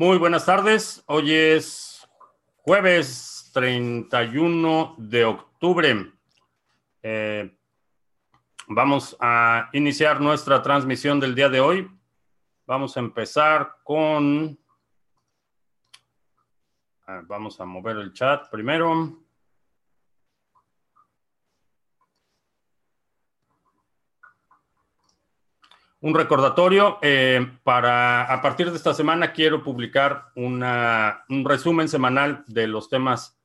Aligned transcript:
Muy 0.00 0.16
buenas 0.16 0.46
tardes. 0.46 1.04
Hoy 1.08 1.30
es 1.30 2.08
jueves 2.62 3.50
31 3.52 4.94
de 4.96 5.26
octubre. 5.26 6.10
Eh, 7.02 7.54
vamos 8.66 9.14
a 9.20 9.68
iniciar 9.74 10.18
nuestra 10.18 10.62
transmisión 10.62 11.20
del 11.20 11.34
día 11.34 11.50
de 11.50 11.60
hoy. 11.60 11.90
Vamos 12.64 12.96
a 12.96 13.00
empezar 13.00 13.76
con... 13.84 14.58
Vamos 17.24 17.60
a 17.60 17.66
mover 17.66 17.98
el 17.98 18.14
chat 18.14 18.48
primero. 18.48 19.18
Un 26.02 26.14
recordatorio, 26.14 26.98
eh, 27.02 27.46
para 27.62 28.24
a 28.32 28.40
partir 28.40 28.70
de 28.70 28.76
esta 28.78 28.94
semana 28.94 29.34
quiero 29.34 29.62
publicar 29.62 30.30
una, 30.34 31.24
un 31.28 31.44
resumen 31.44 31.90
semanal 31.90 32.42
de 32.46 32.66
los 32.66 32.88
temas 32.88 33.38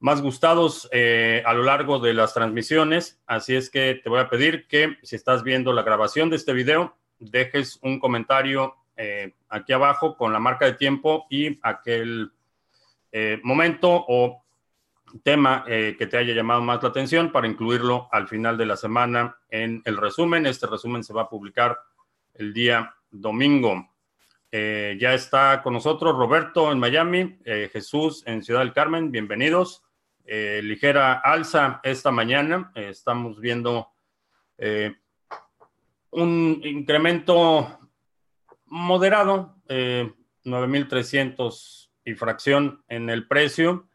más 0.00 0.20
gustados 0.20 0.88
eh, 0.90 1.44
a 1.46 1.54
lo 1.54 1.62
largo 1.62 2.00
de 2.00 2.12
las 2.12 2.34
transmisiones. 2.34 3.20
Así 3.24 3.54
es 3.54 3.70
que 3.70 4.00
te 4.02 4.10
voy 4.10 4.18
a 4.18 4.28
pedir 4.28 4.66
que 4.66 4.96
si 5.04 5.14
estás 5.14 5.44
viendo 5.44 5.72
la 5.72 5.84
grabación 5.84 6.28
de 6.28 6.36
este 6.36 6.54
video, 6.54 6.96
dejes 7.20 7.78
un 7.82 8.00
comentario 8.00 8.74
eh, 8.96 9.34
aquí 9.48 9.72
abajo 9.72 10.16
con 10.16 10.32
la 10.32 10.40
marca 10.40 10.64
de 10.64 10.72
tiempo 10.72 11.26
y 11.30 11.60
aquel 11.62 12.32
momento 13.42 14.04
o 14.06 14.39
tema 15.22 15.64
eh, 15.66 15.96
que 15.98 16.06
te 16.06 16.16
haya 16.16 16.34
llamado 16.34 16.62
más 16.62 16.82
la 16.82 16.88
atención 16.88 17.32
para 17.32 17.46
incluirlo 17.46 18.08
al 18.12 18.28
final 18.28 18.56
de 18.56 18.66
la 18.66 18.76
semana 18.76 19.36
en 19.48 19.82
el 19.84 19.96
resumen. 19.96 20.46
Este 20.46 20.66
resumen 20.66 21.04
se 21.04 21.12
va 21.12 21.22
a 21.22 21.28
publicar 21.28 21.78
el 22.34 22.52
día 22.52 22.94
domingo. 23.10 23.88
Eh, 24.52 24.96
ya 25.00 25.14
está 25.14 25.62
con 25.62 25.74
nosotros 25.74 26.16
Roberto 26.16 26.72
en 26.72 26.78
Miami, 26.78 27.38
eh, 27.44 27.70
Jesús 27.72 28.22
en 28.26 28.42
Ciudad 28.42 28.60
del 28.60 28.72
Carmen, 28.72 29.10
bienvenidos. 29.10 29.84
ligera 30.26 31.14
alza 31.14 31.80
esta 31.82 32.12
mañana, 32.12 32.70
estamos 32.76 33.40
viendo 33.40 33.88
un 36.10 36.60
incremento 36.62 37.80
moderado, 38.66 39.56
9.300 39.68 41.90
y 42.04 42.14
fracción 42.14 42.84
en 42.88 43.10
el 43.10 43.26
precio. 43.26 43.88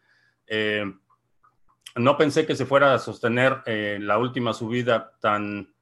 No 1.97 2.17
pensé 2.17 2.45
que 2.45 2.57
se 2.57 2.65
fuera 2.65 2.93
a 2.93 2.99
sostener 2.99 3.61
eh, 3.65 3.97
la 4.01 4.17
última 4.17 4.53
subida 4.53 5.13
tan 5.21 5.73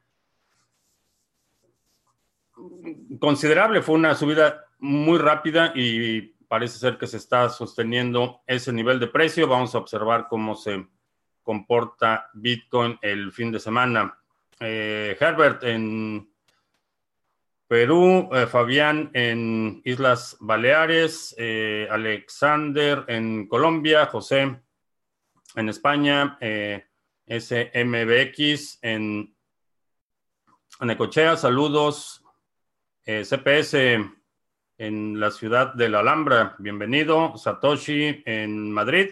considerable. 3.20 3.82
Fue 3.82 3.96
una 3.96 4.14
subida 4.14 4.66
muy 4.78 5.18
rápida 5.18 5.72
y 5.74 6.22
parece 6.48 6.78
ser 6.78 7.00
que 7.00 7.08
se 7.08 7.18
está 7.18 7.50
sosteniendo 7.50 8.42
ese 8.46 8.72
nivel 8.72 9.00
de 9.00 9.08
precio. 9.08 9.48
Vamos 9.48 9.74
a 9.74 9.80
observar 9.80 10.28
cómo 10.30 10.56
se 10.56 10.86
comporta 11.42 12.30
Bitcoin 12.36 13.00
el 13.02 13.32
fin 13.32 13.52
de 13.52 13.60
semana. 13.60 14.16
Eh, 14.60 15.18
Herbert 15.20 15.64
en 15.64 16.30
Perú, 17.68 18.30
eh, 18.32 18.46
Fabián 18.46 19.10
en 19.14 19.82
Islas 19.84 20.38
Baleares, 20.40 21.36
Alexander 21.90 23.04
en 23.08 23.48
Colombia, 23.48 24.06
José 24.06 24.63
en 25.56 25.70
España, 25.70 26.38
eh, 26.42 26.86
SMBX 27.28 28.80
en, 28.82 29.36
Necochea, 30.82 31.38
saludos, 31.38 32.24
eh, 33.06 33.24
CPS 33.24 34.00
en 34.78 35.20
la 35.20 35.32
ciudad 35.32 35.74
de 35.74 35.90
la 35.90 36.00
Alhambra, 36.00 36.56
bienvenido, 36.60 37.38
Satoshi 37.38 38.24
en 38.26 38.72
Madrid. 38.72 39.12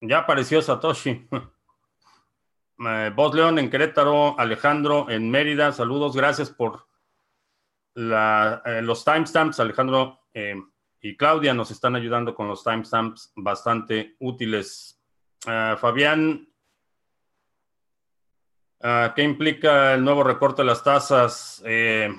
Ya 0.00 0.18
apareció 0.18 0.62
Satoshi. 0.62 1.26
Eh, 2.76 3.14
León 3.32 3.60
en 3.60 3.70
Querétaro, 3.70 4.36
Alejandro 4.36 5.08
en 5.08 5.30
Mérida, 5.30 5.70
saludos, 5.70 6.16
gracias 6.16 6.50
por 6.50 6.88
los 7.94 9.04
timestamps, 9.04 9.60
Alejandro 9.60 10.18
y 11.04 11.18
Claudia 11.18 11.52
nos 11.52 11.70
están 11.70 11.96
ayudando 11.96 12.34
con 12.34 12.48
los 12.48 12.64
timestamps 12.64 13.30
bastante 13.36 14.16
útiles. 14.20 14.98
Ah, 15.46 15.76
Fabián, 15.78 16.48
ah, 18.80 19.12
¿qué 19.14 19.22
implica 19.22 19.92
el 19.92 20.02
nuevo 20.02 20.22
recorte 20.24 20.62
de 20.62 20.66
las 20.66 20.82
tasas? 20.82 21.62
Eh, 21.66 22.10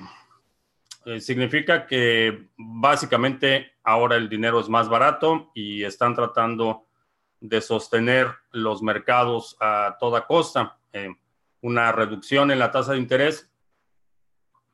eh, 1.04 1.20
significa 1.20 1.84
que 1.84 2.46
básicamente 2.56 3.72
ahora 3.82 4.14
el 4.14 4.28
dinero 4.28 4.60
es 4.60 4.68
más 4.68 4.88
barato 4.88 5.50
y 5.52 5.82
están 5.82 6.14
tratando 6.14 6.86
de 7.40 7.60
sostener 7.60 8.28
los 8.52 8.82
mercados 8.82 9.56
a 9.58 9.96
toda 9.98 10.28
costa. 10.28 10.78
Eh, 10.92 11.12
una 11.60 11.90
reducción 11.90 12.52
en 12.52 12.60
la 12.60 12.70
tasa 12.70 12.92
de 12.92 12.98
interés 12.98 13.50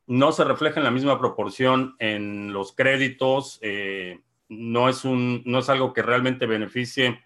no 0.06 0.32
se 0.32 0.44
refleja 0.44 0.80
en 0.80 0.84
la 0.84 0.90
misma 0.90 1.18
proporción 1.18 1.96
en 1.98 2.52
los 2.52 2.72
créditos, 2.72 3.58
eh, 3.62 4.20
no, 4.48 4.88
es 4.88 5.04
un, 5.04 5.42
no 5.46 5.60
es 5.60 5.68
algo 5.68 5.92
que 5.92 6.02
realmente 6.02 6.46
beneficie 6.46 7.22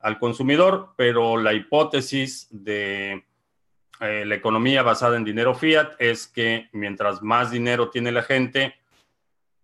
al 0.00 0.18
consumidor, 0.18 0.94
pero 0.96 1.36
la 1.36 1.52
hipótesis 1.52 2.48
de 2.50 3.24
eh, 4.00 4.24
la 4.24 4.34
economía 4.34 4.82
basada 4.82 5.16
en 5.16 5.24
dinero 5.24 5.54
fiat 5.54 5.92
es 6.00 6.26
que 6.26 6.68
mientras 6.72 7.22
más 7.22 7.52
dinero 7.52 7.88
tiene 7.88 8.10
la 8.10 8.22
gente, 8.22 8.74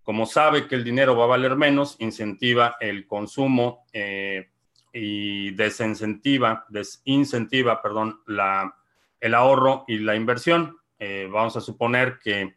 como 0.05 0.27
sabe 0.27 0.69
que 0.69 0.77
el 0.77 0.84
dinero 0.84 1.17
va 1.17 1.25
a 1.25 1.28
valer 1.28 1.56
menos, 1.56 1.97
incentiva 1.99 2.77
el 2.81 3.06
consumo 3.06 3.84
eh, 3.93 4.49
y 4.93 5.50
desincentiva, 5.50 6.67
desincentiva 6.69 7.83
perdón, 7.83 8.21
la, 8.27 8.77
el 9.21 9.34
ahorro 9.34 9.84
y 9.88 9.99
la 9.99 10.15
inversión. 10.15 10.78
Eh, 10.98 11.28
vamos 11.31 11.56
a 11.56 11.60
suponer 11.60 12.19
que 12.19 12.56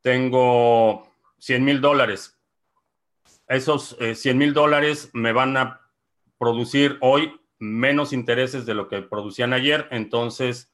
tengo 0.00 1.10
100 1.38 1.64
mil 1.64 1.80
dólares. 1.80 2.38
Esos 3.46 3.96
100 3.98 4.16
eh, 4.24 4.34
mil 4.34 4.54
dólares 4.54 5.10
me 5.12 5.32
van 5.32 5.56
a 5.56 5.80
producir 6.38 6.96
hoy 7.00 7.38
menos 7.58 8.12
intereses 8.12 8.64
de 8.64 8.74
lo 8.74 8.88
que 8.88 9.02
producían 9.02 9.52
ayer, 9.52 9.88
entonces 9.90 10.72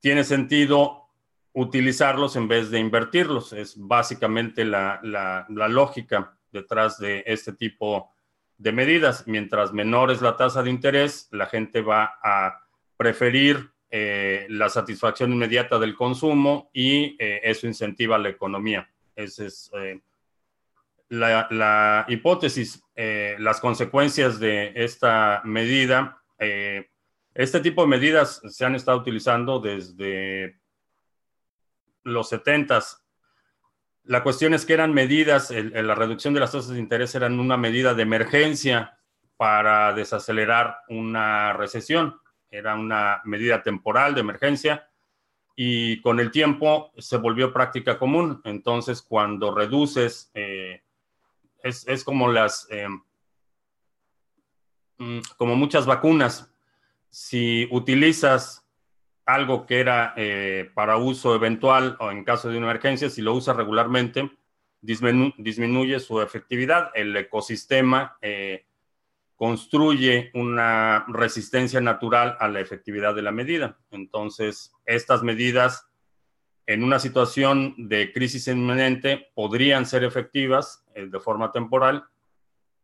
tiene 0.00 0.24
sentido 0.24 1.10
utilizarlos 1.52 2.36
en 2.36 2.48
vez 2.48 2.70
de 2.70 2.78
invertirlos. 2.78 3.52
Es 3.52 3.76
básicamente 3.76 4.64
la, 4.64 5.00
la 5.02 5.68
lógica 5.68 6.36
detrás 6.50 6.98
de 6.98 7.22
este 7.26 7.52
tipo 7.52 8.12
de 8.58 8.72
medidas. 8.72 9.26
Mientras 9.26 9.72
menor 9.72 10.10
es 10.10 10.22
la 10.22 10.36
tasa 10.36 10.62
de 10.62 10.70
interés, 10.70 11.28
la 11.30 11.46
gente 11.46 11.80
va 11.80 12.18
a 12.22 12.66
preferir 12.96 13.75
eh, 13.98 14.44
la 14.50 14.68
satisfacción 14.68 15.32
inmediata 15.32 15.78
del 15.78 15.94
consumo 15.94 16.68
y 16.74 17.16
eh, 17.18 17.40
eso 17.44 17.66
incentiva 17.66 18.18
la 18.18 18.28
economía. 18.28 18.90
Esa 19.14 19.46
es 19.46 19.70
eh, 19.72 20.02
la, 21.08 22.04
hipótesis, 22.06 22.82
las 22.94 23.58
consecuencias 23.58 24.38
de 24.38 24.72
esta 24.74 25.40
medida. 25.44 26.22
este 27.32 27.60
tipo 27.60 27.80
de 27.80 27.88
medidas 27.88 28.42
se 28.46 28.66
han 28.66 28.74
estado 28.74 28.98
utilizando 28.98 29.60
desde 29.60 30.58
los 32.02 32.28
70 32.28 32.78
La 34.04 34.22
cuestión 34.22 34.52
es 34.52 34.66
que 34.66 34.74
eran 34.74 34.92
medidas, 34.92 35.50
la 35.50 35.94
reducción 35.94 36.34
de 36.34 36.40
las 36.40 36.52
tasas 36.52 36.72
de 36.72 36.80
interés 36.80 37.14
eran 37.14 37.40
una 37.40 37.56
medida 37.56 37.94
de 37.94 38.02
emergencia 38.02 38.98
para 39.38 39.94
desacelerar 39.94 40.80
una 40.88 41.54
recesión 41.54 42.20
era 42.50 42.74
una 42.74 43.20
medida 43.24 43.62
temporal 43.62 44.14
de 44.14 44.20
emergencia 44.20 44.88
y 45.56 46.00
con 46.02 46.20
el 46.20 46.30
tiempo 46.30 46.92
se 46.98 47.16
volvió 47.16 47.52
práctica 47.52 47.98
común. 47.98 48.42
Entonces, 48.44 49.00
cuando 49.00 49.54
reduces, 49.54 50.30
eh, 50.34 50.82
es, 51.62 52.04
como 52.04 52.30
las, 52.30 52.68
eh, 52.70 52.86
mm, 54.98 55.20
como 55.38 55.56
muchas 55.56 55.86
vacunas, 55.86 56.52
si 57.08 57.66
utilizas 57.70 58.68
algo 59.24 59.66
que 59.66 59.80
era 59.80 60.12
eh, 60.16 60.70
para 60.74 60.98
uso 60.98 61.34
eventual 61.34 61.96
o 61.98 62.10
en 62.10 62.22
caso 62.22 62.48
de 62.48 62.58
una 62.58 62.66
emergencia, 62.70 63.10
si 63.10 63.22
lo 63.22 63.32
usas 63.34 63.56
regularmente, 63.56 64.30
disminuye 64.80 65.98
su 65.98 66.20
efectividad, 66.20 66.92
el 66.94 67.16
ecosistema 67.16 68.18
construye 69.36 70.30
una 70.34 71.04
resistencia 71.08 71.80
natural 71.80 72.36
a 72.40 72.48
la 72.48 72.60
efectividad 72.60 73.14
de 73.14 73.22
la 73.22 73.32
medida. 73.32 73.78
Entonces, 73.90 74.72
estas 74.86 75.22
medidas 75.22 75.86
en 76.66 76.82
una 76.82 76.98
situación 76.98 77.74
de 77.76 78.12
crisis 78.12 78.48
inminente 78.48 79.28
podrían 79.34 79.86
ser 79.86 80.04
efectivas 80.04 80.84
eh, 80.94 81.06
de 81.06 81.20
forma 81.20 81.52
temporal. 81.52 82.04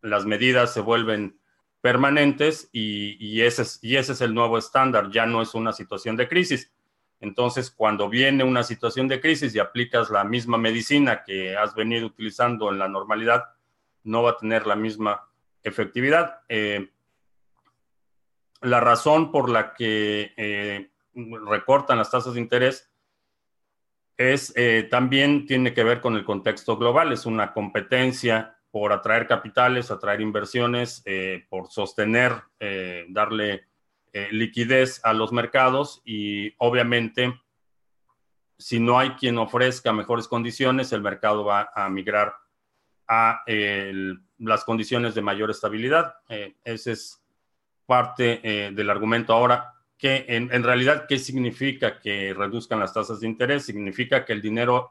Las 0.02 0.24
medidas 0.24 0.72
se 0.72 0.80
vuelven 0.80 1.40
permanentes 1.80 2.68
y, 2.72 3.40
ese 3.40 3.62
es, 3.62 3.78
y 3.82 3.96
ese 3.96 4.12
es 4.12 4.20
el 4.20 4.34
nuevo 4.34 4.56
estándar, 4.56 5.10
ya 5.10 5.26
no 5.26 5.42
es 5.42 5.54
una 5.54 5.72
situación 5.72 6.16
de 6.16 6.28
crisis. 6.28 6.72
Entonces, 7.18 7.70
cuando 7.70 8.08
viene 8.08 8.44
una 8.44 8.62
situación 8.62 9.08
de 9.08 9.20
crisis 9.20 9.54
y 9.54 9.58
aplicas 9.58 10.10
la 10.10 10.22
misma 10.22 10.58
medicina 10.58 11.22
que 11.24 11.56
has 11.56 11.74
venido 11.74 12.06
utilizando 12.06 12.70
en 12.70 12.78
la 12.78 12.88
normalidad, 12.88 13.44
no 14.04 14.22
va 14.22 14.32
a 14.32 14.36
tener 14.36 14.66
la 14.66 14.76
misma 14.76 15.28
efectividad. 15.62 16.40
Eh, 16.48 16.90
la 18.60 18.80
razón 18.80 19.30
por 19.32 19.50
la 19.50 19.74
que 19.74 20.32
eh, 20.36 20.90
recortan 21.46 21.98
las 21.98 22.10
tasas 22.10 22.34
de 22.34 22.40
interés 22.40 22.90
es 24.16 24.52
eh, 24.56 24.86
también 24.90 25.46
tiene 25.46 25.74
que 25.74 25.84
ver 25.84 26.00
con 26.00 26.14
el 26.14 26.24
contexto 26.24 26.76
global. 26.76 27.12
Es 27.12 27.26
una 27.26 27.52
competencia 27.52 28.56
por 28.70 28.92
atraer 28.92 29.26
capitales, 29.26 29.90
atraer 29.90 30.22
inversiones, 30.22 31.04
por 31.50 31.68
sostener, 31.68 32.32
darle 33.08 33.66
liquidez 34.30 34.98
a 35.04 35.12
los 35.12 35.30
mercados 35.30 36.00
y 36.06 36.54
obviamente 36.56 37.38
si 38.58 38.80
no 38.80 38.98
hay 38.98 39.10
quien 39.10 39.36
ofrezca 39.36 39.92
mejores 39.92 40.26
condiciones, 40.26 40.90
el 40.92 41.02
mercado 41.02 41.44
va 41.44 41.70
a 41.74 41.90
migrar 41.90 42.34
a 43.06 43.42
las 44.42 44.64
condiciones 44.64 45.14
de 45.14 45.22
mayor 45.22 45.50
estabilidad. 45.50 46.16
Eh, 46.28 46.56
ese 46.64 46.92
es 46.92 47.22
parte 47.86 48.40
eh, 48.42 48.70
del 48.72 48.90
argumento. 48.90 49.32
Ahora, 49.32 49.74
que 49.96 50.24
en, 50.28 50.62
realidad, 50.64 51.06
¿qué 51.08 51.16
significa 51.16 52.00
que 52.00 52.34
reduzcan 52.34 52.80
las 52.80 52.92
tasas 52.92 53.20
de 53.20 53.28
interés? 53.28 53.64
Significa 53.64 54.24
que 54.24 54.32
el 54.32 54.42
dinero 54.42 54.90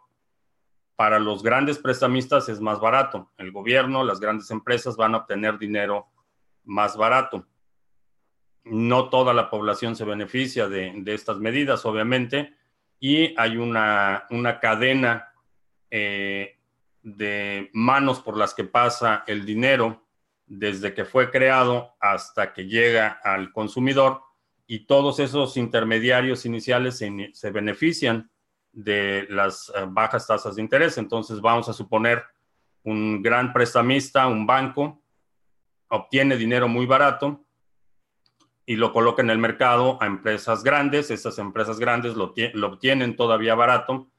para 0.95 1.19
los 1.19 1.43
grandes 1.43 1.79
prestamistas 1.79 2.47
es 2.47 2.61
más 2.61 2.79
barato. 2.79 3.29
El 3.37 3.51
gobierno, 3.51 4.05
las 4.05 4.21
grandes 4.21 4.49
empresas 4.51 4.95
van 4.95 5.15
a 5.15 5.17
obtener 5.17 5.57
dinero 5.57 6.07
más 6.63 6.95
barato. 6.95 7.45
No 8.63 9.09
toda 9.09 9.33
la 9.33 9.49
población 9.49 9.97
se 9.97 10.05
beneficia 10.05 10.69
de, 10.69 11.03
estas 11.07 11.39
medidas, 11.39 11.85
obviamente, 11.85 12.55
y 12.97 13.37
hay 13.37 13.57
una, 13.57 14.27
una 14.29 14.61
cadena 14.61 15.33
eh, 15.89 16.60
de 17.03 17.69
manos 17.73 18.19
por 18.19 18.37
las 18.37 18.53
que 18.53 18.63
pasa 18.63 19.23
el 19.27 19.45
dinero 19.45 20.05
desde 20.45 20.93
que 20.93 21.05
fue 21.05 21.31
creado 21.31 21.95
hasta 21.99 22.53
que 22.53 22.65
llega 22.65 23.19
al 23.23 23.51
consumidor 23.51 24.21
y 24.67 24.85
todos 24.85 25.19
esos 25.19 25.57
intermediarios 25.57 26.45
iniciales 26.45 26.97
se, 26.97 27.51
benefician 27.51 28.29
de 28.71 29.27
las 29.29 29.71
eh, 29.75 29.85
bajas 29.87 30.27
tasas 30.27 30.55
de 30.55 30.61
interés. 30.61 30.97
Entonces 30.97 31.41
vamos 31.41 31.67
a 31.69 31.73
suponer 31.73 32.23
un 32.83 33.21
gran 33.21 33.53
prestamista, 33.53 34.27
un 34.27 34.45
banco, 34.45 35.01
obtiene 35.89 36.37
dinero 36.37 36.67
muy 36.67 36.85
barato 36.85 37.45
y 38.65 38.75
lo 38.75 38.93
coloca 38.93 39.21
en 39.21 39.29
el 39.29 39.37
mercado 39.37 39.97
a 40.01 40.05
empresas 40.05 40.63
grandes. 40.63 41.11
Estas 41.11 41.37
empresas 41.39 41.79
grandes 41.79 42.15
lo 42.15 42.33
obtienen 42.67 43.15
todavía 43.15 43.55
barato 43.55 44.10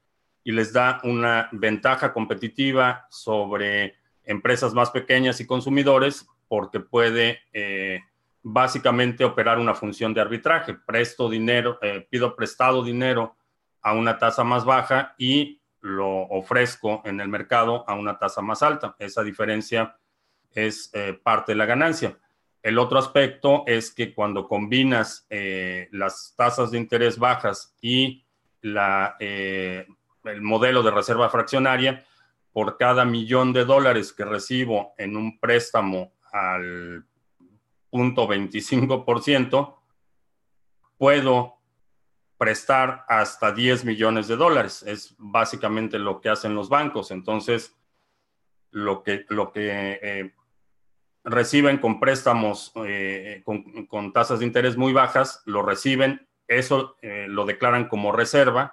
y 0.44 0.52
les 0.52 0.72
da 0.72 1.00
una 1.04 1.48
ventaja 1.52 2.12
competitiva 2.12 3.06
sobre 3.10 3.96
empresas 4.24 4.74
más 4.74 4.90
pequeñas 4.90 5.40
y 5.40 5.46
consumidores 5.46 6.26
porque 6.48 6.80
puede 6.80 7.40
eh, 7.52 8.00
básicamente 8.42 9.24
operar 9.24 9.58
una 9.58 9.74
función 9.74 10.12
de 10.12 10.20
arbitraje. 10.20 10.74
Presto 10.74 11.28
dinero, 11.28 11.78
eh, 11.80 12.06
pido 12.10 12.36
prestado 12.36 12.82
dinero 12.82 13.36
a 13.80 13.94
una 13.94 14.18
tasa 14.18 14.44
más 14.44 14.64
baja 14.64 15.14
y 15.16 15.60
lo 15.80 16.22
ofrezco 16.28 17.02
en 17.04 17.20
el 17.20 17.28
mercado 17.28 17.84
a 17.88 17.94
una 17.94 18.18
tasa 18.18 18.42
más 18.42 18.62
alta. 18.62 18.94
Esa 18.98 19.22
diferencia 19.22 19.96
es 20.52 20.90
eh, 20.92 21.18
parte 21.20 21.52
de 21.52 21.56
la 21.56 21.66
ganancia. 21.66 22.18
El 22.62 22.78
otro 22.78 22.98
aspecto 22.98 23.64
es 23.66 23.92
que 23.92 24.14
cuando 24.14 24.46
combinas 24.46 25.26
las 25.90 26.32
tasas 26.36 26.70
de 26.70 26.78
interés 26.78 27.18
bajas 27.18 27.74
y 27.80 28.24
la 28.60 29.16
el 30.24 30.42
modelo 30.42 30.82
de 30.82 30.90
reserva 30.90 31.28
fraccionaria, 31.28 32.04
por 32.52 32.76
cada 32.76 33.04
millón 33.04 33.52
de 33.52 33.64
dólares 33.64 34.12
que 34.12 34.24
recibo 34.24 34.92
en 34.98 35.16
un 35.16 35.38
préstamo 35.40 36.12
al 36.32 37.04
punto 37.90 38.28
25%, 38.28 39.76
puedo 40.98 41.58
prestar 42.36 43.04
hasta 43.08 43.52
10 43.52 43.84
millones 43.84 44.28
de 44.28 44.36
dólares. 44.36 44.82
Es 44.86 45.14
básicamente 45.18 45.98
lo 45.98 46.20
que 46.20 46.28
hacen 46.28 46.54
los 46.54 46.68
bancos. 46.68 47.10
Entonces, 47.10 47.76
lo 48.70 49.02
que, 49.02 49.24
lo 49.28 49.52
que 49.52 50.00
eh, 50.02 50.34
reciben 51.24 51.78
con 51.78 52.00
préstamos 52.00 52.72
eh, 52.84 53.42
con, 53.44 54.12
tasas 54.12 54.40
de 54.40 54.46
interés 54.46 54.76
muy 54.76 54.92
bajas, 54.92 55.42
lo 55.46 55.62
reciben, 55.62 56.26
eso 56.48 56.96
eh, 57.02 57.26
lo 57.28 57.44
declaran 57.44 57.88
como 57.88 58.12
reserva 58.12 58.72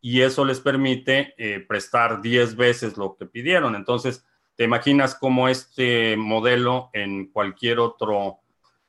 y 0.00 0.20
eso 0.22 0.44
les 0.44 0.60
permite 0.60 1.34
eh, 1.38 1.60
prestar 1.60 2.20
10 2.20 2.56
veces 2.56 2.96
lo 2.96 3.16
que 3.16 3.26
pidieron. 3.26 3.74
Entonces, 3.74 4.24
te 4.56 4.64
imaginas 4.64 5.14
cómo 5.14 5.48
este 5.48 6.16
modelo 6.16 6.90
en 6.92 7.26
cualquier 7.26 7.78
otro 7.78 8.38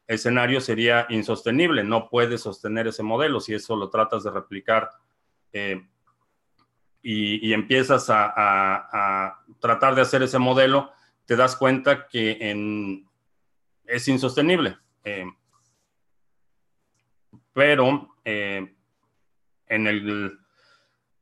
escenario 0.08 0.62
sería 0.62 1.06
insostenible. 1.10 1.84
No 1.84 2.10
puedes 2.10 2.42
sostener 2.42 2.88
ese 2.88 3.04
modelo 3.04 3.40
si 3.40 3.54
eso 3.54 3.76
lo 3.76 3.90
tratas 3.90 4.24
de 4.24 4.32
replicar 4.32 4.90
eh, 5.52 5.88
y, 7.02 7.54
empiezas 7.54 8.08
a, 8.10 9.40
tratar 9.60 9.96
de 9.96 10.02
hacer 10.02 10.22
ese 10.22 10.38
modelo, 10.38 10.92
te 11.26 11.36
das 11.36 11.56
cuenta 11.56 12.08
que 12.08 13.02
es 13.86 14.08
insostenible. 14.08 14.78
Eh, 15.04 15.26
pero 17.54 18.16
en 18.26 19.88
el 19.88 20.40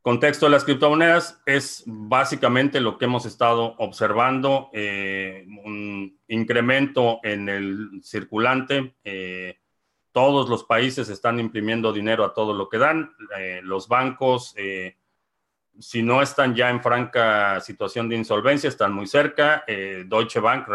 contexto 0.08 0.46
de 0.46 0.52
las 0.52 0.64
criptomonedas 0.64 1.38
es 1.44 1.82
básicamente 1.84 2.80
lo 2.80 2.96
que 2.96 3.04
hemos 3.04 3.26
estado 3.26 3.74
observando, 3.76 4.70
eh, 4.72 5.44
un 5.66 6.18
incremento 6.28 7.20
en 7.22 7.50
el 7.50 8.00
circulante. 8.02 8.94
Eh, 9.04 9.58
todos 10.10 10.48
los 10.48 10.64
países 10.64 11.10
están 11.10 11.38
imprimiendo 11.38 11.92
dinero 11.92 12.24
a 12.24 12.32
todo 12.32 12.54
lo 12.54 12.70
que 12.70 12.78
dan. 12.78 13.14
Eh, 13.38 13.60
los 13.62 13.86
bancos, 13.86 14.54
si 15.78 16.02
no 16.02 16.22
están 16.22 16.54
ya 16.54 16.70
en 16.70 16.82
franca 16.82 17.60
situación 17.60 18.08
de 18.08 18.16
insolvencia, 18.16 18.68
están 18.68 18.94
muy 18.94 19.06
cerca. 19.06 19.62
Deutsche 20.06 20.40
Bank 20.40 20.66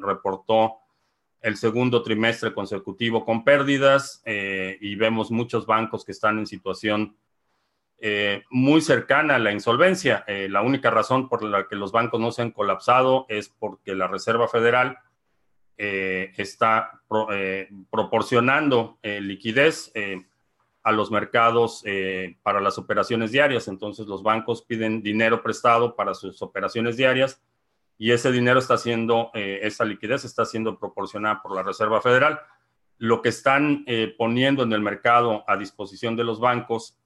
reportó 0.00 0.76
el 1.42 1.58
segundo 1.58 2.02
trimestre 2.02 2.54
consecutivo 2.54 3.26
con 3.26 3.44
pérdidas 3.44 4.22
y 4.24 4.94
vemos 4.94 5.30
muchos 5.30 5.66
bancos 5.66 6.02
que 6.02 6.12
están 6.12 6.38
en 6.38 6.46
situación 6.46 7.14
eh, 7.98 8.42
muy 8.50 8.80
cercana 8.80 9.36
a 9.36 9.38
la 9.38 9.52
insolvencia. 9.52 10.24
Eh, 10.26 10.48
la 10.50 10.62
única 10.62 10.90
razón 10.90 11.28
por 11.28 11.42
la 11.42 11.66
que 11.68 11.76
los 11.76 11.92
bancos 11.92 12.20
no 12.20 12.32
se 12.32 12.42
han 12.42 12.50
colapsado 12.50 13.24
es 13.28 13.48
porque 13.48 13.94
la 13.94 14.08
Reserva 14.08 14.48
Federal 14.48 14.98
eh, 15.78 16.32
está 16.36 17.00
proporcionando 17.90 18.98
liquidez 19.02 19.92
a 20.82 20.92
los 20.92 21.10
mercados 21.10 21.84
para 22.42 22.60
las 22.60 22.76
operaciones 22.76 23.30
diarias. 23.30 23.68
Entonces 23.68 24.06
los 24.06 24.22
bancos 24.22 24.62
piden 24.62 25.00
dinero 25.00 25.42
prestado 25.42 25.94
para 25.94 26.14
sus 26.14 26.42
operaciones 26.42 26.96
diarias 26.96 27.40
y 27.98 28.10
ese 28.10 28.32
dinero 28.32 28.58
está 28.58 28.76
siendo, 28.76 29.30
esa 29.34 29.84
liquidez 29.84 30.24
está 30.24 30.44
siendo 30.44 30.78
proporcionada 30.78 31.40
por 31.40 31.54
la 31.54 31.62
Reserva 31.62 32.02
Federal. 32.02 32.40
Lo 32.98 33.22
que 33.22 33.28
están 33.28 33.84
poniendo 34.18 34.64
en 34.64 34.72
el 34.72 34.80
mercado 34.80 35.44
a 35.46 35.56
disposición 35.56 36.16
de 36.16 36.24
los 36.24 36.40
bancos 36.40 36.98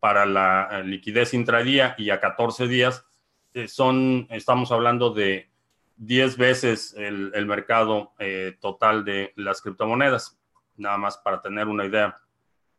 para 0.00 0.26
la 0.26 0.68
eh, 0.72 0.84
liquidez 0.84 1.34
intradía 1.34 1.94
y 1.98 2.10
a 2.10 2.18
14 2.18 2.66
días, 2.66 3.06
eh, 3.52 3.68
son, 3.68 4.26
estamos 4.30 4.72
hablando 4.72 5.10
de 5.10 5.50
10 5.98 6.38
veces 6.38 6.94
el, 6.96 7.46
mercado 7.46 8.12
eh, 8.18 8.56
total 8.60 9.04
de 9.04 9.32
las 9.36 9.60
criptomonedas, 9.60 10.40
nada 10.76 10.96
más 10.96 11.18
para 11.18 11.42
tener 11.42 11.68
una 11.68 11.84
idea 11.84 12.18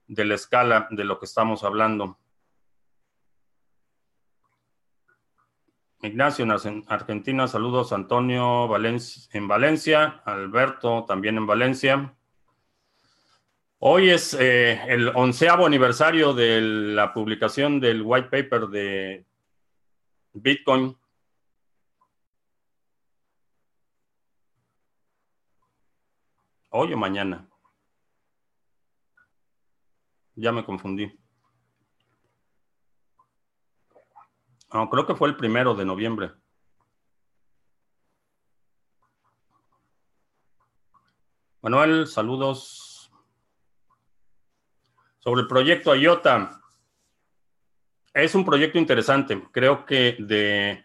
de 0.08 0.26
la 0.26 0.36
escala 0.36 0.88
de 0.90 1.04
lo 1.04 1.20
que 1.20 1.26
estamos 1.26 1.64
hablando. 1.64 2.18
Ignacio 6.02 6.46
en 6.46 6.84
Argentina, 6.88 7.48
saludos 7.48 7.94
Antonio 7.94 8.68
en 8.76 9.48
Valencia, 9.48 10.22
Alberto 10.26 11.06
también 11.08 11.38
en 11.38 11.46
Valencia. 11.46 12.16
Hoy 13.84 14.12
es 14.12 14.36
eh, 14.36 14.80
el 14.88 15.08
onceavo 15.08 15.66
aniversario 15.66 16.36
de 16.36 16.62
la 16.62 17.12
publicación 17.12 17.80
del 17.80 18.04
white 18.04 18.30
paper 18.30 18.68
de 18.68 19.26
Bitcoin. 20.34 20.96
Hoy 26.70 26.94
o 26.94 26.98
mañana. 26.98 27.50
Ya 30.36 30.52
me 30.52 30.64
confundí. 30.64 31.12
creo 34.92 35.08
que 35.08 35.16
fue 35.16 35.28
el 35.28 35.36
primero 35.36 35.74
de 35.74 35.86
noviembre. 35.86 36.34
Manuel, 41.64 42.06
saludos. 42.06 42.91
Sobre 45.24 45.42
el 45.42 45.48
proyecto 45.48 45.96
IOTA, 45.96 46.60
es 48.12 48.34
un 48.34 48.44
proyecto 48.44 48.80
interesante. 48.80 49.40
Creo 49.52 49.86
que 49.86 50.18
de 50.20 50.84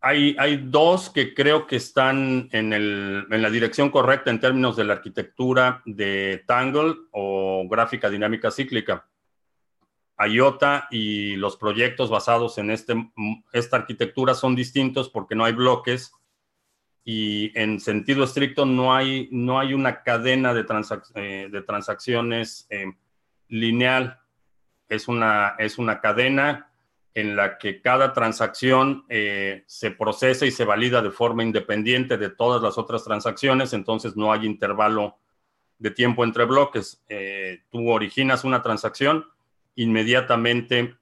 hay, 0.00 0.34
hay, 0.38 0.56
dos 0.56 1.10
que 1.10 1.34
creo 1.34 1.66
que 1.66 1.76
están 1.76 2.48
en, 2.52 2.72
el, 2.72 3.26
en, 3.30 3.42
la 3.42 3.50
dirección 3.50 3.90
correcta 3.90 4.30
en 4.30 4.40
términos 4.40 4.76
de 4.76 4.84
la 4.84 4.94
arquitectura 4.94 5.82
de 5.84 6.42
Tangle 6.46 6.94
o 7.12 7.66
gráfica 7.68 8.08
dinámica 8.08 8.50
cíclica. 8.50 9.06
IOTA 10.18 10.88
y 10.90 11.36
los 11.36 11.58
proyectos 11.58 12.08
basados 12.08 12.56
en 12.56 12.70
este, 12.70 12.94
esta 13.52 13.76
arquitectura 13.76 14.34
son 14.34 14.54
distintos 14.54 15.10
porque 15.10 15.34
no 15.34 15.44
hay 15.44 15.52
bloques 15.52 16.12
y 17.12 17.50
en 17.58 17.80
sentido 17.80 18.22
estricto 18.22 18.64
no 18.64 18.94
hay, 18.94 19.28
no 19.32 19.58
hay 19.58 19.74
una 19.74 20.04
cadena 20.04 20.54
de, 20.54 20.64
eh, 21.16 21.62
transacciones 21.66 22.68
eh, 22.70 22.86
lineal. 23.48 24.20
Es 24.88 25.08
una, 25.08 25.56
es 25.58 25.78
una 25.78 26.00
cadena 26.00 26.70
en 27.12 27.34
la 27.34 27.58
que 27.58 27.80
cada 27.80 28.12
transacción 28.12 29.06
eh, 29.08 29.64
se 29.66 29.90
procesa 29.90 30.46
y 30.46 30.52
se 30.52 30.64
valida 30.64 31.02
de 31.02 31.10
forma 31.10 31.42
independiente 31.42 32.16
de 32.16 32.30
todas 32.30 32.62
las 32.62 32.78
otras 32.78 33.02
transacciones, 33.02 33.72
entonces 33.72 34.14
no 34.16 34.32
hay 34.32 34.46
intervalo 34.46 35.18
de 35.78 35.90
tiempo 35.90 36.22
entre 36.22 36.44
bloques. 36.44 37.02
Tú 37.70 37.90
originas 37.90 38.44
una 38.44 38.62
transacción, 38.62 39.26
inmediatamente 39.74 40.94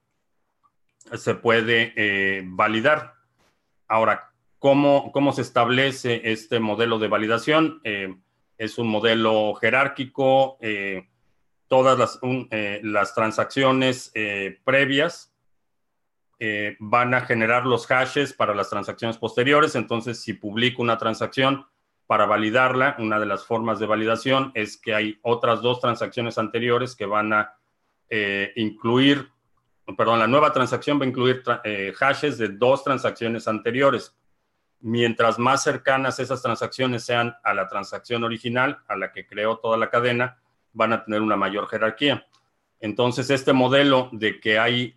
se 1.13 1.35
puede 1.35 2.43
validar. 2.47 3.13
Ahora, 3.89 4.28
¿cómo, 4.59 5.13
¿cómo, 5.13 5.33
se 5.33 5.43
establece 5.43 6.21
este 6.25 6.61
modelo 6.61 6.99
de 6.99 7.09
validación? 7.09 7.81
es 8.59 8.77
un 8.77 8.89
modelo 8.89 9.55
jerárquico, 9.55 10.59
todas 11.69 11.99
las, 11.99 12.19
las 12.83 13.15
transacciones 13.15 14.13
previas 14.65 15.33
eh, 16.41 16.77
van 16.79 17.15
a 17.15 17.23
generar 17.23 17.67
los 17.67 17.89
hashes 17.89 18.33
para 18.33 18.55
las 18.55 18.71
transacciones 18.71 19.19
posteriores. 19.19 19.75
Entonces, 19.75 20.21
si 20.21 20.35
publico 20.35 20.83
una 20.83 20.97
transacción 20.97 21.67
para 22.07 22.27
validarla, 22.27 22.95
una 23.01 23.19
de 23.19 23.27
las 23.27 23.45
formas 23.45 23.81
de 23.81 23.87
validación 23.87 24.53
es 24.55 24.77
que 24.77 24.95
hay 24.95 25.19
otras 25.23 25.63
dos 25.63 25.81
transacciones 25.81 26.39
anteriores 26.39 26.95
que 26.95 27.07
van 27.07 27.33
a 27.33 27.55
eh, 28.09 28.53
incluir, 28.55 29.29
perdón, 29.97 30.21
la 30.21 30.29
nueva 30.29 30.53
transacción 30.53 31.01
va 31.01 31.07
a 31.07 31.09
incluir 31.09 31.43
eh, 31.65 31.93
hashes 31.99 32.39
de 32.39 32.51
dos 32.51 32.85
transacciones 32.85 33.49
anteriores. 33.49 34.15
Mientras 34.81 35.39
más 35.39 35.63
cercanas 35.63 36.19
esas 36.21 36.43
transacciones 36.43 37.05
sean 37.05 37.37
a 37.43 37.55
la 37.55 37.69
transacción 37.69 38.25
original, 38.25 38.79
a 38.87 38.97
la 38.97 39.13
que 39.13 39.27
creó 39.27 39.59
toda 39.59 39.77
la 39.77 39.91
cadena, 39.91 40.39
van 40.73 40.93
a 40.93 41.05
tener 41.05 41.21
una 41.21 41.37
mayor 41.37 41.69
jerarquía. 41.69 42.27
Entonces, 42.81 43.31
este 43.31 43.53
modelo 43.53 44.09
de 44.13 44.39
que 44.39 44.59
hay 44.59 44.95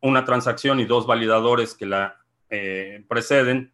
una 0.00 0.24
transacción 0.24 0.80
y 0.80 0.86
dos 0.86 1.06
validadores 1.06 1.74
que 1.74 1.86
la 1.86 2.18
eh, 2.50 3.04
preceden, 3.08 3.72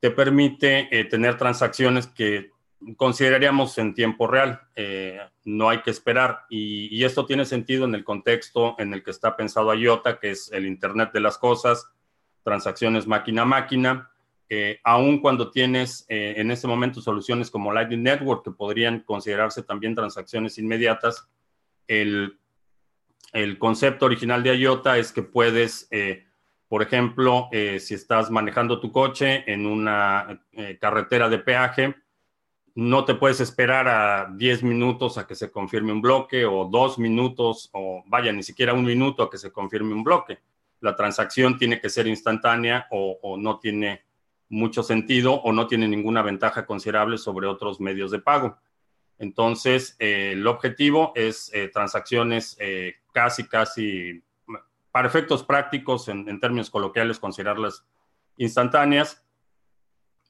te 0.00 0.10
permite 0.10 0.88
eh, 0.90 1.04
tener 1.04 1.38
transacciones 1.38 2.06
que 2.06 2.50
consideraríamos 2.96 3.78
en 3.78 3.94
tiempo 3.94 4.26
real. 4.26 4.60
Eh, 4.74 5.18
no 5.44 5.70
hay 5.70 5.80
que 5.80 5.90
esperar. 5.90 6.44
Y, 6.50 7.02
esto 7.04 7.24
tiene 7.24 7.44
sentido 7.44 7.86
en 7.86 7.94
el 7.94 8.04
contexto 8.04 8.74
en 8.78 8.92
el 8.92 9.02
que 9.02 9.10
está 9.10 9.36
pensado 9.36 9.72
IOTA, 9.72 10.18
que 10.18 10.32
es 10.32 10.52
el 10.52 10.66
Internet 10.66 11.10
de 11.12 11.20
las 11.20 11.38
Cosas, 11.38 11.88
transacciones 12.46 13.06
máquina 13.06 13.42
a 13.42 13.44
máquina. 13.44 14.10
aun 14.84 15.20
cuando 15.20 15.50
tienes 15.50 16.06
en 16.08 16.52
este 16.52 16.68
momento 16.68 17.00
soluciones 17.00 17.50
como 17.50 17.72
Lightning 17.72 18.04
Network, 18.04 18.44
que 18.44 18.52
podrían 18.52 19.00
considerarse 19.00 19.64
también 19.64 19.96
transacciones 19.96 20.56
inmediatas, 20.56 21.28
el 21.88 22.38
el 23.36 23.58
concepto 23.58 24.06
original 24.06 24.42
de 24.42 24.56
IOTA 24.56 24.96
es 24.96 25.12
que 25.12 25.22
puedes, 25.22 25.88
eh, 25.90 26.24
por 26.68 26.82
ejemplo, 26.82 27.48
eh, 27.52 27.78
si 27.80 27.92
estás 27.92 28.30
manejando 28.30 28.80
tu 28.80 28.90
coche 28.90 29.44
en 29.46 29.66
una 29.66 30.42
eh, 30.52 30.78
carretera 30.80 31.28
de 31.28 31.38
peaje, 31.38 31.94
no 32.74 33.04
te 33.04 33.14
puedes 33.14 33.40
esperar 33.40 33.88
a 33.88 34.30
10 34.34 34.62
minutos 34.62 35.18
a 35.18 35.26
que 35.26 35.34
se 35.34 35.50
confirme 35.50 35.92
un 35.92 36.00
bloque 36.00 36.46
o 36.46 36.64
dos 36.66 36.98
minutos 36.98 37.70
o 37.72 38.02
vaya, 38.06 38.32
ni 38.32 38.42
siquiera 38.42 38.72
un 38.72 38.84
minuto 38.84 39.22
a 39.22 39.30
que 39.30 39.36
se 39.36 39.52
confirme 39.52 39.92
un 39.92 40.04
bloque. 40.04 40.38
La 40.80 40.94
transacción 40.94 41.58
tiene 41.58 41.80
que 41.80 41.88
ser 41.88 42.06
instantánea 42.06 42.86
o, 42.90 43.36
no 43.38 43.58
tiene 43.58 44.04
mucho 44.48 44.82
sentido 44.82 45.34
o 45.34 45.52
no 45.52 45.66
tiene 45.66 45.88
ninguna 45.88 46.22
ventaja 46.22 46.66
considerable 46.66 47.18
sobre 47.18 47.46
otros 47.46 47.80
medios 47.80 48.10
de 48.10 48.20
pago. 48.20 48.58
Entonces, 49.18 49.96
el 49.98 50.46
objetivo 50.46 51.12
es 51.14 51.50
transacciones 51.72 52.58
casi, 53.12 53.48
casi, 53.48 54.22
para 54.92 55.08
efectos 55.08 55.42
prácticos, 55.42 56.08
en, 56.08 56.40
términos 56.40 56.70
coloquiales, 56.70 57.18
considerarlas 57.18 57.86
instantáneas 58.36 59.22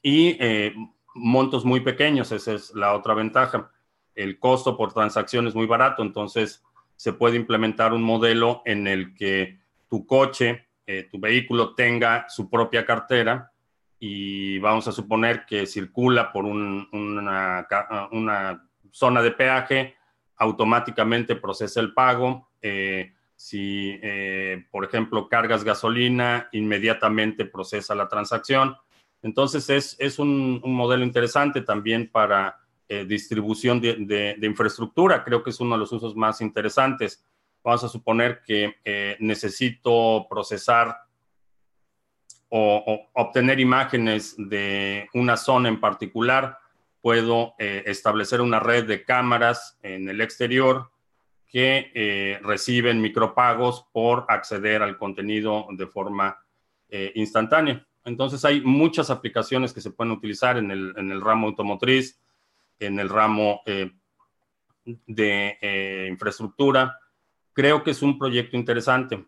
y 0.02 0.36
eh, 0.40 0.74
montos 1.14 1.64
muy 1.64 1.80
pequeños, 1.80 2.30
esa 2.32 2.52
es 2.52 2.74
la 2.74 2.94
otra 2.94 3.14
ventaja. 3.14 3.70
El 4.14 4.38
costo 4.38 4.76
por 4.76 4.92
transacción 4.92 5.46
es 5.46 5.54
muy 5.54 5.66
barato, 5.66 6.02
entonces 6.02 6.64
se 6.96 7.12
puede 7.12 7.36
implementar 7.36 7.92
un 7.92 8.02
modelo 8.02 8.62
en 8.64 8.86
el 8.86 9.14
que 9.14 9.58
tu 9.88 10.06
coche, 10.06 10.66
eh, 10.86 11.08
tu 11.10 11.18
vehículo 11.18 11.74
tenga 11.74 12.26
su 12.28 12.48
propia 12.48 12.86
cartera 12.86 13.50
y 13.98 14.58
vamos 14.58 14.86
a 14.86 14.92
suponer 14.92 15.44
que 15.44 15.66
circula 15.66 16.32
por 16.32 16.44
una, 16.44 17.66
una, 18.12 18.68
zona 18.92 19.20
de 19.20 19.32
peaje, 19.32 19.96
automáticamente 20.36 21.34
procesa 21.34 21.80
el 21.80 21.92
pago, 21.92 22.50
eh, 22.62 23.12
si, 23.34 23.98
eh, 24.02 24.64
por 24.70 24.84
ejemplo, 24.84 25.28
cargas 25.28 25.64
gasolina, 25.64 26.48
inmediatamente 26.52 27.44
procesa 27.44 27.94
la 27.94 28.08
transacción. 28.08 28.76
Entonces, 29.22 29.96
es, 29.98 30.18
un, 30.18 30.60
modelo 30.64 31.04
interesante 31.04 31.62
también 31.62 32.08
para 32.10 32.60
distribución 33.06 33.80
de, 33.80 34.38
infraestructura. 34.40 35.24
Creo 35.24 35.42
que 35.42 35.50
es 35.50 35.58
uno 35.58 35.74
de 35.74 35.80
los 35.80 35.90
usos 35.90 36.14
más 36.14 36.40
interesantes. 36.40 37.24
Vamos 37.66 37.82
a 37.82 37.88
suponer 37.88 38.42
que 38.46 38.76
necesito 39.18 40.26
procesar 40.30 40.96
o, 42.48 43.08
obtener 43.12 43.58
imágenes 43.58 44.36
de 44.38 45.08
una 45.14 45.36
zona 45.36 45.68
en 45.68 45.80
particular. 45.80 46.58
Puedo 47.02 47.54
establecer 47.58 48.40
una 48.40 48.60
red 48.60 48.86
de 48.86 49.02
cámaras 49.02 49.76
en 49.82 50.08
el 50.08 50.20
exterior 50.20 50.90
que 51.56 51.90
eh, 51.94 52.38
reciben 52.42 53.00
micropagos 53.00 53.86
por 53.92 54.26
acceder 54.28 54.82
al 54.82 54.98
contenido 54.98 55.66
de 55.70 55.86
forma 55.86 56.38
eh, 56.88 57.12
instantánea. 57.14 57.86
Entonces 58.04 58.44
hay 58.44 58.60
muchas 58.60 59.10
aplicaciones 59.10 59.72
que 59.72 59.80
se 59.80 59.90
pueden 59.90 60.12
utilizar 60.12 60.58
en 60.58 60.70
el, 60.70 61.20
ramo 61.20 61.48
automotriz, 61.48 62.20
en 62.78 62.98
el 63.00 63.08
ramo 63.08 63.62
eh, 63.66 63.90
de 64.84 66.06
infraestructura. 66.10 66.98
Creo 67.56 67.82
que 67.82 67.90
es 67.90 68.02
un 68.02 68.18
proyecto 68.18 68.56
interesante. 68.56 69.26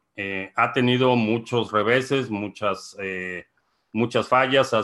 ha 0.54 0.72
tenido 0.72 1.16
muchos 1.16 1.72
reveses, 1.72 2.30
muchas, 2.30 2.94
muchas 3.90 4.28
fallas, 4.28 4.74
ha, 4.74 4.82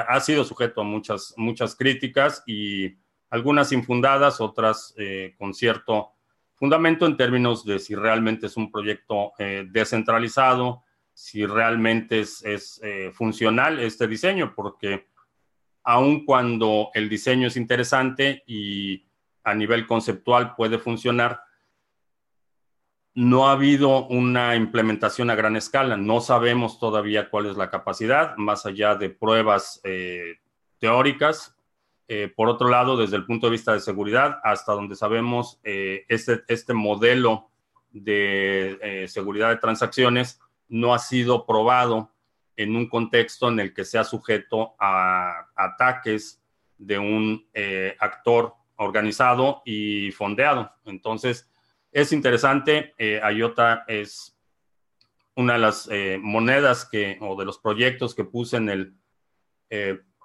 ha, 0.00 0.20
sido 0.20 0.44
sujeto 0.44 0.80
a 0.80 0.84
muchas, 0.84 1.34
muchas 1.36 1.74
críticas 1.74 2.44
y 2.46 2.96
algunas 3.28 3.72
infundadas, 3.72 4.40
otras 4.40 4.94
con 5.36 5.52
cierto 5.52 6.16
fundamento 6.56 7.06
en 7.06 7.16
términos 7.16 7.64
de 7.64 7.78
si 7.78 7.94
realmente 7.94 8.46
es 8.46 8.56
un 8.56 8.70
proyecto 8.70 9.32
eh, 9.38 9.66
descentralizado, 9.70 10.82
si 11.12 11.46
realmente 11.46 12.20
es, 12.20 12.80
eh, 12.82 13.10
funcional 13.12 13.78
este 13.78 14.06
diseño, 14.06 14.54
porque 14.54 15.06
aun 15.84 16.24
cuando 16.24 16.90
el 16.94 17.08
diseño 17.08 17.48
es 17.48 17.56
interesante 17.56 18.42
y 18.46 19.06
a 19.44 19.54
nivel 19.54 19.86
conceptual 19.86 20.54
puede 20.56 20.78
funcionar, 20.78 21.40
no 23.16 23.48
ha 23.48 23.52
habido 23.52 24.06
una 24.08 24.56
implementación 24.56 25.30
a 25.30 25.34
gran 25.34 25.56
escala. 25.56 25.96
No 25.96 26.20
sabemos 26.20 26.78
todavía 26.78 27.30
cuál 27.30 27.46
es 27.46 27.56
la 27.56 27.70
capacidad, 27.70 28.36
más 28.36 28.66
allá 28.66 28.94
de 28.94 29.08
pruebas 29.08 29.80
eh, 29.84 30.34
teóricas. 30.78 31.56
Eh, 32.08 32.30
por 32.36 32.50
otro 32.50 32.68
lado, 32.68 32.94
desde 32.98 33.16
el 33.16 33.24
punto 33.24 33.46
de 33.46 33.52
vista 33.52 33.72
de 33.72 33.80
seguridad, 33.80 34.38
hasta 34.44 34.74
donde 34.74 34.96
sabemos, 34.96 35.58
eh, 35.64 36.04
este, 36.10 36.42
este, 36.46 36.74
modelo 36.74 37.48
de 37.90 39.06
seguridad 39.08 39.48
de 39.48 39.56
transacciones 39.56 40.38
no 40.68 40.92
ha 40.92 40.98
sido 40.98 41.46
probado 41.46 42.12
en 42.54 42.76
un 42.76 42.86
contexto 42.86 43.48
en 43.48 43.60
el 43.60 43.72
que 43.72 43.86
sea 43.86 44.04
sujeto 44.04 44.74
a 44.78 45.48
ataques 45.56 46.42
de 46.76 46.98
un 46.98 47.48
actor 47.98 48.52
organizado 48.76 49.62
y 49.64 50.10
fondeado. 50.10 50.70
Entonces, 50.84 51.48
es 52.00 52.12
interesante. 52.12 52.94
IOTA 52.98 53.84
es 53.88 54.36
una 55.34 55.54
de 55.54 55.58
las 55.58 55.88
monedas 56.20 56.88
que, 56.90 57.18
o 57.20 57.36
de 57.36 57.44
los 57.44 57.58
proyectos 57.58 58.14
que 58.14 58.24
puse 58.24 58.56
en 58.56 58.68
el 58.68 58.94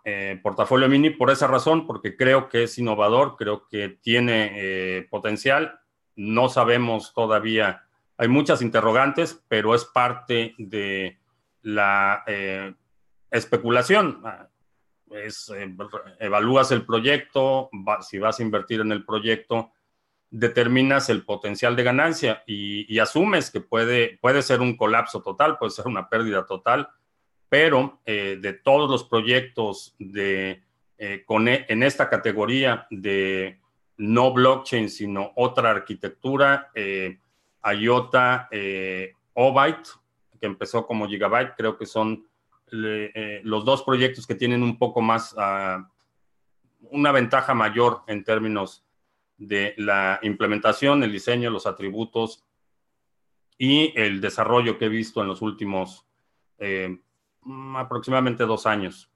eh, 0.04 0.40
portafolio 0.42 0.90
mini 0.90 1.12
por 1.12 1.30
esa 1.30 1.46
razón, 1.46 1.86
porque 1.86 2.18
creo 2.18 2.50
que 2.50 2.64
es 2.64 2.78
innovador, 2.80 3.36
creo 3.38 3.68
que 3.68 3.90
tiene 3.90 4.52
eh, 4.56 5.08
potencial. 5.12 5.80
No 6.16 6.50
sabemos 6.50 7.14
todavía, 7.14 7.84
hay 8.18 8.28
muchas 8.28 8.64
interrogantes, 8.64 9.44
pero 9.48 9.76
es 9.76 9.86
parte 9.86 10.56
de 10.58 11.20
la 11.62 12.24
eh, 12.26 12.74
especulación. 13.30 14.24
Es, 15.12 15.54
evalúas 16.20 16.72
el 16.72 16.84
proyecto, 16.84 17.70
si 18.02 18.18
vas 18.18 18.40
a 18.40 18.44
invertir 18.44 18.82
en 18.82 18.92
el 18.92 19.06
proyecto, 19.06 19.72
determinas 20.32 21.10
el 21.10 21.24
potencial 21.24 21.76
de 21.76 21.84
ganancia 21.84 22.44
y, 22.48 22.98
asumes 22.98 23.52
que 23.52 23.62
puede, 23.62 24.18
puede 24.22 24.42
ser 24.42 24.62
un 24.62 24.76
colapso 24.76 25.22
total, 25.22 25.58
puede 25.60 25.72
ser 25.72 25.88
una 25.88 26.10
pérdida 26.10 26.46
total 26.46 26.90
pero 27.50 28.00
eh, 28.06 28.38
de 28.40 28.54
todos 28.54 28.90
los 28.90 29.04
proyectos 29.04 29.94
de, 30.00 30.64
eh, 31.04 31.24
con, 31.26 31.48
e, 31.48 31.66
en 31.68 31.82
esta 31.82 32.08
categoría 32.08 32.86
de 32.92 33.60
no 33.98 34.32
blockchain, 34.32 34.88
sino 34.88 35.32
otra 35.36 35.72
arquitectura, 35.72 36.70
eh, 36.76 37.20
IOTA, 37.64 38.48
eh, 38.52 39.16
Obyte, 39.34 39.90
que 40.40 40.46
empezó 40.46 40.86
como 40.86 41.08
Gigabyte, 41.08 41.56
creo 41.58 41.76
que 41.76 41.88
son 41.88 42.28
los 42.70 43.66
dos 43.66 43.84
proyectos 43.84 44.26
que 44.28 44.36
tienen 44.36 44.64
un 44.64 44.78
poco 44.78 45.02
más, 45.02 45.34
uh, 45.34 45.84
una 46.90 47.12
ventaja 47.12 47.54
mayor 47.54 48.04
en 48.08 48.24
términos 48.24 48.86
de 49.42 49.74
la 49.78 50.20
implementación, 50.22 51.04
el 51.04 51.12
diseño, 51.12 51.50
los 51.50 51.68
atributos 51.68 52.44
y 53.58 53.94
el 54.00 54.22
desarrollo 54.22 54.78
que 54.78 54.86
he 54.86 54.90
visto 54.90 55.22
en 55.22 55.28
los 55.28 55.42
últimos 55.42 56.06
Mm, 57.44 57.76
aproximadamente 57.76 58.46
dos 58.46 58.66
años. 58.66 59.10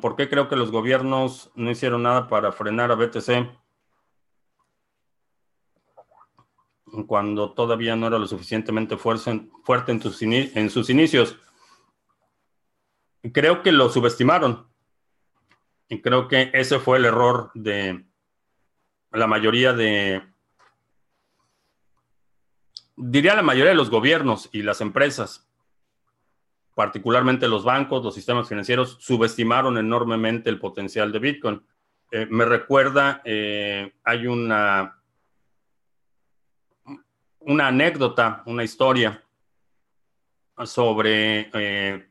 ¿Por 0.00 0.16
qué 0.16 0.28
creo 0.28 0.48
que 0.48 0.56
los 0.56 0.72
gobiernos 0.72 1.52
no 1.54 1.70
hicieron 1.70 2.02
nada 2.02 2.26
para 2.28 2.50
frenar 2.50 2.90
a 2.90 2.96
BTC 2.96 3.48
cuando 7.06 7.52
todavía 7.52 7.94
no 7.94 8.08
era 8.08 8.18
lo 8.18 8.26
suficientemente 8.26 8.96
fuerte 8.96 9.30
en 9.92 10.70
sus 10.70 10.90
inicios? 10.90 11.36
Creo 13.32 13.62
que 13.62 13.72
lo 13.72 13.88
subestimaron. 13.90 14.68
Y 15.88 16.00
creo 16.00 16.28
que 16.28 16.50
ese 16.52 16.78
fue 16.78 16.98
el 16.98 17.06
error 17.06 17.50
de 17.54 18.04
la 19.10 19.26
mayoría 19.26 19.72
de 19.72 20.22
diría 22.98 23.34
la 23.34 23.42
mayoría 23.42 23.70
de 23.70 23.76
los 23.76 23.90
gobiernos 23.90 24.48
y 24.52 24.62
las 24.62 24.80
empresas, 24.80 25.48
particularmente 26.74 27.48
los 27.48 27.64
bancos, 27.64 28.04
los 28.04 28.14
sistemas 28.14 28.48
financieros, 28.48 28.98
subestimaron 29.00 29.78
enormemente 29.78 30.50
el 30.50 30.58
potencial 30.58 31.12
de 31.12 31.18
Bitcoin. 31.18 31.62
Eh, 32.10 32.26
me 32.28 32.44
recuerda, 32.44 33.22
eh, 33.24 33.92
hay 34.02 34.26
una, 34.26 35.00
una 37.40 37.68
anécdota, 37.68 38.42
una 38.46 38.64
historia 38.64 39.22
sobre, 40.64 41.50
eh, 41.52 42.07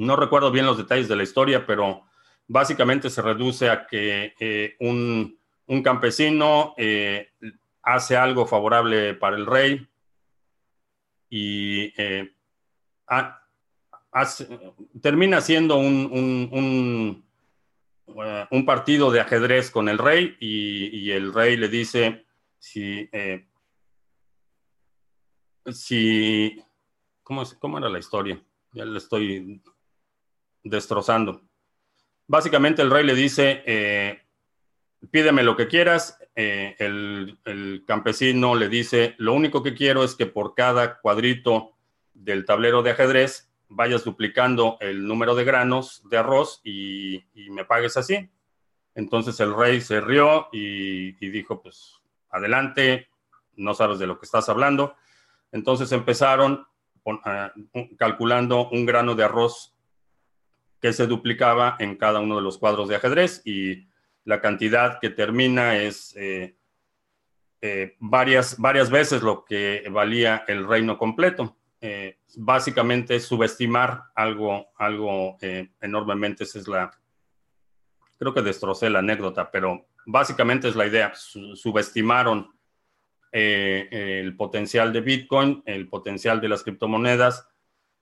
no 0.00 0.16
recuerdo 0.16 0.50
bien 0.50 0.66
los 0.66 0.78
detalles 0.78 1.08
de 1.08 1.16
la 1.16 1.22
historia, 1.22 1.66
pero 1.66 2.02
básicamente 2.46 3.10
se 3.10 3.22
reduce 3.22 3.68
a 3.68 3.86
que 3.86 4.76
un, 4.80 5.38
un, 5.66 5.82
campesino 5.82 6.74
hace 7.82 8.16
algo 8.16 8.46
favorable 8.46 9.14
para 9.14 9.36
el 9.36 9.46
rey 9.46 9.86
y 11.30 11.92
eh, 11.96 12.28
termina 15.00 15.40
siendo 15.40 15.76
un, 15.76 17.22
uh, 18.06 18.46
un, 18.50 18.66
partido 18.66 19.10
de 19.12 19.20
ajedrez 19.20 19.70
con 19.70 19.88
el 19.88 19.98
rey 19.98 20.36
y, 20.40 21.10
el 21.12 21.32
rey 21.32 21.56
le 21.56 21.68
dice 21.68 22.26
si, 22.58 23.08
eh, 23.12 23.46
si 25.66 26.60
¿cómo, 27.22 27.44
¿cómo 27.60 27.78
era 27.78 27.88
la 27.88 28.00
historia? 28.00 28.42
Ya 28.72 28.84
le 28.84 28.98
estoy 28.98 29.62
destrozando. 30.62 31.42
Básicamente 32.26 32.82
el 32.82 32.90
rey 32.90 33.04
le 33.04 33.14
dice, 33.14 33.62
eh, 33.66 34.22
pídeme 35.10 35.42
lo 35.42 35.56
que 35.56 35.66
quieras. 35.66 36.18
Eh, 36.36 36.76
el, 36.78 37.84
campesino 37.86 38.54
le 38.54 38.68
dice, 38.68 39.14
lo 39.18 39.32
único 39.32 39.62
que 39.62 39.74
quiero 39.74 40.04
es 40.04 40.14
que 40.14 40.26
por 40.26 40.54
cada 40.54 41.00
cuadrito 41.00 41.72
del 42.14 42.44
tablero 42.44 42.82
de 42.82 42.92
ajedrez 42.92 43.50
vayas 43.68 44.04
duplicando 44.04 44.76
el 44.80 45.06
número 45.06 45.34
de 45.34 45.44
granos 45.44 46.02
de 46.08 46.18
arroz 46.18 46.60
y, 46.64 47.24
me 47.50 47.64
pagues 47.64 47.96
así. 47.96 48.30
Entonces 48.94 49.38
el 49.40 49.54
rey 49.54 49.80
se 49.80 50.00
rió 50.00 50.48
y, 50.52 51.12
dijo, 51.30 51.60
pues 51.60 52.00
adelante, 52.30 53.08
no 53.56 53.74
sabes 53.74 53.98
de 53.98 54.06
lo 54.06 54.18
que 54.18 54.26
estás 54.26 54.48
hablando. 54.48 54.94
Entonces 55.50 55.90
empezaron 55.90 56.64
ah, 57.24 57.52
calculando 57.98 58.68
un 58.68 58.86
grano 58.86 59.16
de 59.16 59.24
arroz 59.24 59.74
que 60.80 60.92
se 60.92 61.06
duplicaba 61.06 61.76
en 61.78 61.96
cada 61.96 62.20
uno 62.20 62.36
de 62.36 62.42
los 62.42 62.58
cuadros 62.58 62.88
de 62.88 62.96
ajedrez 62.96 63.42
y 63.44 63.86
la 64.24 64.40
cantidad 64.40 64.98
que 65.00 65.10
termina 65.10 65.76
es 65.76 66.14
eh, 66.16 66.56
eh, 67.60 67.96
varias, 67.98 68.58
varias 68.58 68.90
veces 68.90 69.22
lo 69.22 69.44
que 69.44 69.84
valía 69.90 70.44
el 70.48 70.66
reino 70.66 70.96
completo. 70.96 71.56
Eh, 71.82 72.18
básicamente 72.36 73.16
es 73.16 73.24
subestimar 73.24 74.04
algo, 74.14 74.68
algo 74.76 75.36
enormemente. 75.80 76.44
Esa 76.44 76.58
es 76.58 76.68
la, 76.68 76.90
creo 78.18 78.32
que 78.32 78.42
destrocé 78.42 78.88
la 78.88 79.00
anécdota, 79.00 79.50
pero 79.50 79.86
básicamente 80.06 80.68
es 80.68 80.76
la 80.76 80.86
idea. 80.86 81.12
subestimaron 81.14 82.54
el 83.32 84.36
potencial 84.36 84.92
de 84.92 85.00
Bitcoin, 85.00 85.62
el 85.64 85.88
potencial 85.88 86.40
de 86.40 86.48
las 86.48 86.62
criptomonedas, 86.62 87.48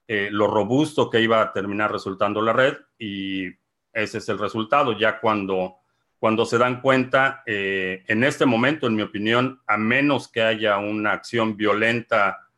lo 0.08 0.46
robusto 0.46 1.10
que 1.10 1.20
iba 1.20 1.42
a 1.42 1.52
terminar 1.52 1.92
resultando 1.92 2.40
la 2.40 2.54
red 2.54 2.76
y 2.98 3.46
ese 3.92 4.18
es 4.18 4.28
el 4.30 4.38
resultado. 4.38 4.92
Ya 4.92 5.20
cuando 5.20 5.78
cuando 6.18 6.44
se 6.44 6.58
dan 6.58 6.80
cuenta, 6.80 7.42
eh, 7.46 8.04
en 8.08 8.24
este 8.24 8.44
momento, 8.44 8.86
en 8.88 8.96
mi 8.96 9.02
opinión, 9.02 9.62
a 9.66 9.76
menos 9.76 10.28
que 10.28 10.42
haya 10.42 10.78
una 10.78 11.12
acción 11.12 11.56
violenta, 11.56 12.48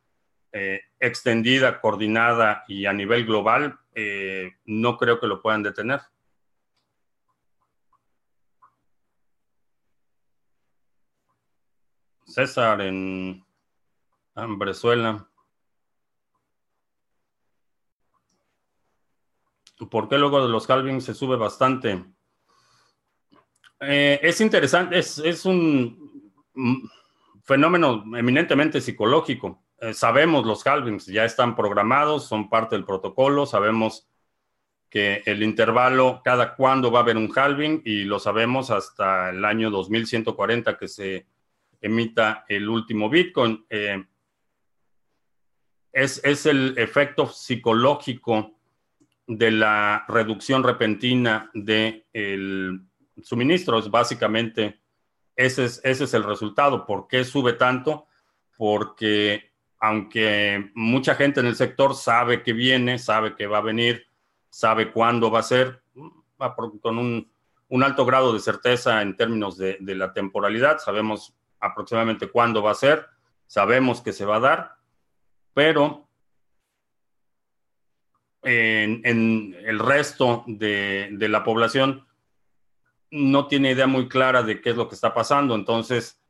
eh, 0.51 0.81
extendida, 0.99 1.79
coordinada 1.79 2.63
y 2.67 2.87
a 2.87 2.93
nivel 2.93 3.25
global, 3.25 3.79
eh, 3.93 4.53
no 4.65 4.97
creo 4.97 5.19
que 5.19 5.27
lo 5.27 5.41
puedan 5.41 5.61
detener. 5.61 6.01
César 12.25 12.81
en 12.81 13.45
Ambrezuela. 14.33 15.30
¿Por 19.89 20.07
qué 20.07 20.17
luego 20.17 20.43
de 20.43 20.49
los 20.49 20.69
halvings 20.69 21.03
se 21.03 21.13
sube 21.13 21.37
bastante? 21.37 22.03
Eh, 23.79 24.19
es 24.21 24.39
interesante, 24.41 24.99
es, 24.99 25.45
un 25.45 26.31
fenómeno 27.43 28.03
eminentemente 28.15 28.79
psicológico. 28.79 29.63
Eh, 29.79 29.93
sabemos 29.93 30.45
los 30.45 30.65
halvings, 30.67 31.07
ya 31.07 31.25
están 31.25 31.55
programados, 31.55 32.27
son 32.27 32.49
parte 32.49 32.75
del 32.75 32.85
protocolo, 32.85 33.47
sabemos 33.47 34.07
que 34.87 35.23
el 35.25 35.41
intervalo, 35.41 36.21
cada 36.23 36.55
cuándo 36.55 36.91
va 36.91 36.99
a 36.99 37.01
haber 37.01 37.17
un 37.17 37.31
halving 37.33 37.81
y 37.83 38.03
lo 38.03 38.19
sabemos 38.19 38.69
hasta 38.69 39.29
el 39.29 39.43
año 39.45 39.71
2140 39.71 40.77
que 40.77 40.87
se 40.87 41.25
emita 41.79 42.45
el 42.47 42.69
último 42.69 43.09
Bitcoin. 43.09 43.65
Eh, 43.69 44.05
es, 45.91 46.21
es, 46.23 46.45
el 46.45 46.77
efecto 46.77 47.25
psicológico 47.25 48.60
de 49.37 49.49
la 49.49 50.03
reducción 50.09 50.61
repentina 50.61 51.49
del 51.53 52.03
de 52.13 53.23
suministros, 53.23 53.89
básicamente 53.89 54.81
ese 55.37 55.65
es, 55.65 55.79
ese 55.85 56.03
es 56.03 56.13
el 56.13 56.23
resultado. 56.23 56.85
¿Por 56.85 57.07
qué 57.07 57.23
sube 57.23 57.53
tanto? 57.53 58.07
Porque 58.57 59.53
aunque 59.79 60.71
mucha 60.75 61.15
gente 61.15 61.39
en 61.39 61.47
el 61.47 61.55
sector 61.55 61.95
sabe 61.95 62.43
que 62.43 62.51
viene, 62.51 62.99
sabe 62.99 63.35
que 63.35 63.47
va 63.47 63.59
a 63.59 63.61
venir, 63.61 64.05
sabe 64.49 64.91
cuándo 64.91 65.31
va 65.31 65.39
a 65.39 65.43
ser, 65.43 65.81
con 66.81 66.97
un, 66.97 67.83
alto 67.83 68.05
grado 68.05 68.33
de 68.33 68.39
certeza 68.41 69.01
en 69.01 69.15
términos 69.15 69.57
de, 69.57 69.77
la 69.79 70.11
temporalidad, 70.11 70.77
sabemos 70.79 71.33
aproximadamente 71.59 72.29
cuándo 72.29 72.61
va 72.61 72.71
a 72.71 72.75
ser, 72.75 73.07
sabemos 73.47 74.01
que 74.01 74.11
se 74.11 74.25
va 74.25 74.35
a 74.35 74.41
dar, 74.41 74.75
pero 75.53 76.10
en, 78.43 79.55
el 79.65 79.79
resto 79.79 80.43
de, 80.47 81.15
la 81.19 81.43
población 81.43 82.05
no 83.11 83.47
tiene 83.47 83.71
idea 83.71 83.87
muy 83.87 84.07
clara 84.07 84.41
de 84.43 84.61
qué 84.61 84.71
es 84.71 84.75
lo 84.75 84.87
que 84.87 84.95
está 84.95 85.13
pasando. 85.13 85.55
Entonces, 85.55 86.21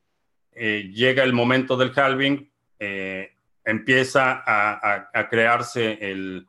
eh, 0.51 0.89
llega 0.93 1.23
el 1.23 1.33
momento 1.33 1.77
del 1.77 1.93
halving, 1.95 2.51
eh, 2.79 3.35
empieza 3.63 4.43
a, 4.45 5.29
crearse 5.29 5.97
el, 6.01 6.47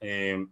eh, 0.00 0.44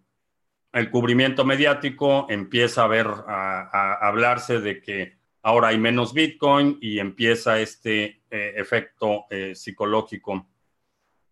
el 0.73 0.91
cubrimiento 0.91 1.45
mediático, 1.45 2.27
empieza 2.29 2.85
a 2.85 2.89
ver, 2.89 3.07
a, 3.07 3.99
hablarse 4.07 4.61
de 4.61 4.81
que 4.81 5.17
ahora 5.43 5.69
hay 5.69 5.79
menos 5.79 6.13
Bitcoin 6.13 6.79
y 6.81 6.99
empieza 6.99 7.61
este 7.61 8.23
efecto 8.31 9.27
psicológico. 9.55 10.47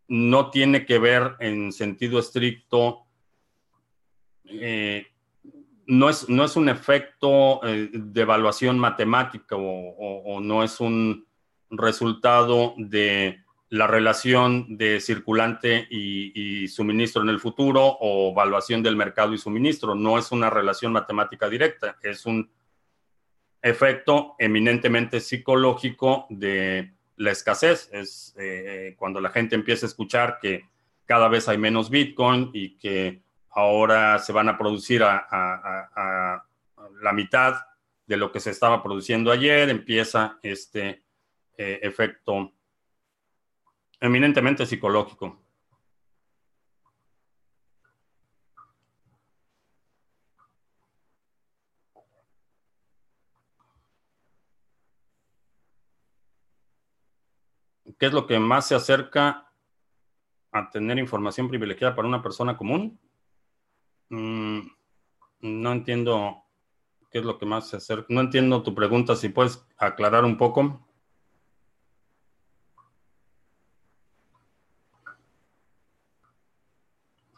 No 0.09 0.51
tiene 0.51 0.85
que 0.85 0.99
ver 0.99 1.37
en 1.41 1.73
sentido 1.73 2.19
estricto, 2.19 3.07
no, 5.87 6.09
es, 6.09 6.29
no 6.29 6.45
es 6.45 6.57
un 6.57 6.69
efecto 6.69 7.61
de 7.63 8.21
evaluación 8.21 8.79
matemática 8.79 9.57
o 9.57 10.41
no 10.41 10.63
es 10.63 10.81
un 10.81 11.27
resultado 11.71 12.75
de 12.77 13.43
la 13.73 13.87
relación 13.87 14.77
de 14.77 15.01
circulante 15.01 15.87
y, 15.91 16.69
suministro 16.69 17.23
en 17.23 17.31
el 17.31 17.41
futuro 17.41 17.83
o 17.83 18.31
evaluación 18.31 18.83
del 18.83 18.97
mercado 18.97 19.33
y 19.33 19.39
suministro. 19.39 19.95
No 19.95 20.19
es 20.19 20.31
una 20.31 20.51
relación 20.51 20.93
matemática 20.93 21.49
directa, 21.49 21.97
es 22.03 22.27
un 22.27 22.51
efecto 23.63 24.35
eminentemente 24.39 25.21
psicológico 25.21 26.27
de 26.29 26.93
la 27.17 27.31
escasez. 27.31 27.89
Es 27.93 28.35
eh, 28.39 28.95
cuando 28.99 29.23
la 29.23 29.31
gente 29.31 29.55
empieza 29.55 29.87
a 29.87 29.89
escuchar 29.89 30.39
que 30.39 30.67
cada 31.07 31.29
vez 31.29 31.49
hay 31.49 31.57
menos 31.57 31.89
Bitcoin 31.89 32.51
y 32.53 32.77
que 32.77 33.23
ahora 33.55 34.19
se 34.19 34.33
van 34.33 34.49
a 34.49 34.59
producir 34.59 35.03
a, 35.03 36.45
la 37.01 37.12
mitad 37.12 37.57
de 38.07 38.17
lo 38.17 38.31
que 38.31 38.41
se 38.41 38.51
estaba 38.51 38.83
produciendo 38.83 39.31
ayer, 39.31 39.69
empieza 39.69 40.38
este 40.43 41.05
eh, 41.57 41.81
efecto 41.83 42.53
eminentemente 44.01 44.67
psicológico. 44.67 45.43
¿Qué 57.99 58.07
es 58.07 58.12
lo 58.12 58.27
que 58.27 58.38
más 58.41 58.67
se 58.67 58.75
acerca 58.75 59.49
a 60.51 60.71
tener 60.71 60.99
información 60.99 61.49
privilegiada 61.49 61.95
para 61.95 62.09
una 62.09 62.21
persona 62.21 62.57
común? 62.57 62.99
Mm, 64.12 64.61
no 65.40 65.72
entiendo 65.72 66.44
qué 67.11 67.20
es 67.20 67.25
lo 67.25 67.38
que 67.38 67.46
más 67.46 67.68
se 67.68 67.79
acerca. 67.79 68.07
No 68.11 68.20
entiendo 68.20 68.62
tu 68.62 68.75
pregunta, 68.75 69.16
si 69.16 69.31
puedes 69.31 69.66
aclarar 69.79 70.25
un 70.25 70.37
poco. 70.37 70.87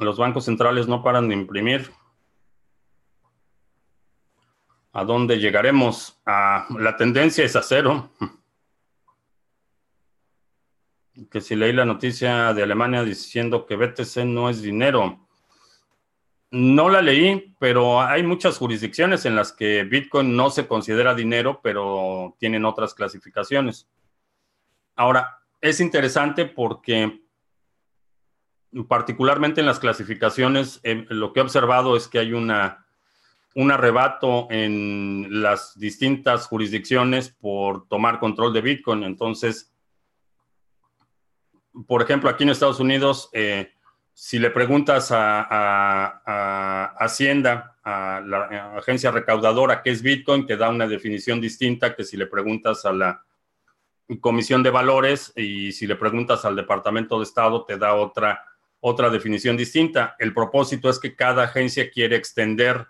Los 0.00 0.18
bancos 0.18 0.46
centrales 0.46 0.88
no 0.88 1.00
paran 1.04 1.28
de 1.28 1.34
imprimir. 1.34 1.92
¿A 4.92 5.04
dónde 5.04 5.38
llegaremos? 5.38 6.20
A, 6.26 6.66
la 6.76 6.96
tendencia 6.96 7.44
es 7.44 7.54
a 7.54 7.62
cero. 7.62 8.10
Que 11.30 11.40
si 11.40 11.54
leí 11.54 11.72
la 11.72 11.84
noticia 11.84 12.52
de 12.52 12.64
Alemania 12.64 13.04
diciendo 13.04 13.64
que 13.64 13.76
BTC 13.76 14.24
no 14.24 14.50
es 14.50 14.60
dinero. 14.60 15.23
No 16.50 16.88
la 16.88 17.02
leí, 17.02 17.54
pero 17.58 18.00
hay 18.00 18.22
muchas 18.22 18.58
jurisdicciones 18.58 19.24
en 19.24 19.34
las 19.34 19.52
que 19.52 19.82
Bitcoin 19.82 20.36
no 20.36 20.50
se 20.50 20.66
considera 20.66 21.14
dinero, 21.14 21.60
pero 21.62 22.36
tienen 22.38 22.64
otras 22.64 22.94
clasificaciones. 22.94 23.88
Ahora, 24.94 25.40
es 25.60 25.80
interesante 25.80 26.44
porque 26.44 27.20
particularmente 28.88 29.60
en 29.60 29.66
las 29.66 29.78
clasificaciones, 29.78 30.80
eh, 30.82 31.06
lo 31.08 31.32
que 31.32 31.40
he 31.40 31.42
observado 31.42 31.96
es 31.96 32.08
que 32.08 32.18
hay 32.18 32.32
una, 32.32 32.86
un 33.54 33.70
arrebato 33.70 34.48
en 34.50 35.42
las 35.42 35.78
distintas 35.78 36.46
jurisdicciones 36.46 37.30
por 37.30 37.86
tomar 37.86 38.18
control 38.18 38.52
de 38.52 38.60
Bitcoin. 38.60 39.04
Entonces, 39.04 39.72
por 41.86 42.02
ejemplo, 42.02 42.28
aquí 42.28 42.42
en 42.44 42.50
Estados 42.50 42.80
Unidos, 42.80 43.30
eh, 43.32 43.73
si 44.14 44.38
le 44.38 44.50
preguntas 44.50 45.10
a, 45.10 46.22
Hacienda, 46.98 47.76
a 47.82 48.22
la 48.24 48.76
agencia 48.78 49.10
recaudadora, 49.10 49.82
qué 49.82 49.90
es 49.90 50.00
Bitcoin, 50.00 50.46
te 50.46 50.56
da 50.56 50.70
una 50.70 50.86
definición 50.86 51.40
distinta 51.40 51.94
que 51.94 52.04
si 52.04 52.16
le 52.16 52.26
preguntas 52.26 52.86
a 52.86 52.92
la 52.92 53.22
Comisión 54.20 54.62
de 54.62 54.70
Valores 54.70 55.32
y 55.36 55.72
si 55.72 55.86
le 55.86 55.96
preguntas 55.96 56.44
al 56.44 56.56
Departamento 56.56 57.18
de 57.18 57.24
Estado, 57.24 57.64
te 57.64 57.76
da 57.76 57.94
otra 57.94 58.40
otra 58.86 59.08
definición 59.08 59.56
distinta. 59.56 60.14
El 60.18 60.34
propósito 60.34 60.90
es 60.90 60.98
que 60.98 61.16
cada 61.16 61.44
agencia 61.44 61.90
quiere 61.90 62.16
extender 62.16 62.86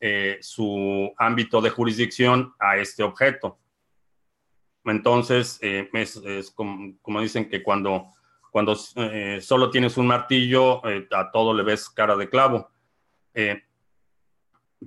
eh, 0.00 0.38
su 0.40 1.12
ámbito 1.18 1.60
de 1.60 1.68
jurisdicción 1.68 2.54
a 2.58 2.78
este 2.78 3.02
objeto. 3.02 3.58
Entonces, 4.86 5.58
eh, 5.60 5.90
es, 5.92 6.50
como, 6.52 7.20
dicen 7.20 7.50
que 7.50 7.62
cuando, 7.62 8.14
cuando 8.56 8.74
eh, 8.96 9.40
solo 9.42 9.70
tienes 9.70 9.98
un 9.98 10.06
martillo, 10.06 10.80
a 10.86 11.30
todo 11.30 11.52
le 11.52 11.62
ves 11.62 11.90
cara 11.90 12.16
de 12.16 12.30
clavo. 12.30 12.70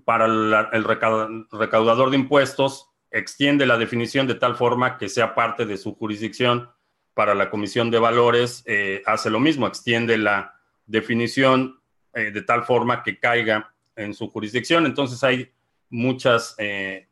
para 0.04 0.26
el 0.26 0.84
recaudador 0.84 2.10
de 2.10 2.18
impuestos, 2.18 2.90
extiende 3.12 3.68
la 3.68 3.78
definición 3.78 4.26
de 4.26 4.34
tal 4.34 4.56
forma 4.56 4.98
que 4.98 5.08
sea 5.08 5.36
parte 5.36 5.68
de 5.68 5.78
su 5.78 5.94
jurisdicción 5.94 6.72
para 7.14 7.36
la 7.36 7.52
Comisión 7.52 7.92
de 7.92 8.00
Valores 8.00 8.64
eh, 8.66 9.04
hace 9.06 9.30
lo 9.30 9.40
mismo, 9.40 9.68
extiende 9.68 10.18
la 10.18 10.56
definición 10.88 11.80
eh, 12.14 12.32
de 12.32 12.42
tal 12.42 12.64
forma 12.64 13.04
que 13.04 13.20
caiga 13.20 13.72
en 13.96 14.16
su 14.16 14.30
jurisdicción. 14.30 14.88
Entonces 14.88 15.24
hay 15.24 15.52
muchas, 15.90 16.56
eh, 16.58 17.08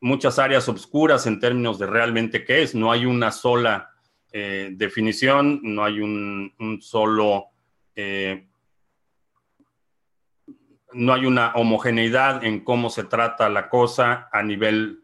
muchas 0.00 0.38
áreas 0.38 0.70
obscuras 0.70 1.26
en 1.26 1.38
términos 1.38 1.78
de 1.78 1.86
realmente 1.86 2.44
qué 2.46 2.62
es. 2.62 2.74
No 2.74 2.90
hay 2.90 3.04
una 3.04 3.30
sola 3.30 3.90
definición, 4.32 5.60
no 5.62 5.84
hay 5.84 6.00
un, 6.00 6.78
solo... 6.80 7.46
no 10.92 11.12
hay 11.12 11.26
una 11.26 11.52
homogeneidad 11.54 12.44
en 12.44 12.60
cómo 12.60 12.90
se 12.90 13.04
trata 13.04 13.48
la 13.48 13.68
cosa 13.68 14.28
a 14.32 14.42
nivel 14.42 15.02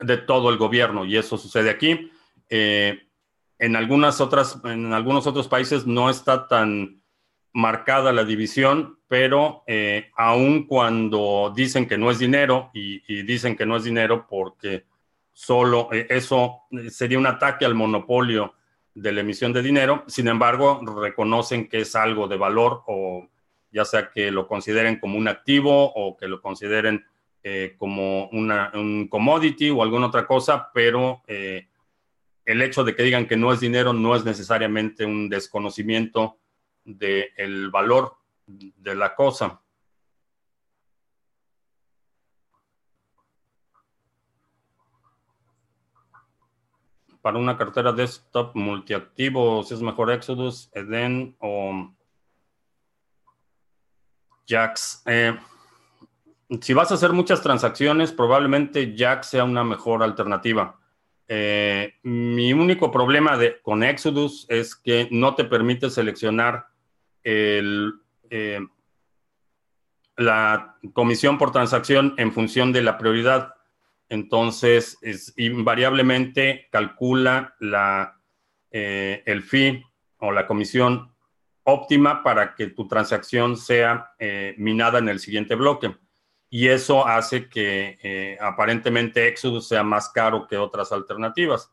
de 0.00 0.16
todo 0.16 0.50
el 0.50 0.56
gobierno 0.56 1.04
y 1.04 1.16
eso 1.16 1.36
sucede 1.36 1.70
aquí. 1.70 2.10
Eh, 2.48 3.02
en 3.58 3.76
algunas 3.76 4.20
otras, 4.20 4.60
en 4.64 4.92
algunos 4.92 5.26
otros 5.26 5.48
países 5.48 5.86
no 5.86 6.10
está 6.10 6.46
tan 6.46 7.02
marcada 7.52 8.12
la 8.12 8.24
división, 8.24 8.98
pero 9.08 9.64
eh, 9.66 10.10
aun 10.16 10.66
cuando 10.66 11.52
dicen 11.54 11.88
que 11.88 11.98
no 11.98 12.10
es 12.10 12.18
dinero 12.18 12.70
y, 12.72 13.22
dicen 13.22 13.56
que 13.56 13.66
no 13.66 13.76
es 13.76 13.84
dinero 13.84 14.26
porque 14.28 14.84
solo 15.38 15.88
eh, 15.92 16.08
eso 16.10 16.62
sería 16.90 17.16
un 17.16 17.26
ataque 17.28 17.64
al 17.64 17.76
monopolio 17.76 18.54
de 18.92 19.12
la 19.12 19.20
emisión 19.20 19.52
de 19.52 19.62
dinero, 19.62 20.02
sin 20.08 20.26
embargo 20.26 20.80
reconocen 21.00 21.68
que 21.68 21.82
es 21.82 21.94
algo 21.94 22.26
de 22.26 22.36
valor 22.36 22.82
o 22.88 23.28
ya 23.70 23.84
sea 23.84 24.10
que 24.10 24.32
lo 24.32 24.48
consideren 24.48 24.98
como 24.98 25.16
un 25.16 25.28
activo 25.28 25.92
o 25.94 26.16
que 26.16 26.26
lo 26.26 26.42
consideren 26.42 27.04
eh, 27.44 27.76
como 27.78 28.28
un 28.30 29.06
commodity 29.08 29.70
o 29.70 29.84
alguna 29.84 30.08
otra 30.08 30.26
cosa, 30.26 30.72
pero 30.74 31.22
eh, 31.28 31.68
el 32.44 32.60
hecho 32.60 32.82
de 32.82 32.96
que 32.96 33.04
digan 33.04 33.28
que 33.28 33.36
no 33.36 33.52
es 33.52 33.60
dinero 33.60 33.92
no 33.92 34.16
es 34.16 34.24
necesariamente 34.24 35.06
un 35.06 35.28
desconocimiento 35.28 36.40
del 36.84 37.70
valor 37.70 38.16
de 38.44 38.96
la 38.96 39.14
cosa. 39.14 39.60
Para 47.28 47.40
una 47.40 47.58
cartera 47.58 47.92
desktop 47.92 48.56
multiactivo, 48.56 49.62
si 49.62 49.74
es 49.74 49.82
mejor 49.82 50.10
Exodus, 50.10 50.70
Eden 50.72 51.36
o 51.40 51.94
Jax. 54.48 55.02
Eh, 55.04 55.36
si 56.62 56.72
vas 56.72 56.90
a 56.90 56.94
hacer 56.94 57.12
muchas 57.12 57.42
transacciones, 57.42 58.12
probablemente 58.12 58.96
Jack 58.96 59.24
sea 59.24 59.44
una 59.44 59.62
mejor 59.62 60.02
alternativa. 60.02 60.80
Eh, 61.28 61.96
mi 62.02 62.54
único 62.54 62.90
problema 62.90 63.36
de, 63.36 63.60
con 63.60 63.82
Exodus 63.82 64.46
es 64.48 64.74
que 64.74 65.06
no 65.10 65.34
te 65.34 65.44
permite 65.44 65.90
seleccionar 65.90 66.68
el, 67.24 67.92
eh, 68.30 68.66
la 70.16 70.78
comisión 70.94 71.36
por 71.36 71.52
transacción 71.52 72.14
en 72.16 72.32
función 72.32 72.72
de 72.72 72.80
la 72.80 72.96
prioridad. 72.96 73.52
Entonces, 74.08 74.98
es, 75.02 75.34
invariablemente 75.36 76.68
calcula 76.70 77.54
la, 77.60 78.20
eh, 78.70 79.22
el 79.26 79.42
fee 79.42 79.84
o 80.18 80.32
la 80.32 80.46
comisión 80.46 81.14
óptima 81.64 82.22
para 82.22 82.54
que 82.54 82.68
tu 82.68 82.88
transacción 82.88 83.56
sea 83.56 84.12
minada 84.56 84.98
en 84.98 85.10
el 85.10 85.20
siguiente 85.20 85.54
bloque 85.54 85.94
y 86.50 86.68
eso 86.68 87.06
hace 87.06 87.48
que 87.48 87.98
eh, 88.02 88.38
aparentemente 88.40 89.28
Exodus 89.28 89.68
sea 89.68 89.82
más 89.82 90.08
caro 90.08 90.46
que 90.46 90.56
otras 90.56 90.92
alternativas. 90.92 91.72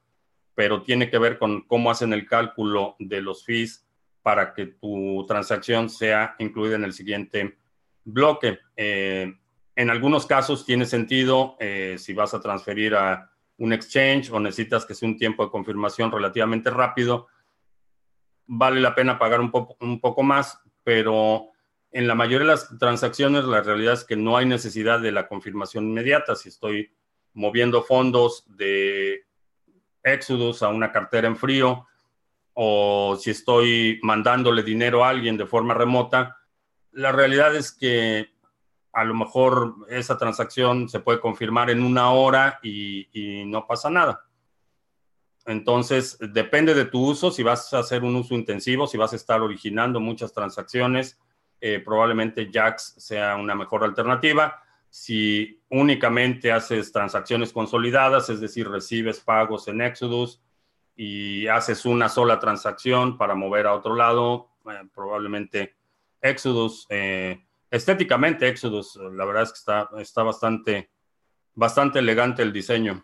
pero 0.53 0.83
tiene 0.83 1.09
que 1.09 1.17
ver 1.17 1.37
con 1.37 1.63
cómo 1.67 1.91
hacen 1.91 2.13
el 2.13 2.25
cálculo 2.25 2.95
de 2.97 3.19
los 3.19 3.43
fees 3.43 3.85
para 4.21 4.53
que 4.53 4.67
tu 4.67 5.25
transacción 5.27 5.89
sea 5.89 6.35
incluida 6.39 6.77
en 6.77 6.85
el 6.85 6.93
siguiente 6.93 7.57
bloque. 8.05 8.59
Eh, 8.77 9.33
en 9.75 9.89
algunos 9.89 10.25
casos 10.25 10.65
tiene 10.65 10.85
sentido 10.85 11.57
eh, 11.59 11.95
si 11.97 12.13
vas 12.13 12.33
a 12.33 12.41
transferir 12.41 12.95
a 12.95 13.31
un 13.57 13.73
exchange 13.73 14.31
o 14.31 14.39
necesitas 14.39 14.85
que 14.85 14.93
sea 14.93 15.07
un 15.07 15.17
tiempo 15.17 15.43
de 15.43 15.51
confirmación 15.51 16.11
relativamente 16.11 16.69
rápido, 16.69 17.27
vale 18.47 18.79
la 18.81 18.95
pena 18.95 19.19
pagar 19.19 19.41
un, 19.41 19.51
un 19.79 19.99
poco 19.99 20.23
más, 20.23 20.59
pero 20.83 21.49
en 21.91 22.07
la 22.07 22.15
mayoría 22.15 22.39
de 22.39 22.53
las 22.53 22.77
transacciones 22.77 23.45
la 23.45 23.61
realidad 23.61 23.93
es 23.93 24.03
que 24.03 24.15
no 24.15 24.38
hay 24.38 24.45
necesidad 24.45 24.99
de 24.99 25.11
la 25.11 25.27
confirmación 25.27 25.85
inmediata. 25.85 26.35
Si 26.35 26.49
estoy 26.49 26.91
moviendo 27.33 27.83
fondos 27.83 28.43
de 28.47 29.25
Exodus 30.03 30.61
a 30.61 30.69
una 30.69 30.91
cartera 30.91 31.27
en 31.27 31.38
frío 31.38 31.88
o 32.53 33.17
si 33.19 33.31
estoy 33.31 33.99
mandándole 34.03 34.63
dinero 34.63 35.03
a 35.03 35.09
alguien 35.09 35.38
de 35.38 35.45
forma 35.45 35.73
remota, 35.73 36.38
la 36.91 37.11
realidad 37.11 37.55
es 37.55 37.71
que 37.71 38.34
a 38.95 39.03
lo 39.03 39.13
mejor 39.13 39.75
esa 39.89 40.17
transacción 40.17 40.88
se 40.88 41.01
puede 41.01 41.19
confirmar 41.19 41.69
en 41.69 41.84
una 41.84 42.12
hora 42.12 42.60
y, 42.63 43.43
no 43.45 43.67
pasa 43.67 43.89
nada. 43.89 44.23
Entonces, 45.45 46.17
depende 46.19 46.73
de 46.73 46.86
tu 46.86 47.10
uso, 47.10 47.29
si 47.29 47.43
vas 47.43 47.73
a 47.73 47.79
hacer 47.79 48.05
un 48.05 48.15
uso 48.15 48.34
intensivo, 48.34 48.88
si 48.88 48.97
vas 48.97 49.12
a 49.12 49.17
estar 49.17 49.41
originando 49.41 49.99
muchas 49.99 50.31
transacciones, 50.31 51.19
eh, 51.60 51.81
probablemente 51.84 52.49
JAX 52.49 52.95
sea 52.97 53.36
una 53.36 53.53
mejor 53.53 53.84
alternativa. 53.84 54.63
Si 54.89 55.62
únicamente 55.69 56.53
haces 56.53 56.93
transacciones 56.93 57.51
consolidadas, 57.51 58.29
es 58.29 58.39
decir, 58.39 58.69
recibes 58.69 59.19
pagos 59.19 59.67
en 59.67 59.81
Exodus 59.81 60.41
y 60.95 61.47
haces 61.47 61.86
una 61.86 62.08
sola 62.08 62.39
transacción 62.39 63.17
para 63.17 63.36
mover 63.36 63.67
a 63.67 63.73
otro 63.73 63.93
lado, 63.93 64.51
eh, 64.71 64.88
probablemente 64.93 65.75
Exodus 66.21 66.88
eh, 66.89 67.45
estéticamente 67.75 68.47
Exodus, 68.47 68.95
la 68.95 69.25
verdad 69.25 69.43
es 69.43 69.51
que 69.51 69.59
está, 69.59 69.89
está 69.97 70.23
bastante, 70.23 70.91
bastante 71.53 71.99
elegante 71.99 72.41
el 72.41 72.53
diseño. 72.53 73.03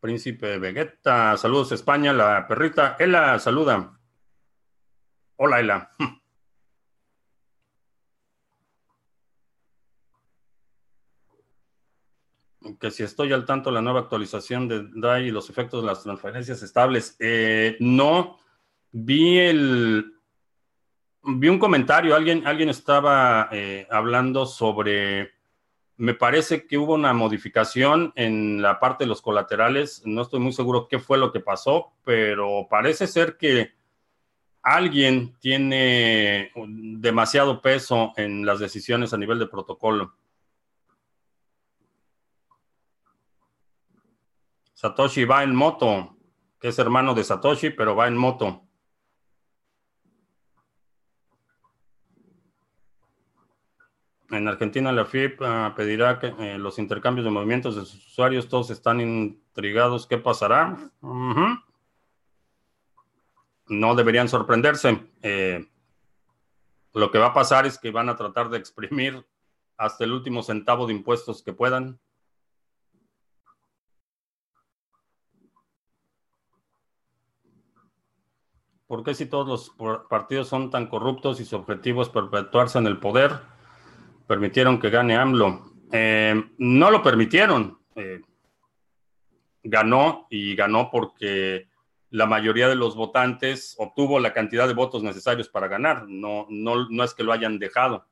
Príncipe 0.00 0.58
Vegeta, 0.58 1.36
saludos 1.36 1.72
España, 1.72 2.12
la 2.12 2.46
perrita. 2.46 2.96
Ela, 2.98 3.38
saluda. 3.38 3.98
Hola, 5.36 5.60
Ela. 5.60 5.94
Que 12.76 12.90
si 12.90 13.02
estoy 13.02 13.32
al 13.32 13.44
tanto 13.44 13.70
de 13.70 13.74
la 13.74 13.82
nueva 13.82 14.00
actualización 14.00 14.68
de 14.68 14.88
DAI 14.94 15.28
y 15.28 15.30
los 15.30 15.48
efectos 15.50 15.82
de 15.82 15.86
las 15.86 16.02
transferencias 16.02 16.62
estables. 16.62 17.16
Eh, 17.18 17.76
no, 17.80 18.38
vi 18.92 19.38
el... 19.38 20.14
Vi 21.22 21.48
un 21.48 21.58
comentario, 21.58 22.14
alguien, 22.14 22.46
alguien 22.46 22.68
estaba 22.68 23.48
eh, 23.52 23.86
hablando 23.90 24.46
sobre, 24.46 25.32
me 25.96 26.14
parece 26.14 26.64
que 26.66 26.78
hubo 26.78 26.94
una 26.94 27.12
modificación 27.12 28.12
en 28.14 28.62
la 28.62 28.78
parte 28.78 29.04
de 29.04 29.08
los 29.08 29.20
colaterales, 29.20 30.00
no 30.06 30.22
estoy 30.22 30.38
muy 30.38 30.52
seguro 30.52 30.86
qué 30.88 31.00
fue 31.00 31.18
lo 31.18 31.32
que 31.32 31.40
pasó, 31.40 31.92
pero 32.04 32.68
parece 32.70 33.08
ser 33.08 33.36
que 33.36 33.72
alguien 34.62 35.34
tiene 35.40 36.52
demasiado 36.54 37.60
peso 37.60 38.12
en 38.16 38.46
las 38.46 38.60
decisiones 38.60 39.12
a 39.12 39.18
nivel 39.18 39.38
de 39.38 39.46
protocolo. 39.46 40.14
Satoshi 44.78 45.24
va 45.24 45.42
en 45.42 45.56
moto, 45.56 46.16
que 46.60 46.68
es 46.68 46.78
hermano 46.78 47.12
de 47.12 47.24
Satoshi, 47.24 47.70
pero 47.70 47.96
va 47.96 48.06
en 48.06 48.16
moto. 48.16 48.62
En 54.30 54.46
Argentina 54.46 54.92
la 54.92 55.04
FIP 55.04 55.42
ah, 55.42 55.74
pedirá 55.76 56.20
que 56.20 56.28
eh, 56.28 56.58
los 56.58 56.78
intercambios 56.78 57.24
de 57.24 57.32
movimientos 57.32 57.74
de 57.74 57.84
sus 57.84 58.06
usuarios, 58.06 58.46
todos 58.48 58.70
están 58.70 59.00
intrigados, 59.00 60.06
¿qué 60.06 60.16
pasará? 60.16 60.76
No 63.66 63.94
deberían 63.96 64.28
sorprenderse. 64.28 65.10
Eh, 65.22 65.68
lo 66.94 67.10
que 67.10 67.18
va 67.18 67.26
a 67.26 67.34
pasar 67.34 67.66
es 67.66 67.78
que 67.78 67.90
van 67.90 68.08
a 68.10 68.14
tratar 68.14 68.48
de 68.48 68.58
exprimir 68.58 69.26
hasta 69.76 70.04
el 70.04 70.12
último 70.12 70.44
centavo 70.44 70.86
de 70.86 70.92
impuestos 70.92 71.42
que 71.42 71.52
puedan. 71.52 71.98
¿Por 78.88 79.04
qué 79.04 79.12
si 79.12 79.26
todos 79.26 79.46
los 79.78 80.06
partidos 80.08 80.48
son 80.48 80.70
tan 80.70 80.86
corruptos 80.86 81.40
y 81.40 81.44
su 81.44 81.56
objetivo 81.56 82.00
es 82.00 82.08
perpetuarse 82.08 82.78
en 82.78 82.86
el 82.86 82.96
poder, 82.96 83.32
permitieron 84.26 84.80
que 84.80 84.88
gane 84.88 85.14
AMLO? 85.14 85.74
Eh, 85.92 86.42
no 86.56 86.90
lo 86.90 87.02
permitieron. 87.02 87.78
Eh, 87.94 88.22
ganó 89.62 90.26
y 90.30 90.56
ganó 90.56 90.90
porque 90.90 91.68
la 92.08 92.24
mayoría 92.24 92.66
de 92.66 92.76
los 92.76 92.96
votantes 92.96 93.76
obtuvo 93.78 94.20
la 94.20 94.32
cantidad 94.32 94.66
de 94.66 94.72
votos 94.72 95.02
necesarios 95.02 95.50
para 95.50 95.68
ganar. 95.68 96.06
No, 96.08 96.46
no, 96.48 96.88
no 96.88 97.04
es 97.04 97.12
que 97.12 97.24
lo 97.24 97.34
hayan 97.34 97.58
dejado. 97.58 98.06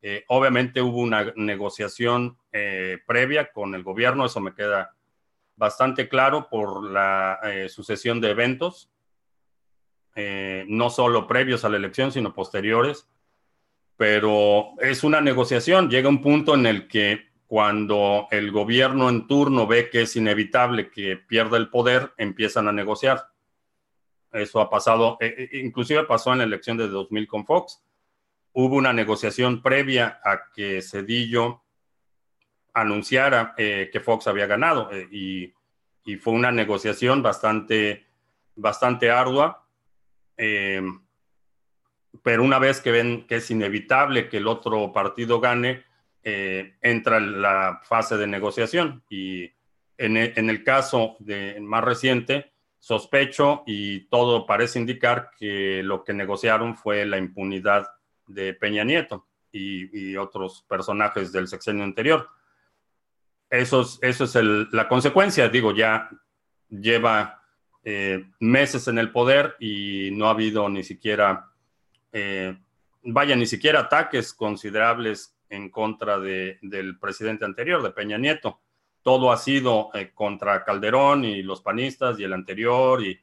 Eh, 0.00 0.24
obviamente 0.28 0.80
hubo 0.80 1.00
una 1.00 1.34
negociación 1.36 2.38
previa 3.06 3.52
con 3.52 3.74
el 3.74 3.82
gobierno, 3.82 4.24
eso 4.24 4.40
me 4.40 4.54
queda 4.54 4.94
bastante 5.56 6.08
claro 6.08 6.48
por 6.48 6.84
la 6.84 7.40
sucesión 7.68 8.20
de 8.20 8.30
eventos 8.30 8.93
eh, 10.14 10.64
no 10.68 10.90
solo 10.90 11.26
previos 11.26 11.64
a 11.64 11.68
la 11.68 11.76
elección, 11.76 12.12
sino 12.12 12.34
posteriores. 12.34 13.08
Pero 13.96 14.72
es 14.80 15.04
una 15.04 15.20
negociación. 15.20 15.88
Llega 15.88 16.08
un 16.08 16.22
punto 16.22 16.54
en 16.54 16.66
el 16.66 16.88
que 16.88 17.32
cuando 17.46 18.26
el 18.30 18.50
gobierno 18.50 19.08
en 19.08 19.26
turno 19.26 19.66
ve 19.66 19.90
que 19.90 20.02
es 20.02 20.16
inevitable 20.16 20.90
que 20.90 21.16
pierda 21.16 21.56
el 21.56 21.68
poder, 21.68 22.12
empiezan 22.16 22.68
a 22.68 22.72
negociar. 22.72 23.28
Eso 24.32 24.60
ha 24.60 24.68
pasado, 24.68 25.16
eh, 25.20 25.48
eh, 25.52 25.58
inclusive 25.60 26.04
pasó 26.04 26.32
en 26.32 26.38
la 26.38 26.44
elección 26.44 26.76
de 26.76 26.88
2000 26.88 27.28
con 27.28 27.46
Fox. 27.46 27.84
Hubo 28.52 28.76
una 28.76 28.92
negociación 28.92 29.62
previa 29.62 30.20
a 30.24 30.50
que 30.52 30.82
Cedillo 30.82 31.62
anunciara 32.72 33.54
que 33.56 34.00
Fox 34.02 34.26
había 34.26 34.46
ganado 34.46 34.90
y, 35.10 35.54
y, 36.04 36.16
fue 36.16 36.32
una 36.32 36.50
negociación 36.50 37.22
bastante, 37.22 38.06
bastante 38.56 39.10
ardua 39.12 39.63
eh, 40.36 40.82
pero 42.22 42.42
una 42.42 42.58
vez 42.58 42.80
que 42.80 42.90
ven 42.90 43.26
que 43.26 43.36
es 43.36 43.50
inevitable 43.50 44.28
que 44.28 44.38
el 44.38 44.46
otro 44.46 44.92
partido 44.92 45.40
gane, 45.40 45.84
eh, 46.22 46.76
entra 46.80 47.20
la 47.20 47.80
fase 47.84 48.16
de 48.16 48.26
negociación. 48.26 49.04
Y 49.10 49.52
en 49.98 50.16
e, 50.16 50.32
el, 50.36 50.64
caso 50.64 51.16
de, 51.18 51.60
más 51.60 51.84
reciente, 51.84 52.52
sospecho 52.78 53.62
y 53.66 54.06
todo 54.08 54.46
parece 54.46 54.78
indicar 54.78 55.30
que 55.38 55.82
lo 55.82 56.02
que 56.02 56.14
negociaron 56.14 56.76
fue 56.76 57.04
la 57.04 57.18
impunidad 57.18 57.86
de 58.26 58.54
Peña 58.54 58.84
Nieto 58.84 59.26
y, 59.52 60.16
otros 60.16 60.64
personajes 60.68 61.30
del 61.30 61.46
sexenio 61.46 61.84
anterior. 61.84 62.28
Eso 63.50 63.82
es, 63.82 63.98
eso 64.00 64.24
es 64.24 64.34
la 64.72 64.88
consecuencia, 64.88 65.48
digo, 65.48 65.72
ya 65.74 66.08
lleva 66.68 67.43
eh, 67.84 68.24
meses 68.40 68.88
en 68.88 68.98
el 68.98 69.12
poder 69.12 69.56
y 69.60 70.10
no 70.12 70.26
ha 70.26 70.30
habido 70.30 70.68
ni 70.70 70.82
siquiera, 70.82 71.50
eh, 72.12 72.56
vaya, 73.02 73.36
ni 73.36 73.44
siquiera 73.44 73.80
ataques 73.80 74.32
considerables 74.32 75.36
en 75.50 75.68
contra 75.68 76.18
de, 76.18 76.58
del 76.62 76.98
presidente 76.98 77.44
anterior, 77.44 77.82
de 77.82 77.90
Peña 77.90 78.16
Nieto. 78.16 78.60
Todo 79.02 79.30
ha 79.30 79.36
sido 79.36 79.90
eh, 79.92 80.12
contra 80.14 80.64
Calderón 80.64 81.24
y 81.24 81.42
los 81.42 81.60
panistas 81.60 82.18
y 82.18 82.24
el 82.24 82.32
anterior, 82.32 83.04
y, 83.04 83.20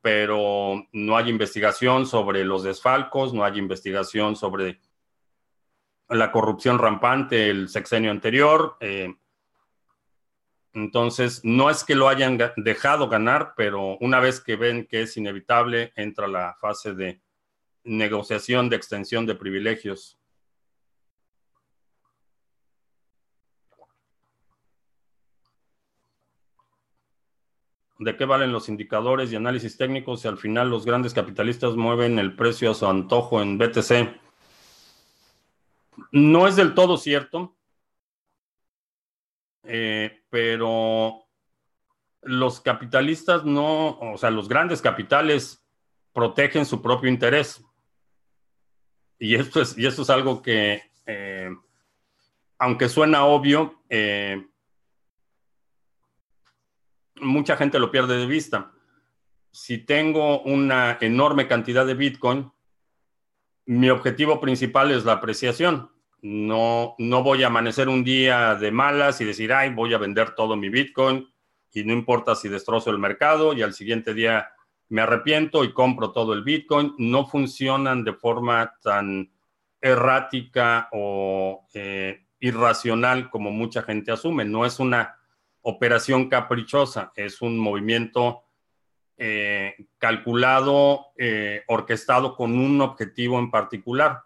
pero 0.00 0.86
no 0.92 1.16
hay 1.18 1.28
investigación 1.28 2.06
sobre 2.06 2.44
los 2.44 2.62
desfalcos, 2.62 3.34
no 3.34 3.44
hay 3.44 3.58
investigación 3.58 4.36
sobre 4.36 4.80
la 6.08 6.32
corrupción 6.32 6.78
rampante 6.78 7.50
el 7.50 7.68
sexenio 7.68 8.10
anterior. 8.10 8.78
Entonces, 10.72 11.40
no 11.42 11.68
es 11.68 11.82
que 11.82 11.96
lo 11.96 12.08
hayan 12.08 12.38
dejado 12.56 13.08
ganar, 13.08 13.54
pero 13.56 13.98
una 13.98 14.20
vez 14.20 14.40
que 14.40 14.56
ven 14.56 14.86
que 14.86 15.02
es 15.02 15.16
inevitable, 15.16 15.92
entra 15.96 16.28
la 16.28 16.54
fase 16.60 16.94
de 16.94 17.20
negociación 17.82 18.68
de 18.68 18.76
extensión 18.76 19.26
de 19.26 19.34
privilegios. 19.34 20.16
¿De 27.98 28.16
qué 28.16 28.24
valen 28.24 28.52
los 28.52 28.68
indicadores 28.70 29.30
y 29.30 29.36
análisis 29.36 29.76
técnicos 29.76 30.22
si 30.22 30.28
al 30.28 30.38
final 30.38 30.70
los 30.70 30.86
grandes 30.86 31.12
capitalistas 31.12 31.74
mueven 31.74 32.18
el 32.18 32.34
precio 32.34 32.70
a 32.70 32.74
su 32.74 32.86
antojo 32.86 33.42
en 33.42 33.58
BTC? 33.58 34.18
No 36.12 36.48
es 36.48 36.56
del 36.56 36.74
todo 36.74 36.96
cierto, 36.96 37.54
eh, 39.72 40.24
pero 40.30 41.26
los 42.22 42.60
capitalistas 42.60 43.44
no, 43.44 43.98
o 44.00 44.18
sea, 44.18 44.32
los 44.32 44.48
grandes 44.48 44.82
capitales 44.82 45.64
protegen 46.12 46.66
su 46.66 46.82
propio 46.82 47.08
interés. 47.08 47.64
Y 49.20 49.36
esto 49.36 49.62
es, 49.62 49.78
y 49.78 49.86
esto 49.86 50.02
es 50.02 50.10
algo 50.10 50.42
que, 50.42 50.82
eh, 51.06 51.50
aunque 52.58 52.88
suena 52.88 53.24
obvio, 53.24 53.80
eh, 53.88 54.44
mucha 57.20 57.56
gente 57.56 57.78
lo 57.78 57.92
pierde 57.92 58.16
de 58.16 58.26
vista. 58.26 58.72
Si 59.52 59.78
tengo 59.78 60.42
una 60.42 60.98
enorme 61.00 61.46
cantidad 61.46 61.86
de 61.86 61.94
Bitcoin, 61.94 62.50
mi 63.66 63.88
objetivo 63.88 64.40
principal 64.40 64.90
es 64.90 65.04
la 65.04 65.12
apreciación. 65.12 65.92
No, 66.22 66.94
no 66.98 67.22
voy 67.22 67.42
a 67.42 67.46
amanecer 67.46 67.88
un 67.88 68.04
día 68.04 68.54
de 68.54 68.70
malas 68.70 69.20
y 69.20 69.24
decir, 69.24 69.52
ay, 69.52 69.70
voy 69.70 69.94
a 69.94 69.98
vender 69.98 70.34
todo 70.34 70.56
mi 70.56 70.68
Bitcoin 70.68 71.28
y 71.72 71.84
no 71.84 71.92
importa 71.92 72.34
si 72.34 72.48
destrozo 72.48 72.90
el 72.90 72.98
mercado 72.98 73.52
y 73.52 73.62
al 73.62 73.72
siguiente 73.74 74.12
día 74.12 74.50
me 74.88 75.02
arrepiento 75.02 75.64
y 75.64 75.72
compro 75.72 76.10
todo 76.12 76.32
el 76.32 76.42
Bitcoin. 76.42 76.94
No 76.98 77.26
funcionan 77.26 78.04
de 78.04 78.12
forma 78.12 78.74
tan 78.82 79.30
errática 79.80 80.88
o 80.92 81.66
eh, 81.72 82.26
irracional 82.40 83.30
como 83.30 83.50
mucha 83.50 83.82
gente 83.82 84.12
asume. 84.12 84.44
No 84.44 84.66
es 84.66 84.80
una 84.80 85.16
operación 85.62 86.28
caprichosa, 86.28 87.12
es 87.14 87.40
un 87.40 87.58
movimiento 87.58 88.42
eh, 89.16 89.74
calculado, 89.98 91.08
eh, 91.16 91.62
orquestado 91.68 92.34
con 92.34 92.58
un 92.58 92.80
objetivo 92.80 93.38
en 93.38 93.50
particular. 93.50 94.22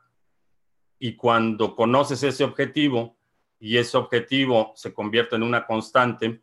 Y 0.98 1.16
cuando 1.16 1.74
conoces 1.74 2.22
ese 2.22 2.44
objetivo 2.44 3.16
y 3.58 3.78
ese 3.78 3.96
objetivo 3.96 4.72
se 4.76 4.92
convierte 4.92 5.36
en 5.36 5.42
una 5.42 5.66
constante, 5.66 6.42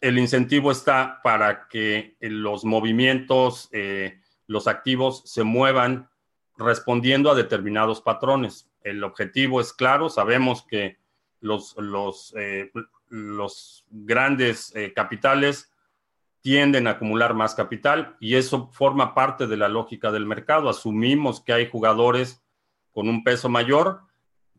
el 0.00 0.18
incentivo 0.18 0.72
está 0.72 1.20
para 1.22 1.68
que 1.68 2.16
los 2.20 2.64
movimientos, 2.64 3.68
eh, 3.72 4.20
los 4.46 4.66
activos 4.66 5.22
se 5.24 5.44
muevan 5.44 6.10
respondiendo 6.56 7.30
a 7.30 7.34
determinados 7.34 8.00
patrones. 8.00 8.68
El 8.82 9.04
objetivo 9.04 9.60
es 9.60 9.72
claro, 9.72 10.08
sabemos 10.08 10.66
que 10.66 10.98
los, 11.40 11.76
los, 11.76 12.34
los 13.08 13.84
grandes 13.90 14.74
eh, 14.74 14.92
capitales 14.92 15.72
tienden 16.40 16.86
a 16.86 16.92
acumular 16.92 17.34
más 17.34 17.54
capital 17.54 18.16
y 18.18 18.34
eso 18.34 18.68
forma 18.72 19.14
parte 19.14 19.46
de 19.46 19.56
la 19.56 19.68
lógica 19.68 20.10
del 20.10 20.26
mercado. 20.26 20.68
Asumimos 20.68 21.40
que 21.40 21.52
hay 21.52 21.70
jugadores 21.70 22.42
con 22.92 23.08
un 23.08 23.24
peso 23.24 23.48
mayor, 23.48 24.02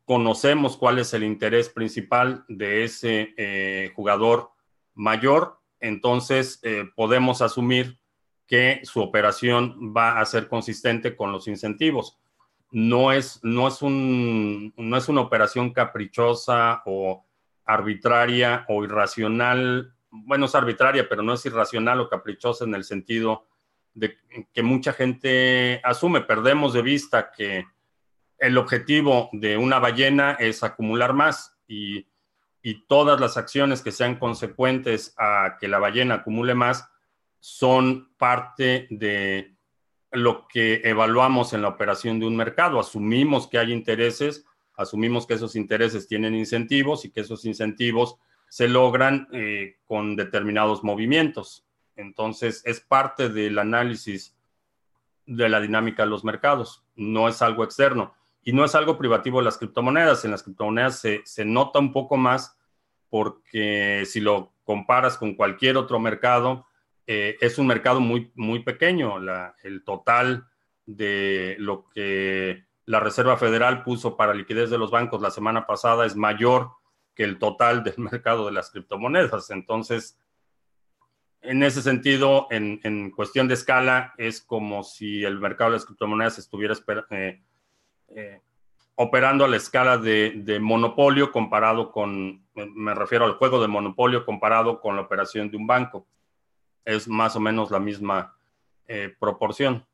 conocemos 0.06 0.78
cuál 0.78 1.00
es 1.00 1.14
el 1.14 1.24
interés 1.24 1.70
principal 1.70 2.44
de 2.48 2.84
ese 2.84 3.34
eh, 3.38 3.92
jugador 3.96 4.52
mayor, 4.94 5.60
entonces 5.80 6.60
eh, 6.64 6.86
podemos 6.96 7.42
asumir 7.42 8.00
que 8.48 8.82
su 8.84 9.02
operación 9.02 9.94
va 9.96 10.20
a 10.20 10.26
ser 10.26 10.48
consistente 10.48 11.16
con 11.16 11.32
los 11.32 11.48
incentivos. 11.48 12.20
No 12.72 13.12
es, 13.12 13.40
no 13.44 13.68
es, 13.68 13.82
un, 13.82 14.74
no 14.78 14.98
es 14.98 15.08
una 15.08 15.22
operación 15.22 15.72
caprichosa 15.72 16.82
o 16.86 17.26
arbitraria 17.66 18.66
o 18.68 18.84
irracional, 18.84 19.94
bueno, 20.10 20.46
es 20.46 20.56
arbitraria, 20.56 21.08
pero 21.08 21.24
no 21.24 21.34
es 21.34 21.46
irracional 21.46 22.00
o 22.02 22.10
caprichosa 22.10 22.66
en 22.66 22.76
el 22.76 22.84
sentido 22.84 23.48
de 23.94 24.18
que 24.54 24.64
mucha 24.64 24.94
gente 24.94 25.80
asume. 25.84 26.22
Perdemos 26.22 26.74
de 26.74 26.82
vista 26.82 27.32
que 27.32 27.66
el 28.38 28.58
objetivo 28.58 29.30
de 29.32 29.58
una 29.58 29.80
ballena 29.80 30.34
es 30.34 30.64
acumular 30.64 31.14
más 31.14 31.56
y, 31.68 32.08
todas 32.88 33.20
las 33.20 33.36
acciones 33.36 33.82
que 33.82 33.92
sean 33.92 34.16
consecuentes 34.16 35.14
a 35.18 35.58
que 35.60 35.68
la 35.68 35.80
ballena 35.80 36.16
acumule 36.16 36.56
más 36.56 36.90
son 37.42 38.16
parte 38.16 38.88
de 38.90 39.58
lo 40.12 40.48
que 40.48 40.80
evaluamos 40.86 41.52
en 41.52 41.62
la 41.62 41.68
operación 41.68 42.22
de 42.22 42.26
un 42.26 42.38
mercado. 42.38 42.80
Asumimos 42.80 43.48
que 43.48 43.58
hay 43.58 43.74
intereses 43.74 44.46
asumimos 44.76 45.28
que 45.28 45.36
esos 45.36 45.56
intereses 45.56 46.08
tienen 46.08 46.36
incentivos 46.36 47.06
y 47.06 47.12
que 47.12 47.22
esos 47.22 47.46
incentivos 47.46 48.18
se 48.50 48.68
logran 48.68 49.28
eh, 49.32 49.78
con 49.86 50.16
determinados 50.16 50.84
movimientos. 50.84 51.66
Entonces, 51.96 52.62
es 52.66 52.80
parte 52.80 53.30
del 53.30 53.60
análisis 53.60 54.36
de 55.26 55.50
la 55.50 55.60
dinámica 55.62 56.04
de 56.04 56.10
los 56.10 56.24
mercados, 56.24 56.84
no 56.96 57.30
es 57.30 57.42
algo 57.42 57.64
externo 57.64 58.14
y 58.44 58.54
no 58.54 58.66
es 58.66 58.76
algo 58.76 58.98
privativo 58.98 59.40
de 59.40 59.46
las 59.46 59.58
criptomonedas. 59.58 60.26
En 60.26 60.32
las 60.32 60.44
criptomonedas 60.44 61.00
se, 61.00 61.22
se 61.26 61.46
nota 61.46 61.80
un 61.80 61.92
poco 61.92 62.18
más 62.18 62.58
porque 63.10 64.04
si 64.06 64.20
lo 64.20 64.54
comparas 64.64 65.18
con 65.18 65.36
cualquier 65.36 65.78
otro 65.78 66.00
mercado, 66.00 66.66
eh, 67.06 67.38
es 67.42 67.58
un 67.58 67.68
mercado 67.68 68.00
muy, 68.00 68.32
muy 68.36 68.64
pequeño. 68.64 69.18
El 69.64 69.84
total 69.84 70.48
de 70.86 71.56
lo 71.60 71.88
que 71.90 72.66
la 72.86 73.00
Reserva 73.00 73.38
Federal 73.38 73.84
puso 73.84 74.18
para 74.18 74.34
liquidez 74.34 74.70
de 74.70 74.78
los 74.78 74.92
bancos 74.92 75.22
la 75.22 75.32
semana 75.32 75.66
pasada 75.66 76.06
es 76.06 76.16
mayor 76.16 76.72
que 77.16 77.24
el 77.24 77.40
total 77.40 77.84
del 77.84 77.98
mercado 78.12 78.46
de 78.46 78.52
las 78.52 78.72
criptomonedas. 78.72 79.50
Entonces, 79.52 80.20
en 81.42 81.62
ese 81.62 81.82
sentido, 81.82 82.48
en, 82.52 83.12
cuestión 83.12 83.48
de 83.48 83.56
escala, 83.56 84.14
es 84.18 84.42
como 84.42 84.84
si 84.84 85.24
el 85.24 85.40
mercado 85.40 85.72
de 85.72 85.78
las 85.78 85.86
criptomonedas 85.86 86.40
estuviera 86.40 86.74
eh, 87.12 87.44
eh, 88.16 88.42
operando 88.96 89.46
a 89.46 89.48
la 89.48 89.58
escala 89.58 89.98
de, 89.98 90.60
monopolio 90.62 91.32
comparado 91.32 91.92
con, 91.92 92.46
me 92.54 92.94
refiero 92.94 93.26
al 93.26 93.34
juego 93.34 93.62
de 93.62 93.68
monopolio 93.68 94.26
comparado 94.26 94.80
con 94.80 94.96
la 94.96 95.02
operación 95.02 95.50
de 95.50 95.58
un 95.58 95.68
banco. 95.68 96.06
Es 96.86 97.08
más 97.08 97.36
o 97.36 97.40
menos 97.40 97.72
la 97.72 97.80
misma 97.80 98.36
eh, 98.88 99.14
proporción. 99.20 99.86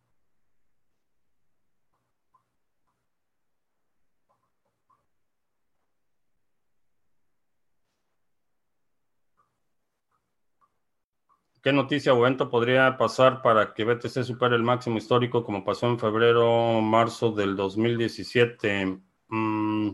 ¿Qué 11.69 11.73
noticia 11.73 12.15
o 12.15 12.17
evento 12.25 12.49
podría 12.49 12.97
pasar 12.97 13.43
para 13.43 13.75
que 13.75 13.83
BTC 13.83 14.23
supere 14.23 14.55
el 14.55 14.63
máximo 14.63 14.97
histórico 14.97 15.43
como 15.43 15.63
pasó 15.63 15.85
en 15.85 15.99
febrero, 15.99 16.81
marzo 16.81 17.29
del 17.31 17.55
2017? 17.55 18.97
Mm. 19.27 19.89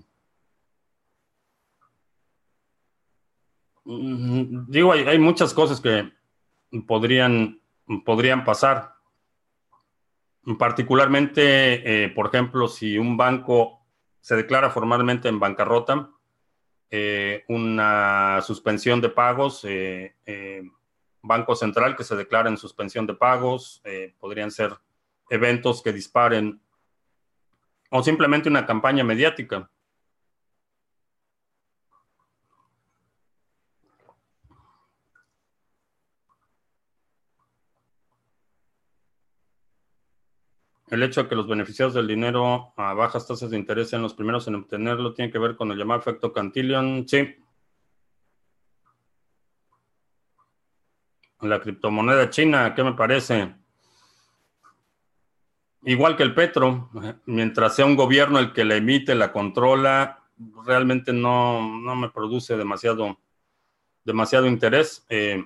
Mm, 3.84 4.66
digo, 4.70 4.94
hay, 4.94 5.20
muchas 5.20 5.54
cosas 5.54 5.82
que 5.82 6.14
podrían, 6.88 7.60
podrían 8.06 8.46
pasar. 8.46 8.96
Particularmente, 10.58 12.06
eh, 12.06 12.08
por 12.08 12.28
ejemplo, 12.28 12.70
si 12.70 12.98
un 12.98 13.18
banco 13.18 13.86
se 14.22 14.38
declara 14.38 14.70
formalmente 14.70 15.28
en 15.28 15.42
bancarrota, 15.42 16.10
eh, 16.90 17.44
una 17.50 18.40
suspensión 18.44 19.02
de 19.02 19.10
pagos, 19.10 19.66
eh, 19.66 20.16
Banco 21.26 21.56
Central 21.56 21.96
que 21.96 22.04
se 22.04 22.16
declara 22.16 22.50
en 22.50 22.58
suspensión 22.58 23.08
de 23.08 23.16
pagos, 23.16 23.82
eh, 23.84 24.14
podrían 24.20 24.52
ser 24.52 24.78
eventos 25.30 25.82
que 25.82 25.92
disparen 25.92 26.62
o 27.90 28.04
simplemente 28.04 28.50
una 28.50 28.66
campaña 28.66 29.04
mediática. 29.04 29.70
El 40.88 41.02
hecho 41.02 41.24
de 41.24 41.30
que 41.30 41.36
los 41.36 41.48
beneficiados 41.48 41.96
del 41.96 42.08
dinero 42.08 42.72
a 42.78 42.94
bajas 42.94 43.28
tasas 43.28 43.50
de 43.50 43.58
interés 43.58 43.90
sean 43.90 44.04
los 44.04 44.14
primeros 44.14 44.48
en 44.48 44.56
obtenerlo 44.56 45.14
tiene 45.14 45.32
que 45.32 45.40
ver 45.40 45.56
con 45.56 45.72
el 45.72 45.80
llamado 45.80 46.00
efecto 46.00 46.32
Cantillon. 46.32 47.08
Sí, 47.08 47.36
la 51.50 51.60
criptomoneda 51.60 52.30
china, 52.30 52.74
¿qué 52.76 52.84
me 52.84 52.94
parece? 52.94 53.56
Igual 55.84 56.18
que 56.18 56.24
el 56.24 56.34
petro, 56.34 56.90
mientras 57.26 57.76
sea 57.76 57.86
un 57.86 57.96
gobierno 57.96 58.40
el 58.40 58.54
que 58.54 58.66
la 58.66 58.76
emite, 58.76 59.14
la 59.14 59.32
controla, 59.32 60.24
realmente 60.66 61.14
no, 61.14 61.62
me 61.62 62.10
produce 62.10 62.58
demasiado, 62.58 63.20
demasiado 64.04 64.48
interés. 64.48 65.06
Eh, 65.10 65.46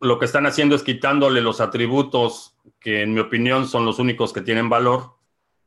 lo 0.00 0.18
que 0.18 0.26
están 0.26 0.46
haciendo 0.46 0.76
es 0.76 0.82
quitándole 0.82 1.40
los 1.40 1.60
atributos 1.60 2.56
que 2.78 3.02
en 3.02 3.12
mi 3.14 3.20
opinión 3.20 3.66
son 3.66 3.84
los 3.84 3.98
únicos 3.98 4.32
que 4.32 4.42
tienen 4.42 4.68
valor 4.68 5.16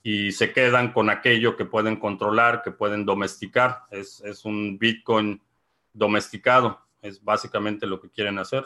y 0.01 0.31
se 0.31 0.53
quedan 0.53 0.93
con 0.93 1.09
aquello 1.09 1.57
que 1.57 1.65
pueden 1.65 1.97
controlar, 1.97 2.61
que 2.61 2.71
pueden 2.71 3.05
domesticar. 3.05 3.83
Es, 3.91 4.21
es 4.21 4.45
un 4.45 4.77
Bitcoin 4.79 5.41
domesticado. 5.93 6.79
Es 7.01 7.23
básicamente 7.23 7.87
lo 7.87 7.99
que 7.99 8.09
quieren 8.09 8.39
hacer. 8.39 8.65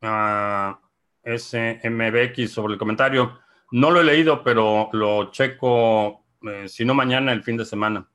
Ah, 0.00 0.80
SMBX 1.24 2.50
sobre 2.50 2.74
el 2.74 2.78
comentario. 2.78 3.40
No 3.70 3.90
lo 3.90 4.00
he 4.00 4.04
leído, 4.04 4.42
pero 4.42 4.88
lo 4.92 5.30
checo, 5.30 6.24
eh, 6.42 6.68
si 6.68 6.84
no 6.84 6.94
mañana, 6.94 7.32
el 7.32 7.42
fin 7.42 7.56
de 7.56 7.64
semana. 7.64 8.08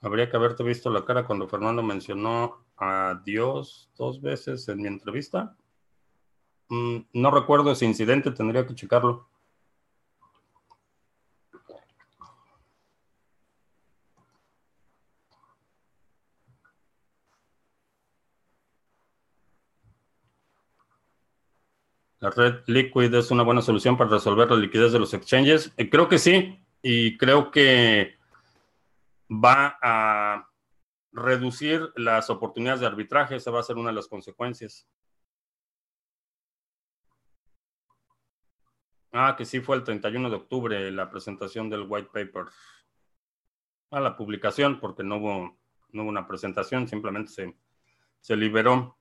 Habría 0.00 0.30
que 0.30 0.36
haberte 0.36 0.62
visto 0.62 0.90
la 0.90 1.04
cara 1.04 1.26
cuando 1.26 1.48
Fernando 1.48 1.82
mencionó 1.82 2.64
a 2.76 3.20
Dios 3.24 3.90
dos 3.96 4.20
veces 4.20 4.68
en 4.68 4.82
mi 4.82 4.88
entrevista. 4.88 5.56
Mm, 6.68 6.98
no 7.14 7.30
recuerdo 7.30 7.72
ese 7.72 7.86
incidente, 7.86 8.30
tendría 8.30 8.66
que 8.66 8.74
checarlo. 8.74 9.28
La 22.20 22.30
red 22.30 22.62
Liquid 22.66 23.14
es 23.14 23.30
una 23.30 23.44
buena 23.44 23.62
solución 23.62 23.96
para 23.96 24.10
resolver 24.10 24.50
la 24.50 24.56
liquidez 24.56 24.92
de 24.92 24.98
los 24.98 25.14
exchanges. 25.14 25.72
Eh, 25.76 25.88
creo 25.88 26.08
que 26.08 26.18
sí, 26.18 26.58
y 26.82 27.16
creo 27.16 27.50
que 27.50 28.17
va 29.30 29.78
a 29.82 30.48
reducir 31.12 31.92
las 31.96 32.30
oportunidades 32.30 32.80
de 32.80 32.86
arbitraje. 32.86 33.36
Esa 33.36 33.50
va 33.50 33.60
a 33.60 33.64
ser 33.64 33.76
una 33.76 33.90
de 33.90 33.96
las 33.96 34.08
consecuencias. 34.08 34.88
Ah, 39.12 39.34
que 39.36 39.44
sí 39.44 39.60
fue 39.60 39.76
el 39.76 39.84
31 39.84 40.28
de 40.28 40.36
octubre 40.36 40.90
la 40.90 41.10
presentación 41.10 41.70
del 41.70 41.86
white 41.88 42.10
paper. 42.12 42.46
A 43.90 44.00
la 44.00 44.16
publicación, 44.16 44.80
porque 44.80 45.02
no 45.02 45.16
hubo, 45.16 45.58
no 45.92 46.02
hubo 46.02 46.10
una 46.10 46.26
presentación, 46.26 46.86
simplemente 46.86 47.32
se, 47.32 47.56
se 48.20 48.36
liberó. 48.36 48.98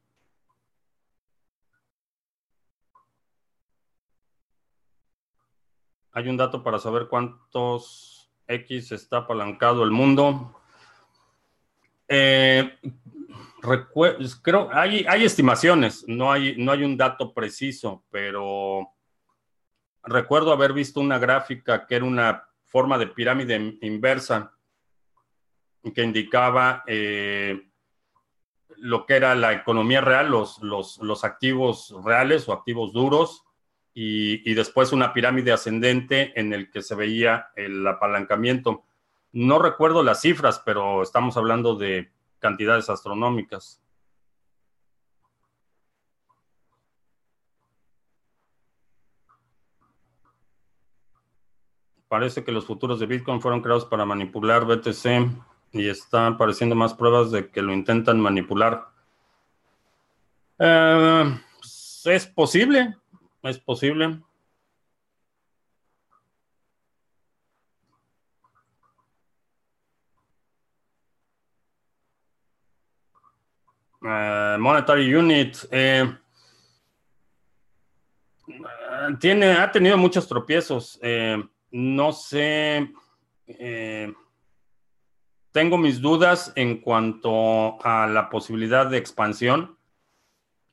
Hay 6.13 6.29
un 6.29 6.37
dato 6.37 6.63
para 6.63 6.79
saber 6.79 7.09
cuántos 7.09 8.16
X 8.47 8.91
está 8.91 9.17
apalancado 9.17 9.83
el 9.83 9.91
mundo. 9.91 10.59
Eh, 12.07 12.77
creo, 14.41 14.69
hay, 14.71 15.05
hay 15.07 15.25
estimaciones, 15.25 16.05
no 16.07 16.31
hay, 16.31 16.55
no 16.57 16.71
hay 16.71 16.83
un 16.83 16.95
dato 16.95 17.33
preciso, 17.33 18.03
pero 18.09 18.89
recuerdo 20.03 20.51
haber 20.51 20.73
visto 20.73 20.99
una 20.99 21.19
gráfica 21.19 21.85
que 21.85 21.95
era 21.95 22.05
una 22.05 22.47
forma 22.65 22.97
de 22.97 23.07
pirámide 23.07 23.77
inversa 23.81 24.53
que 25.93 26.03
indicaba 26.03 26.83
eh, 26.87 27.69
lo 28.77 29.05
que 29.05 29.15
era 29.15 29.35
la 29.35 29.53
economía 29.53 30.01
real, 30.01 30.29
los, 30.29 30.59
los, 30.61 31.23
activos 31.23 31.95
reales 32.03 32.47
o 32.47 32.53
activos 32.53 32.93
duros, 32.93 33.43
y, 33.99 34.53
después 34.53 34.91
una 34.91 35.11
pirámide 35.11 35.51
ascendente 35.51 36.39
en 36.39 36.53
el 36.53 36.69
que 36.69 36.83
se 36.83 36.93
veía 36.93 37.47
el 37.55 37.85
apalancamiento. 37.87 38.83
No 39.31 39.57
recuerdo 39.57 40.03
las 40.03 40.21
cifras, 40.21 40.61
pero 40.63 41.01
estamos 41.01 41.35
hablando 41.35 41.73
de 41.73 42.11
cantidades 42.37 42.91
astronómicas. 42.91 43.81
Parece 52.07 52.43
que 52.43 52.51
los 52.51 52.67
futuros 52.67 52.99
de 52.99 53.07
Bitcoin 53.07 53.41
fueron 53.41 53.61
creados 53.61 53.85
para 53.85 54.05
manipular 54.05 54.65
BTC 54.65 55.27
y 55.71 55.89
están 55.89 56.33
apareciendo 56.33 56.75
más 56.75 56.93
pruebas 56.93 57.31
de 57.31 57.49
que 57.49 57.63
lo 57.63 57.73
intentan 57.73 58.19
manipular. 58.19 58.89
Eh, 60.59 61.39
es 62.05 62.27
posible, 62.27 62.95
es 63.49 63.59
posible. 63.59 64.19
Eh, 74.03 74.57
Monetary 74.59 75.13
Unit 75.13 75.57
eh, 75.71 76.17
tiene, 79.19 79.51
ha 79.53 79.71
tenido 79.71 79.97
muchos 79.97 80.27
tropiezos 80.27 80.99
no 81.71 82.11
sé, 82.13 82.91
eh, 83.45 84.13
tengo 85.51 85.77
mis 85.77 86.01
dudas 86.01 86.53
en 86.55 86.81
cuanto 86.81 87.83
a 87.83 88.07
la 88.07 88.29
posibilidad 88.29 88.89
de 88.89 88.97
expansión. 88.97 89.76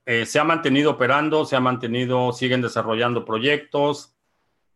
Eh, 0.06 0.26
se 0.26 0.38
ha 0.38 0.44
mantenido 0.44 0.92
operando, 0.92 1.44
se 1.44 1.56
ha 1.56 1.60
mantenido, 1.60 2.32
siguen 2.32 2.60
desarrollando 2.60 3.24
proyectos. 3.24 4.14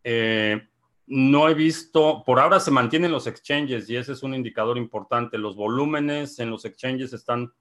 Eh, 0.05 0.66
no 1.07 1.49
he 1.49 1.55
visto, 1.55 2.22
por 2.24 2.39
ahora 2.39 2.61
se 2.61 2.70
mantienen 2.70 3.12
los 3.12 3.26
exchanges 3.26 3.89
y 3.89 3.97
ese 3.97 4.12
es 4.12 4.22
un 4.22 4.35
indicador 4.35 4.79
importante. 4.79 5.39
Los 5.39 5.57
volúmenes 5.57 6.39
en 6.39 6.51
los 6.51 6.64
exchanges 6.64 7.12
están 7.12 7.53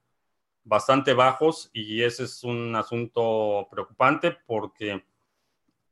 bastante 0.64 1.14
bajos 1.14 1.70
y 1.72 2.02
ese 2.02 2.24
es 2.24 2.44
un 2.44 2.76
asunto 2.76 3.66
preocupante 3.70 4.36
porque 4.46 5.04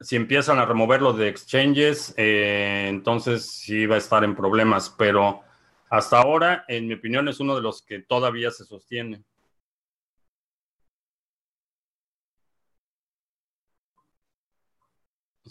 si 0.00 0.16
empiezan 0.16 0.58
a 0.58 0.66
removerlo 0.66 1.14
de 1.14 1.28
exchanges, 1.28 2.12
eh, 2.16 2.86
entonces 2.88 3.46
sí 3.46 3.86
va 3.86 3.94
a 3.94 3.98
estar 3.98 4.22
en 4.24 4.36
problemas, 4.36 4.90
pero 4.90 5.42
hasta 5.88 6.18
ahora, 6.18 6.64
en 6.68 6.86
mi 6.86 6.94
opinión, 6.94 7.28
es 7.28 7.40
uno 7.40 7.54
de 7.54 7.62
los 7.62 7.80
que 7.82 8.00
todavía 8.00 8.50
se 8.50 8.64
sostiene. 8.64 9.22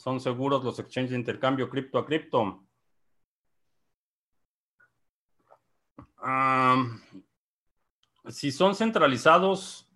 ¿Son 0.05 0.21
seguros 0.21 0.63
los 0.63 0.77
exchanges 0.77 1.09
de 1.09 1.17
intercambio 1.17 1.67
cripto 1.67 1.97
a 1.97 2.05
cripto? 2.05 2.63
si 8.27 8.51
son 8.51 8.75
centralizados, 8.75 9.87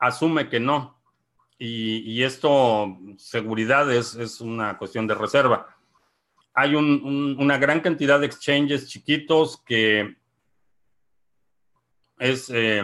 asume 0.00 0.48
que 0.48 0.58
no 0.58 1.00
y, 1.58 2.22
esto, 2.24 2.98
seguridad 3.18 3.88
es, 3.92 4.40
una 4.40 4.76
cuestión 4.76 5.06
de 5.06 5.14
reserva. 5.14 5.76
Hay 6.52 6.74
una 6.74 7.56
gran 7.56 7.80
cantidad 7.80 8.18
de 8.18 8.26
exchanges 8.26 8.88
chiquitos 8.88 9.62
que 9.62 10.16
es... 12.18 12.50
Eh, 12.50 12.82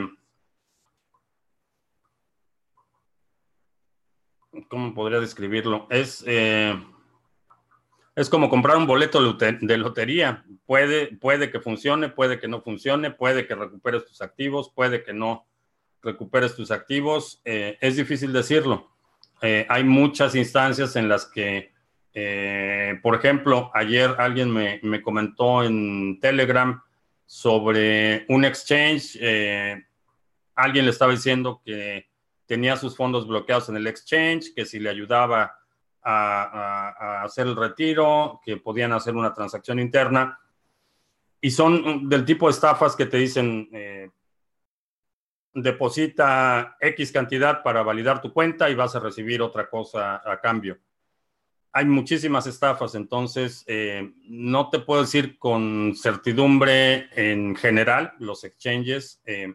¿Cómo 4.75 4.93
podría 4.93 5.20
describirlo? 5.20 5.87
Es, 5.89 6.25
eh, 6.27 6.77
es 8.16 8.29
como 8.29 8.51
comprar 8.51 8.77
un 8.77 8.89
boleto 8.89 9.22
de 9.35 9.79
lotería. 9.79 10.45
Puede, 10.66 11.16
puede 11.16 11.53
que 11.53 11.61
funcione, 11.61 12.09
puede 12.09 12.41
que 12.41 12.49
no 12.49 12.61
funcione, 12.61 13.12
puede 13.12 13.47
que 13.47 13.55
recuperes 13.55 14.05
tus 14.05 14.20
activos, 14.20 14.72
puede 14.75 15.05
que 15.05 15.12
no 15.12 15.47
recuperes 16.03 16.57
tus 16.57 16.72
activos. 16.72 17.41
Eh, 17.45 17.79
es 17.81 17.95
difícil 17.95 18.33
decirlo. 18.33 18.91
Eh, 19.43 19.64
hay 19.68 19.85
muchas 19.85 20.35
instancias 20.35 20.97
en 20.97 21.09
las 21.09 21.27
que, 21.27 21.70
por 23.01 23.14
ejemplo, 23.14 23.70
ayer 23.75 24.12
alguien 24.18 24.51
me, 24.51 24.81
me, 24.83 25.01
comentó 25.03 25.62
en 25.62 26.18
Telegram 26.18 26.83
sobre 27.27 28.27
un 28.29 28.45
exchange. 28.45 29.20
alguien 30.57 30.85
le 30.85 30.91
estaba 30.91 31.12
diciendo 31.12 31.62
que 31.64 32.09
tenía 32.47 32.76
sus 32.76 32.97
fondos 32.97 33.26
bloqueados 33.26 33.68
en 33.68 33.76
el 33.76 33.86
exchange, 33.86 34.55
que 34.55 34.64
si 34.64 34.78
le 34.78 34.90
ayudaba 34.90 35.59
a, 36.03 37.22
hacer 37.22 37.47
el 37.47 37.57
retiro, 37.57 38.40
que 38.45 38.59
podían 38.59 38.92
hacer 38.92 39.14
una 39.14 39.32
transacción 39.32 39.78
interna. 39.78 40.38
Y 41.40 41.51
son 41.51 42.09
del 42.09 42.24
tipo 42.24 42.47
de 42.47 42.53
estafas 42.53 42.95
que 42.97 43.07
te 43.07 43.16
dicen, 43.18 43.68
deposita 45.55 46.76
X 46.80 47.12
cantidad 47.12 47.62
para 47.62 47.82
validar 47.82 48.20
tu 48.20 48.32
cuenta 48.32 48.68
y 48.68 48.74
vas 48.74 48.95
a 48.97 49.01
recibir 49.01 49.40
otra 49.40 49.70
cosa 49.70 50.20
a 50.24 50.40
cambio. 50.40 50.78
Hay 51.72 51.86
muchísimas 51.86 52.47
estafas, 52.47 52.95
entonces 52.95 53.64
eh, 53.66 54.12
no 54.26 54.70
te 54.70 54.80
puedo 54.80 55.03
decir 55.03 55.38
con 55.38 55.95
certidumbre 55.97 57.09
en 57.14 57.57
general 57.57 58.14
los 58.18 58.45
exchanges. 58.45 59.20
Eh, 59.24 59.55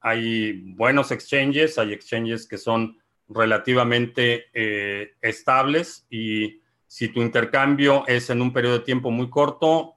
hay 0.00 0.52
buenos 0.74 1.10
exchanges, 1.10 1.78
hay 1.78 1.92
exchanges 1.92 2.46
que 2.46 2.58
son 2.58 2.98
relativamente 3.28 4.46
eh, 4.54 5.12
estables 5.20 6.06
y 6.10 6.60
si 6.86 7.08
tu 7.08 7.20
intercambio 7.20 8.04
es 8.06 8.30
en 8.30 8.40
un 8.40 8.52
periodo 8.52 8.78
de 8.78 8.84
tiempo 8.84 9.10
muy 9.10 9.28
corto, 9.28 9.96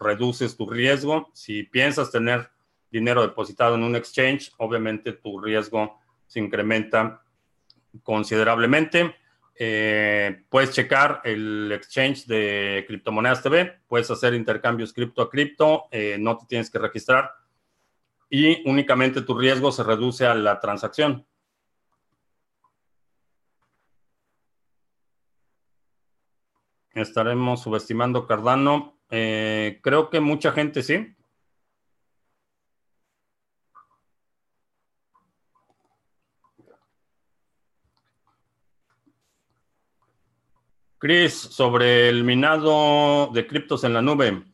reduces 0.00 0.56
tu 0.56 0.66
riesgo. 0.66 1.28
Si 1.34 1.64
piensas 1.64 2.10
tener 2.10 2.48
dinero 2.90 3.20
depositado 3.20 3.74
en 3.74 3.82
un 3.82 3.94
exchange, 3.94 4.50
obviamente 4.56 5.12
tu 5.12 5.38
riesgo 5.38 5.98
se 6.26 6.40
incrementa 6.40 7.22
considerablemente. 8.02 9.16
Eh, 9.56 10.44
puedes 10.48 10.72
checar 10.72 11.20
el 11.24 11.70
exchange 11.72 12.26
de 12.26 12.84
criptomonedas 12.88 13.42
TV, 13.42 13.80
puedes 13.86 14.10
hacer 14.10 14.34
intercambios 14.34 14.92
cripto 14.92 15.22
a 15.22 15.30
cripto, 15.30 15.84
eh, 15.92 16.16
no 16.18 16.36
te 16.36 16.46
tienes 16.46 16.70
que 16.70 16.78
registrar 16.78 17.30
y 18.34 18.68
únicamente 18.68 19.22
tu 19.22 19.38
riesgo 19.38 19.70
se 19.70 19.84
reduce 19.84 20.26
a 20.26 20.34
la 20.34 20.58
transacción. 20.58 21.24
Estaremos 26.94 27.62
subestimando 27.62 28.26
Cardano. 28.26 28.98
Eh, 29.08 29.78
creo 29.84 30.10
que 30.10 30.18
mucha 30.18 30.50
gente 30.50 30.82
sí. 30.82 31.14
Chris, 40.98 41.34
sobre 41.34 42.08
el 42.08 42.24
minado 42.24 43.28
de 43.32 43.46
criptos 43.46 43.84
en 43.84 43.92
la 43.92 44.02
nube. 44.02 44.53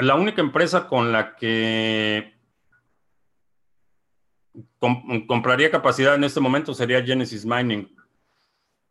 La 0.00 0.14
única 0.14 0.40
empresa 0.40 0.86
con 0.86 1.12
la 1.12 1.34
que 1.34 2.34
compraría 5.26 5.70
capacidad 5.70 6.14
en 6.14 6.24
este 6.24 6.40
momento 6.40 6.72
sería 6.72 7.02
Genesis 7.02 7.44
Mining. 7.44 7.94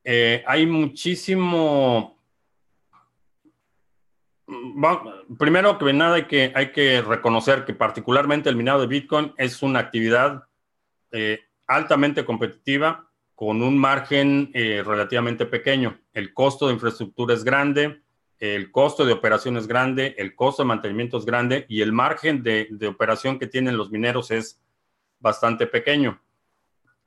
Eh, 0.04 0.44
hay 0.46 0.66
muchísimo... 0.66 2.18
primero 5.38 5.78
que 5.78 5.94
nada 5.94 6.16
hay 6.16 6.26
que, 6.26 6.52
hay 6.54 6.72
que 6.72 7.02
reconocer 7.02 7.66
que 7.66 7.74
particularmente 7.74 8.50
el 8.50 8.56
minado 8.56 8.82
de 8.82 8.88
Bitcoin 8.88 9.34
es 9.38 9.62
una 9.62 9.80
actividad 9.80 10.44
eh, 11.12 11.40
altamente 11.68 12.26
competitiva 12.26 13.10
con 13.34 13.62
un 13.62 13.78
margen 13.78 14.52
eh, 14.54 14.84
relativamente 14.86 15.46
pequeño. 15.46 16.00
El 16.12 16.34
costo 16.34 16.68
de 16.68 16.74
infraestructura 16.74 17.34
es 17.34 17.44
grande, 17.44 18.02
el 18.40 18.72
costo 18.72 19.06
de 19.06 19.14
operación 19.14 19.58
es 19.58 19.68
grande, 19.68 20.16
el 20.18 20.36
costo 20.36 20.64
de 20.64 20.68
mantenimiento 20.68 21.18
es 21.18 21.26
grande 21.26 21.66
y 21.68 21.82
el 21.82 21.92
margen 21.92 22.44
de, 22.44 22.70
operación 22.88 23.40
que 23.40 23.48
tienen 23.48 23.78
los 23.78 23.92
mineros 23.92 24.32
es 24.32 24.62
bastante 25.20 25.66
pequeño. 25.66 26.22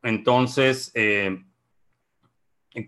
Entonces, 0.02 0.90
eh, 0.94 1.44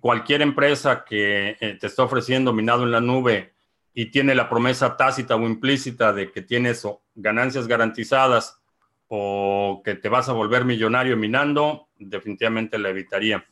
cualquier 0.00 0.42
empresa 0.42 1.04
que 1.04 1.56
eh, 1.60 1.76
te 1.80 1.86
está 1.86 2.02
ofreciendo 2.02 2.52
minado 2.52 2.82
en 2.82 2.90
la 2.90 3.00
nube 3.00 3.52
y 3.94 4.06
tiene 4.06 4.34
la 4.34 4.48
promesa 4.48 4.96
tácita 4.96 5.36
o 5.36 5.42
implícita 5.42 6.12
de 6.12 6.32
que 6.32 6.42
tienes 6.42 6.86
ganancias 7.14 7.68
garantizadas 7.68 8.60
o 9.08 9.82
que 9.84 9.94
te 9.94 10.08
vas 10.08 10.28
a 10.28 10.32
volver 10.32 10.64
millonario 10.64 11.16
minando, 11.16 11.88
definitivamente 11.98 12.78
la 12.78 12.88
evitaría. 12.88 13.46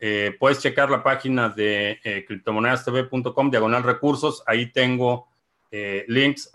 Eh, 0.00 0.36
puedes 0.38 0.60
checar 0.60 0.90
la 0.90 1.02
página 1.02 1.48
de 1.48 1.98
eh, 2.04 2.24
criptomonedastv.com, 2.26 3.50
diagonal 3.50 3.82
recursos. 3.82 4.42
Ahí 4.46 4.72
tengo 4.72 5.28
eh, 5.70 6.04
links 6.08 6.50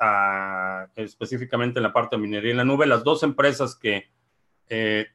específicamente 0.95 1.79
en 1.79 1.83
la 1.83 1.93
parte 1.93 2.15
de 2.15 2.21
minería 2.21 2.51
en 2.51 2.57
la 2.57 2.65
nube. 2.65 2.85
Las 2.85 3.03
dos 3.03 3.23
empresas 3.23 3.75
que 3.75 4.11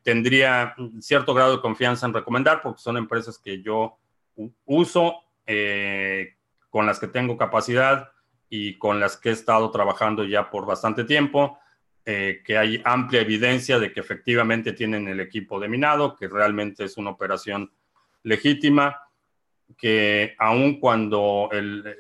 tendría 0.05 0.77
cierto 1.01 1.35
grado 1.35 1.57
de 1.57 1.61
confianza 1.61 2.07
en 2.07 2.15
recomendar, 2.15 2.63
porque 2.63 2.81
son 2.81 2.97
empresas 2.97 3.39
que 3.39 3.61
yo 3.61 3.99
uso, 4.67 5.25
con 6.71 6.87
las 6.87 7.01
que 7.01 7.09
tengo 7.09 7.37
capacidad 7.37 8.13
y 8.49 8.79
con 8.79 9.01
las 9.01 9.17
que 9.17 9.31
he 9.31 9.33
estado 9.33 9.69
trabajando 9.73 10.23
ya 10.23 10.49
por 10.49 10.65
bastante 10.65 11.03
tiempo. 11.03 11.59
Eh, 12.11 12.41
que 12.43 12.57
hay 12.57 12.81
amplia 12.87 13.21
evidencia 13.21 13.79
de 13.79 13.93
que 13.93 14.01
efectivamente 14.01 14.73
tienen 14.73 15.09
el 15.09 15.21
equipo 15.21 15.61
de 15.61 15.69
minado, 15.69 16.17
que 16.17 16.27
realmente 16.27 16.85
es 16.85 16.97
una 16.97 17.11
operación 17.11 17.71
legítima, 18.29 19.01
que 19.77 20.35
aun 20.39 20.81
cuando 20.81 21.49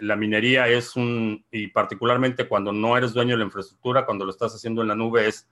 la 0.01 0.17
minería 0.17 0.69
es 0.69 0.97
un, 0.97 1.45
y 1.51 1.69
particularmente 1.69 2.49
cuando 2.49 2.73
no 2.73 2.97
eres 2.97 3.13
dueño 3.13 3.33
de 3.33 3.39
la 3.39 3.45
infraestructura, 3.45 4.07
cuando 4.07 4.25
lo 4.25 4.31
estás 4.31 4.55
haciendo 4.55 4.83
en 4.83 4.89
la 4.89 4.95
nube, 4.95 5.29
es, 5.29 5.49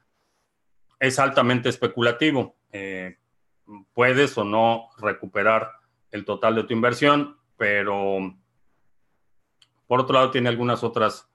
es 0.98 1.18
altamente 1.18 1.68
especulativo. 1.68 2.56
Eh, 2.72 3.18
puedes 3.92 4.36
o 4.38 4.44
no 4.44 4.88
recuperar 4.98 5.72
el 6.10 6.24
total 6.24 6.54
de 6.56 6.64
tu 6.64 6.72
inversión, 6.72 7.36
pero 7.56 8.34
por 9.86 10.00
otro 10.00 10.14
lado 10.14 10.30
tiene 10.30 10.48
algunas 10.48 10.82
otras 10.82 11.28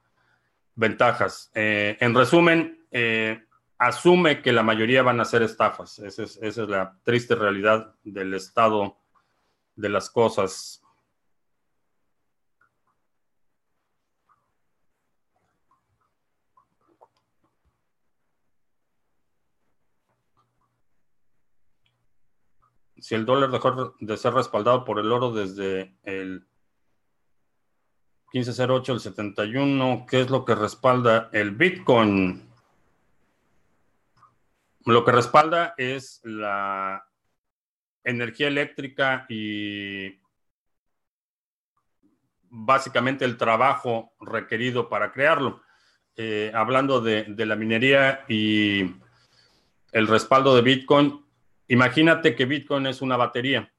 ventajas. 0.76 1.52
Eh, 1.54 1.98
en 2.00 2.16
resumen, 2.16 2.86
eh, 2.92 3.44
asume 3.78 4.42
que 4.42 4.52
la 4.52 4.64
mayoría 4.64 5.04
van 5.04 5.20
a 5.20 5.26
ser 5.26 5.42
estafas. 5.42 6.00
Esa 6.00 6.24
es, 6.24 6.58
la 6.58 6.98
triste 7.04 7.36
realidad 7.36 7.96
del 8.04 8.34
estado 8.34 9.01
de 9.82 9.90
las 9.90 10.10
cosas. 10.10 10.82
Si 23.00 23.16
el 23.16 23.26
dólar 23.26 23.50
dejó 23.50 23.96
de 24.00 24.16
ser 24.16 24.34
respaldado 24.36 24.86
por 24.86 25.00
el 25.00 25.12
oro 25.12 25.32
desde 25.32 25.98
el 26.04 26.46
1508 28.32 28.94
el 28.94 29.00
71, 29.00 30.06
¿qué 30.08 30.22
es 30.22 30.30
lo 30.30 30.46
que 30.46 30.54
respalda 30.54 31.30
el 31.34 31.52
Bitcoin? 31.52 32.48
Lo 34.86 35.04
que 35.04 35.12
respalda 35.12 35.74
es 35.78 36.22
la 36.24 37.11
energía 38.04 38.47
eléctrica 38.47 39.26
y 39.30 40.20
básicamente 42.52 43.26
el 43.26 43.38
trabajo 43.38 44.14
requerido 44.20 44.89
para 44.89 45.12
crearlo. 45.12 45.62
Eh, 46.18 46.52
hablando 46.54 46.99
de, 46.99 47.26
la 47.38 47.56
minería 47.56 48.26
y 48.28 48.93
el 49.91 50.08
respaldo 50.08 50.56
de 50.56 50.62
Bitcoin, 50.62 51.26
imagínate 51.68 52.36
que 52.36 52.45
Bitcoin 52.45 52.86
es 52.88 53.02
una 53.02 53.16
batería. 53.16 53.72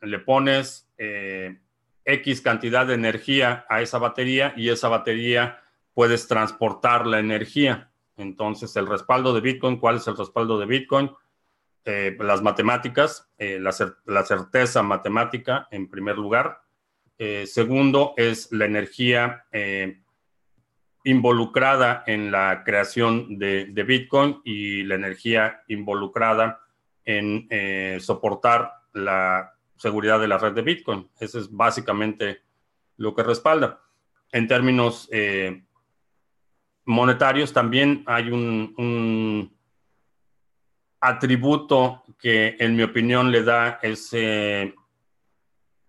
Le 0.00 0.18
pones 0.20 0.88
eh, 0.96 1.60
X 2.04 2.40
cantidad 2.40 2.86
de 2.86 2.94
energía 2.94 3.66
a 3.68 3.82
esa 3.82 3.98
batería 3.98 4.54
y 4.56 4.68
esa 4.68 4.88
batería 4.88 5.62
puedes 5.92 6.28
transportar 6.28 7.06
la 7.06 7.18
energía. 7.18 7.90
Entonces, 8.16 8.74
el 8.76 8.86
respaldo 8.86 9.34
de 9.34 9.40
Bitcoin, 9.40 9.78
¿cuál 9.78 9.96
es 9.96 10.06
el 10.06 10.16
respaldo 10.16 10.58
de 10.58 10.66
Bitcoin? 10.66 11.10
Eh, 11.86 12.14
las 12.20 12.42
matemáticas, 12.42 13.30
eh, 13.38 13.58
la, 13.58 14.22
certeza 14.22 14.82
matemática 14.82 15.66
en 15.70 15.88
primer 15.88 16.16
lugar. 16.16 16.60
Eh, 17.16 17.46
segundo 17.46 18.12
es 18.18 18.52
la 18.52 18.66
energía 18.66 19.46
involucrada 21.04 22.04
en 22.06 22.30
la 22.30 22.62
creación 22.64 23.38
de, 23.38 23.66
de, 23.66 23.82
Bitcoin 23.82 24.42
y 24.44 24.82
la 24.82 24.96
energía 24.96 25.62
involucrada 25.68 26.60
en 27.04 27.48
soportar 28.00 28.72
la 28.92 29.54
seguridad 29.76 30.20
de 30.20 30.28
la 30.28 30.36
red 30.36 30.52
de 30.52 30.62
Bitcoin. 30.62 31.10
Eso 31.18 31.38
es 31.38 31.50
básicamente 31.50 32.42
lo 32.98 33.14
que 33.14 33.22
respalda. 33.22 33.80
En 34.32 34.46
términos 34.46 35.08
monetarios 36.84 37.52
también 37.52 38.02
hay 38.06 38.30
un, 38.30 39.56
atributo 41.00 42.02
que 42.18 42.56
en 42.58 42.76
mi 42.76 42.82
opinión 42.82 43.30
le 43.30 43.42
da 43.42 43.78
ese 43.82 44.74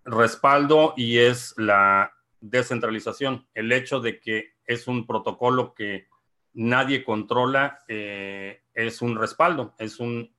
respaldo 0.04 0.94
y 0.96 1.18
es 1.18 1.54
la 1.56 2.12
descentralización. 2.40 3.46
El 3.54 3.70
hecho 3.72 4.00
de 4.00 4.18
que 4.18 4.54
es 4.66 4.88
un 4.88 5.06
protocolo 5.06 5.74
que 5.74 6.08
nadie 6.54 7.04
controla 7.04 7.78
eh, 7.88 8.62
es 8.74 9.02
un 9.02 9.16
respaldo, 9.16 9.74
es 9.78 10.00
un, 10.00 10.30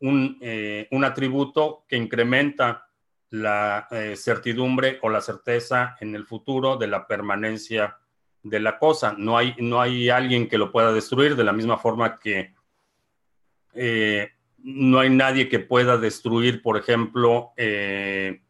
un, 0.00 0.38
eh, 0.40 0.88
atributo 1.04 1.84
que 1.88 1.96
incrementa 1.96 2.88
la 3.30 3.88
eh, 3.90 4.14
certidumbre 4.16 4.98
o 5.02 5.08
la 5.08 5.20
certeza 5.20 5.96
en 6.00 6.14
el 6.14 6.24
futuro 6.24 6.76
de 6.76 6.86
la 6.86 7.06
permanencia 7.06 7.98
de 8.42 8.60
la 8.60 8.78
cosa. 8.78 9.14
No 9.16 9.36
hay, 9.36 9.54
no 9.58 9.80
hay 9.80 10.08
alguien 10.08 10.48
que 10.48 10.58
lo 10.58 10.70
pueda 10.70 10.92
destruir 10.92 11.36
de 11.36 11.44
la 11.44 11.52
misma 11.52 11.78
forma 11.78 12.18
que 12.18 12.54
eh, 13.74 14.30
no 14.58 14.98
hay 14.98 15.10
nadie 15.10 15.48
que 15.48 15.58
pueda 15.58 15.98
destruir, 15.98 16.62
por 16.62 16.76
ejemplo, 16.78 17.52
eh, 17.56 18.42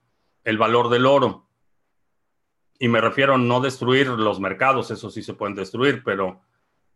el 0.44 0.58
valor 0.58 0.88
del 0.88 1.06
oro. 1.06 1.48
Y 2.78 2.88
me 2.88 3.00
refiero 3.00 3.34
a 3.34 3.38
no 3.38 3.60
destruir 3.60 4.08
los 4.08 4.40
mercados, 4.40 4.90
eso 4.90 5.10
sí 5.10 5.22
se 5.22 5.34
pueden 5.34 5.54
destruir, 5.54 6.02
pero 6.04 6.42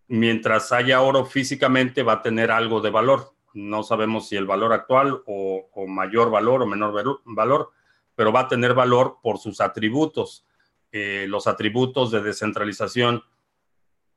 mientras 0.08 0.72
haya 0.72 1.00
oro 1.00 1.24
físicamente 1.24 2.02
va 2.02 2.14
a 2.14 2.22
tener 2.22 2.50
algo 2.50 2.80
de 2.80 2.90
valor. 2.90 3.34
No 3.54 3.82
sabemos 3.82 4.28
si 4.28 4.36
el 4.36 4.46
valor 4.46 4.72
actual 4.72 5.22
o, 5.26 5.68
mayor 5.86 6.30
valor 6.30 6.62
o 6.62 6.66
menor 6.66 7.20
valor, 7.24 7.70
pero 8.14 8.32
va 8.32 8.40
a 8.40 8.48
tener 8.48 8.74
valor 8.74 9.18
por 9.22 9.38
sus 9.38 9.60
atributos. 9.60 10.46
Eh, 10.92 11.26
los 11.28 11.46
atributos 11.46 12.10
de 12.10 12.22
descentralización 12.22 13.22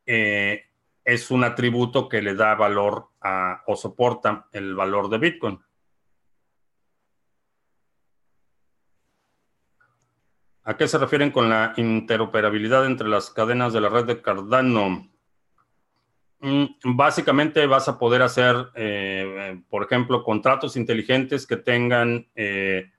eh, 0.06 0.66
es 1.04 1.32
un 1.32 1.44
atributo 1.44 2.08
que 2.08 2.22
le 2.22 2.36
da 2.36 2.56
valor 2.56 3.10
a, 3.22 3.64
o 3.68 3.76
soporta 3.76 4.48
el 4.52 4.76
valor 4.76 5.10
de 5.10 5.18
Bitcoin. 5.18 5.60
¿A 10.64 10.78
qué 10.78 10.88
se 10.88 11.00
refieren 11.00 11.32
con 11.32 11.50
la 11.50 11.74
interoperabilidad 11.76 12.86
entre 12.86 13.08
las 13.08 13.32
cadenas 13.32 13.74
de 13.74 13.82
la 13.82 13.90
red 13.90 14.06
de 14.06 14.22
Cardano? 14.22 15.10
Mm, 16.40 16.66
básicamente 16.96 17.66
vas 17.66 17.88
a 17.88 17.98
poder 17.98 18.22
hacer, 18.22 18.56
eh, 18.76 19.62
por 19.70 19.84
ejemplo, 19.84 20.24
contratos 20.24 20.76
inteligentes 20.76 21.48
que 21.48 21.58
tengan 21.58 22.28
eh, 22.36 22.92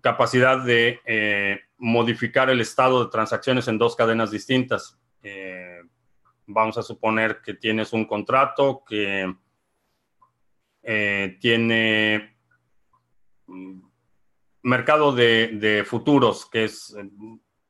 capacidad 0.00 0.64
de 0.64 1.00
eh, 1.06 1.60
modificar 1.78 2.50
el 2.50 2.60
estado 2.60 3.04
de 3.04 3.10
transacciones 3.10 3.66
en 3.68 3.78
dos 3.78 3.96
cadenas 3.96 4.30
distintas 4.30 4.98
vamos 6.46 6.78
a 6.78 6.82
suponer 6.82 7.40
que 7.42 7.54
tienes 7.54 7.92
un 7.92 8.06
contrato 8.06 8.84
que 8.88 9.34
tiene 11.40 12.36
mm, 13.46 13.80
mercado 14.66 15.12
de, 15.12 15.84
futuros, 15.86 16.44
que 16.46 16.64
es 16.64 16.94
eh, 16.98 17.08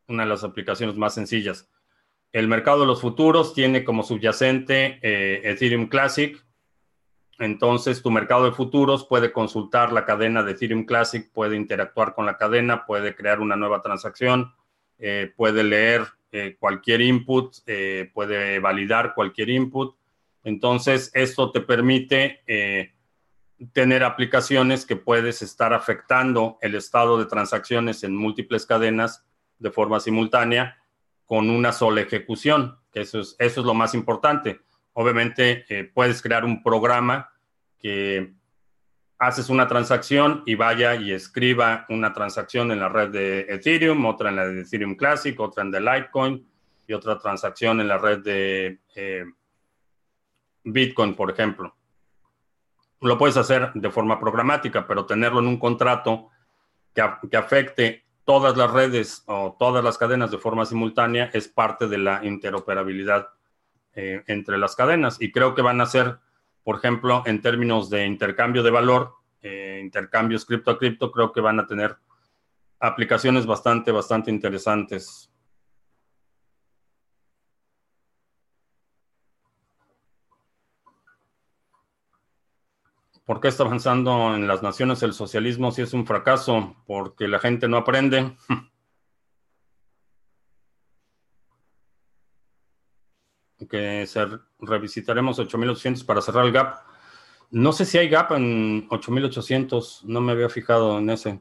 una 0.09 0.23
de 0.23 0.29
las 0.29 0.45
aplicaciones 0.45 0.97
más 0.97 1.15
sencillas. 1.15 1.69
El 2.33 2.49
mercado 2.49 2.81
de 2.81 2.87
los 2.87 3.03
futuros 3.03 3.55
tiene 3.55 3.85
como 3.85 4.03
subyacente 4.03 4.99
eh, 5.03 5.43
Ethereum 5.45 5.89
Classic. 5.89 6.43
Entonces, 7.39 8.03
tu 8.03 8.11
mercado 8.11 8.47
de 8.47 8.53
futuros 8.53 9.05
puede 9.07 9.31
consultar 9.31 9.93
la 9.93 10.07
cadena 10.07 10.43
de 10.43 10.53
Ethereum 10.53 10.87
Classic, 10.87 11.31
puede 11.33 11.57
interactuar 11.57 12.15
con 12.15 12.25
la 12.25 12.39
cadena, 12.39 12.87
puede 12.87 13.15
crear 13.15 13.41
una 13.41 13.57
nueva 13.57 13.83
transacción, 13.83 14.55
eh, 14.99 15.33
puede 15.37 15.65
leer 15.65 16.07
cualquier 16.59 17.01
input, 17.01 17.55
puede 18.13 18.59
validar 18.59 19.15
cualquier 19.15 19.51
input. 19.51 19.97
Entonces, 20.45 21.11
esto 21.15 21.51
te 21.51 21.61
permite 21.61 22.43
tener 23.73 24.05
aplicaciones 24.05 24.85
que 24.85 24.97
puedes 24.97 25.43
estar 25.43 25.73
afectando 25.73 26.59
el 26.61 26.75
estado 26.75 27.19
de 27.19 27.27
transacciones 27.27 28.05
en 28.05 28.15
múltiples 28.15 28.67
cadenas 28.67 29.25
de 29.59 29.71
forma 29.71 30.01
simultánea 30.01 30.77
con 31.25 31.51
una 31.51 31.73
sola 31.73 32.01
ejecución, 32.01 32.79
eso 32.93 33.21
es, 33.21 33.37
eso 33.39 33.61
es 33.61 33.67
lo 33.67 33.75
más 33.75 33.95
importante. 33.95 34.61
Obviamente 34.95 35.67
eh, 35.69 35.85
puedes 35.85 36.23
crear 36.23 36.45
un 36.45 36.63
programa 36.63 37.31
que 37.79 38.33
haces 39.19 39.49
una 39.49 39.67
transacción 39.67 40.43
y 40.47 40.55
vaya 40.55 40.95
y 40.95 41.13
escriba 41.13 41.87
una 41.89 42.13
transacción 42.13 42.71
en 42.71 42.81
la 42.81 42.89
red 42.89 43.11
de 43.11 43.41
Ethereum, 43.49 44.05
otra 44.05 44.29
en 44.29 44.37
la 44.37 44.47
de 44.47 44.61
Ethereum 44.61 44.95
Classic, 44.95 45.39
otra 45.41 45.63
en 45.63 45.71
de 45.71 45.81
Litecoin 45.81 46.47
y 46.87 46.93
otra 46.93 47.19
transacción 47.19 47.81
en 47.81 47.89
la 47.89 47.99
red 47.99 48.19
de 48.21 48.79
eh, 48.95 49.25
Bitcoin, 50.65 51.15
por 51.15 51.31
ejemplo. 51.31 51.75
Lo 53.01 53.19
puedes 53.19 53.37
hacer 53.37 53.73
de 53.75 53.91
forma 53.91 54.19
programática, 54.19 54.87
pero 54.87 55.07
tenerlo 55.07 55.41
en 55.41 55.47
un 55.47 55.59
contrato 55.59 56.31
que, 56.95 57.37
afecte 57.37 58.05
todas 58.25 58.57
las 58.57 58.71
redes 58.71 59.23
o 59.27 59.57
todas 59.59 59.85
las 59.85 59.99
cadenas 59.99 60.31
de 60.31 60.39
forma 60.39 60.65
simultánea 60.67 61.31
es 61.33 61.47
parte 61.47 61.87
de 61.87 61.99
la 61.99 62.25
interoperabilidad 62.25 63.29
eh, 63.95 64.25
entre 64.27 64.59
las 64.59 64.75
cadenas. 64.75 65.21
Y 65.21 65.31
creo 65.31 65.55
que 65.55 65.63
van 65.63 65.81
a 65.81 65.87
ser, 65.87 66.19
por 66.67 66.79
ejemplo, 66.79 67.23
en 67.27 67.41
términos 67.41 67.89
de 67.91 68.05
intercambio 68.07 68.61
de 68.65 68.73
valor, 68.73 69.15
eh, 69.41 69.81
intercambios 69.81 70.45
cripto 70.45 70.73
a 70.73 70.79
cripto, 70.81 71.13
creo 71.13 71.31
que 71.31 71.41
van 71.41 71.61
a 71.61 71.67
tener 71.69 71.97
aplicaciones 72.81 73.47
bastante, 73.47 73.93
bastante 73.93 74.33
interesantes. 74.33 75.31
¿Por 83.25 83.41
qué 83.41 83.47
está 83.47 83.63
avanzando 83.63 84.35
en 84.35 84.49
las 84.49 84.65
naciones 84.65 85.05
el 85.05 85.13
socialismo 85.13 85.71
si 85.71 85.83
es 85.83 85.93
un 85.93 86.05
fracaso? 86.05 86.75
Porque 86.85 87.29
la 87.29 87.39
gente 87.39 87.69
no 87.69 87.77
aprende. 87.77 88.37
que 93.69 94.07
revisitaremos 94.61 95.39
8800 95.39 96.05
para 96.05 96.23
cerrar 96.23 96.47
el 96.47 96.53
gap. 96.53 96.85
No 97.51 97.73
sé 97.73 97.85
si 97.85 97.99
hay 97.99 98.09
gap 98.09 98.33
en 98.33 98.87
8800, 98.91 100.05
no 100.05 100.21
me 100.21 100.33
había 100.33 100.49
fijado 100.49 100.99
en 100.99 101.11
ese. 101.11 101.41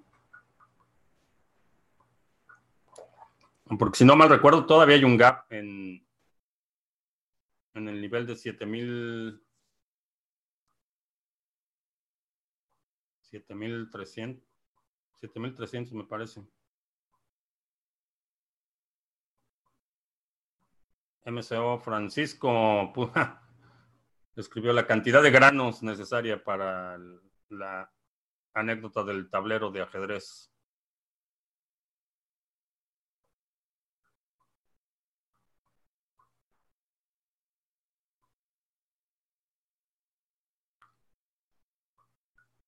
Porque 3.79 3.97
si 3.97 4.05
no 4.05 4.15
mal 4.15 4.29
recuerdo, 4.29 4.65
todavía 4.65 4.95
hay 4.95 5.03
un 5.03 5.17
gap 5.17 5.51
en, 5.51 6.05
en 7.73 7.89
el 7.89 7.99
nivel 7.99 8.27
de 8.27 8.35
7000. 8.35 9.41
7300. 13.21 14.43
7300 15.15 15.93
me 15.93 16.03
parece. 16.03 16.41
MCO 21.25 21.79
Francisco 21.79 22.93
escribió 24.35 24.73
la 24.73 24.87
cantidad 24.87 25.23
de 25.23 25.31
granos 25.31 25.83
necesaria 25.83 26.43
para 26.43 26.97
la 27.49 27.91
anécdota 28.53 29.03
del 29.03 29.29
tablero 29.29 29.71
de 29.71 29.81
ajedrez. 29.81 30.51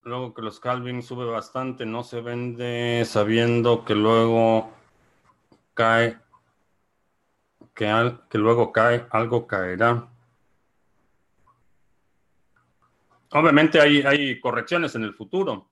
Luego 0.08 0.34
que 0.34 0.42
los 0.42 0.60
Calvin 0.62 1.04
sube 1.04 1.26
bastante, 1.26 1.86
no 1.86 2.02
se 2.04 2.22
vende 2.22 3.04
sabiendo 3.06 3.84
que 3.84 3.94
luego 3.94 4.72
cae, 5.74 6.18
que, 7.78 8.18
que 8.28 8.38
luego 8.40 8.72
cae, 8.72 9.06
algo 9.12 9.46
caerá. 9.46 10.10
Obviamente 13.32 13.80
hay, 13.80 14.02
hay 14.02 14.40
correcciones 14.40 14.96
en 14.96 15.04
el 15.04 15.14
futuro. 15.14 15.70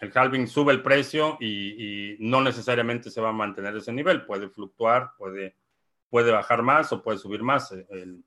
El 0.00 0.10
halving 0.12 0.48
sube 0.48 0.72
el 0.72 0.82
precio 0.82 1.38
y, 1.40 2.16
no 2.18 2.40
necesariamente 2.40 3.10
se 3.10 3.20
va 3.20 3.28
a 3.28 3.32
mantener 3.32 3.76
ese 3.76 3.92
nivel. 3.92 4.26
Puede 4.26 4.48
fluctuar, 4.48 5.12
puede, 5.16 5.56
puede 6.10 6.32
bajar 6.32 6.62
más 6.62 6.92
o 6.92 7.00
puede 7.00 7.18
subir 7.18 7.44
más. 7.44 7.70
El, 7.70 8.24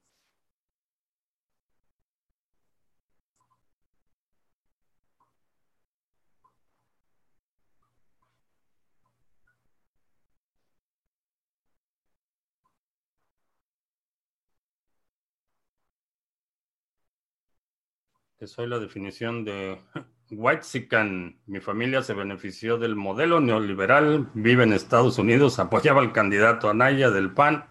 que 18.38 18.48
soy 18.48 18.68
la 18.68 18.80
definición 18.80 19.44
de 19.44 19.80
White 20.32 20.64
Sican. 20.64 21.40
Mi 21.46 21.60
familia 21.60 22.04
se 22.04 22.14
benefició 22.14 22.78
del 22.78 22.96
modelo 22.96 23.40
neoliberal, 23.40 24.30
vive 24.34 24.64
en 24.64 24.74
Estados 24.74 25.18
Unidos, 25.18 25.60
apoyaba 25.60 26.02
al 26.02 26.14
candidato 26.14 26.70
Anaya 26.70 27.10
del 27.10 27.34
PAN, 27.34 27.66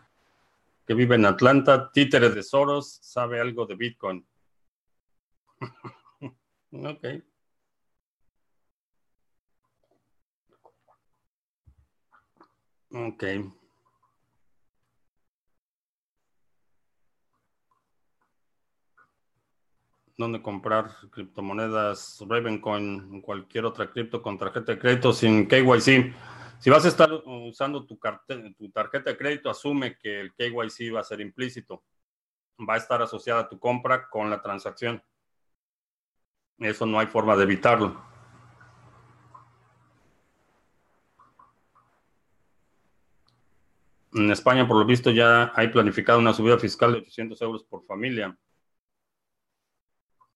que 0.86 0.94
vive 0.94 1.14
en 1.14 1.26
Atlanta, 1.26 1.90
títere 1.92 2.30
de 2.30 2.42
Soros, 2.42 2.98
sabe 3.02 3.40
algo 3.40 3.66
de 3.66 3.74
Bitcoin. 3.76 4.26
ok. 6.72 7.06
Ok. 12.90 13.24
Dónde 20.16 20.40
comprar 20.40 20.90
criptomonedas, 21.10 22.22
Ravencoin, 22.26 23.20
cualquier 23.20 23.66
otra 23.66 23.90
cripto 23.90 24.22
con 24.22 24.38
tarjeta 24.38 24.72
de 24.72 24.78
crédito 24.78 25.12
sin 25.12 25.46
KYC. 25.46 26.14
Si 26.58 26.70
vas 26.70 26.84
a 26.86 26.88
estar 26.88 27.10
usando 27.12 27.84
tu, 27.84 27.98
tarjeta 27.98 29.10
de 29.10 29.16
crédito, 29.16 29.50
asume 29.50 29.98
que 29.98 30.20
el 30.20 30.32
KYC 30.34 30.94
va 30.94 31.00
a 31.00 31.04
ser 31.04 31.20
implícito. 31.20 31.84
Va 32.58 32.74
a 32.74 32.78
estar 32.78 33.02
asociada 33.02 33.42
a 33.42 33.48
tu 33.48 33.58
compra 33.58 34.08
con 34.08 34.30
la 34.30 34.40
transacción. 34.40 35.02
Eso 36.58 36.86
no 36.86 36.98
hay 36.98 37.06
forma 37.06 37.36
de 37.36 37.42
evitarlo. 37.42 38.02
En 44.14 44.30
España, 44.30 44.66
por 44.66 44.78
lo 44.78 44.86
visto, 44.86 45.10
ya 45.10 45.52
hay 45.54 45.68
planificada 45.68 46.18
una 46.18 46.32
subida 46.32 46.58
fiscal 46.58 46.92
de 46.92 46.98
800 47.00 47.42
euros 47.42 47.64
por 47.64 47.84
familia. 47.84 48.34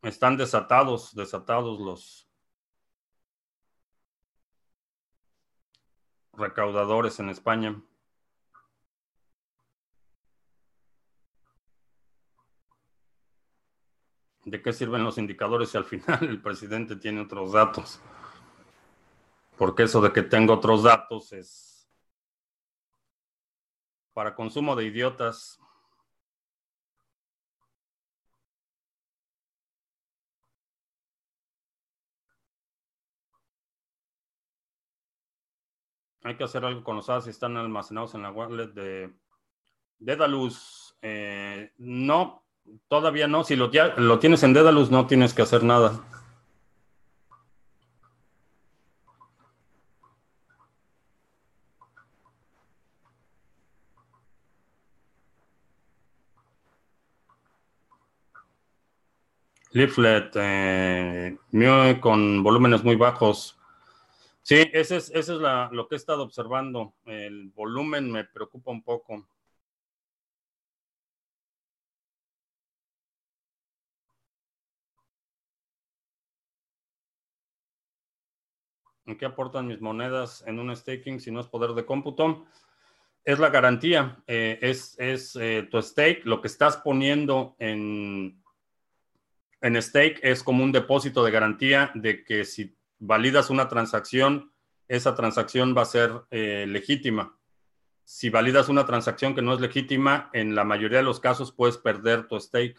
Están 0.03 0.39
desatados, 0.39 1.15
desatados 1.15 1.79
los 1.79 2.27
recaudadores 6.33 7.21
en 7.21 7.29
España. 7.29 7.83
¿De 14.45 14.63
qué 14.63 14.73
sirven 14.73 15.05
los 15.05 15.19
indicadores 15.19 15.69
si 15.69 15.77
al 15.77 15.85
final 15.85 16.19
el 16.23 16.41
presidente 16.41 16.97
tiene 16.97 17.21
otros 17.21 17.53
datos? 17.53 18.01
Porque 19.59 19.83
eso 19.83 20.01
de 20.01 20.13
que 20.13 20.23
tengo 20.23 20.55
otros 20.55 20.83
datos 20.83 21.33
es 21.33 21.87
Para 24.15 24.35
consumo 24.35 24.75
de 24.75 24.87
idiotas. 24.87 25.61
Hay 36.23 36.37
que 36.37 36.45
hacer 36.45 36.65
algo 36.65 36.85
con 36.85 36.97
los 36.97 37.09
AS 37.09 37.25
si 37.25 37.31
están 37.31 37.57
almacenados 37.57 38.15
en 38.15 38.23
la 38.23 38.31
wallet 38.31 38.69
de 38.69 39.11
Dedalus. 39.99 40.97
Eh, 41.01 41.73
no, 41.79 42.45
todavía 42.89 43.27
no. 43.27 43.45
Si 43.45 43.57
lo, 43.57 43.71
tienes 43.71 44.43
en 44.43 44.53
Dedalus, 44.53 44.91
no 44.91 45.07
tienes 45.07 45.33
que 45.33 45.43
hacer 45.43 45.65
nada. 45.65 46.01
Leaflet, 59.73 60.33
eh, 60.35 61.39
con 62.01 62.43
volúmenes 62.43 62.83
muy 62.83 62.97
bajos. 62.97 63.60
Sí, 64.51 64.69
ese 64.73 64.97
es, 64.97 65.13
es 65.15 65.29
lo 65.29 65.87
que 65.87 65.95
he 65.95 65.97
estado 65.97 66.25
observando. 66.25 66.97
El 67.05 67.51
volumen 67.51 68.11
me 68.11 68.25
preocupa 68.25 68.73
un 68.73 68.83
poco. 68.83 69.25
¿En 79.07 79.17
qué 79.17 79.25
aportan 79.25 79.69
mis 79.69 79.81
monedas 79.81 80.43
en 80.49 80.59
un 80.59 80.75
staking 80.75 81.21
si 81.21 81.31
no 81.31 81.39
es 81.39 81.47
poder 81.47 81.71
de 81.75 81.87
cómputo? 81.87 82.45
Es 83.23 83.39
la 83.39 83.51
garantía, 83.51 84.21
eh, 84.27 84.59
es, 84.63 84.99
es 84.99 85.37
eh, 85.37 85.69
tu 85.71 85.81
stake, 85.81 86.23
lo 86.25 86.41
que 86.41 86.49
estás 86.49 86.79
poniendo 86.79 87.55
en, 87.61 88.43
en 89.61 89.81
stake 89.81 90.19
es 90.25 90.43
como 90.43 90.65
un 90.65 90.73
depósito 90.73 91.23
de 91.23 91.31
garantía 91.31 91.93
de 91.95 92.25
que 92.25 92.45
si 92.45 92.80
validas 93.01 93.51
una 93.51 93.69
transacción, 93.69 94.53
esa 94.87 95.15
transacción 95.15 95.75
va 95.77 95.83
a 95.83 95.87
ser 95.87 96.13
eh, 96.31 96.67
legítima. 96.69 97.37
Si 98.05 98.31
validas 98.31 98.69
una 98.69 98.87
transacción 98.87 99.35
que 99.35 99.43
no 99.43 99.55
es 99.55 99.61
legítima, 99.61 100.31
en 100.33 100.55
la 100.55 100.65
mayoría 100.65 100.99
de 100.99 101.05
los 101.05 101.19
casos 101.19 101.53
puedes 101.53 101.79
perder 101.79 102.29
tu 102.29 102.39
stake. 102.39 102.79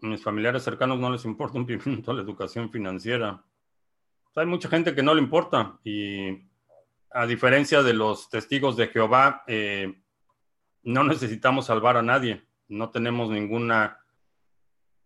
A 0.00 0.06
mis 0.06 0.22
familiares 0.22 0.62
cercanos 0.62 0.98
no 0.98 1.10
les 1.10 1.24
importa 1.24 1.58
un 1.58 1.66
pimiento 1.66 2.12
la 2.12 2.22
educación 2.22 2.70
financiera. 2.70 3.44
hay 4.34 4.46
mucha 4.46 4.68
gente 4.68 4.94
que 4.94 5.02
no 5.02 5.14
le 5.14 5.20
importa 5.20 5.78
y 5.84 6.48
a 7.10 7.26
diferencia 7.26 7.82
de 7.82 7.94
los 7.94 8.28
testigos 8.28 8.76
de 8.76 8.88
Jehová, 8.88 9.42
eh, 9.46 10.00
no 10.88 11.04
necesitamos 11.04 11.66
salvar 11.66 11.98
a 11.98 12.02
nadie, 12.02 12.46
no 12.68 12.88
tenemos 12.88 13.28
ninguna 13.28 14.00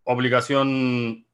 obligación 0.04 1.26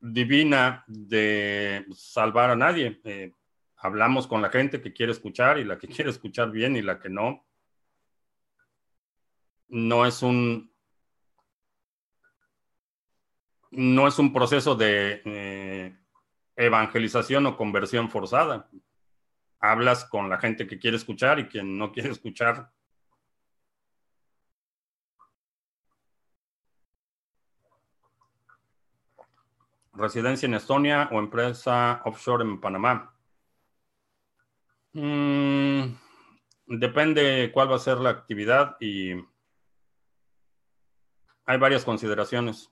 divina 0.00 0.82
de 0.88 1.86
salvar 1.94 2.50
a 2.50 2.56
nadie. 2.56 3.00
Eh, 3.04 3.32
hablamos 3.76 4.26
con 4.26 4.42
la 4.42 4.50
gente 4.50 4.82
que 4.82 4.92
quiere 4.92 5.12
escuchar 5.12 5.58
y 5.58 5.64
la 5.64 5.78
que 5.78 5.86
quiere 5.94 6.10
escuchar 6.10 6.50
bien 6.50 6.74
y 6.74 6.82
la 6.82 6.98
que 6.98 7.10
no. 7.10 7.46
No 9.68 10.04
es 10.04 10.20
un 10.20 10.72
no 13.70 14.08
es 14.08 14.18
un 14.18 14.32
proceso 14.32 14.74
de 14.74 15.22
eh, 15.24 15.96
evangelización 16.56 17.46
o 17.46 17.56
conversión 17.56 18.10
forzada. 18.10 18.68
Hablas 19.60 20.06
con 20.06 20.28
la 20.28 20.38
gente 20.38 20.66
que 20.66 20.80
quiere 20.80 20.96
escuchar 20.96 21.38
y 21.38 21.46
quien 21.46 21.78
no 21.78 21.92
quiere 21.92 22.08
escuchar 22.10 22.72
residencia 29.98 30.46
en 30.46 30.54
Estonia 30.54 31.08
o 31.12 31.18
empresa 31.18 32.00
offshore 32.04 32.44
en 32.44 32.60
Panamá. 32.60 33.14
Mm, 34.92 35.94
depende 36.66 37.50
cuál 37.52 37.70
va 37.70 37.76
a 37.76 37.78
ser 37.78 37.98
la 37.98 38.10
actividad 38.10 38.76
y 38.80 39.12
hay 41.46 41.58
varias 41.58 41.84
consideraciones. 41.84 42.70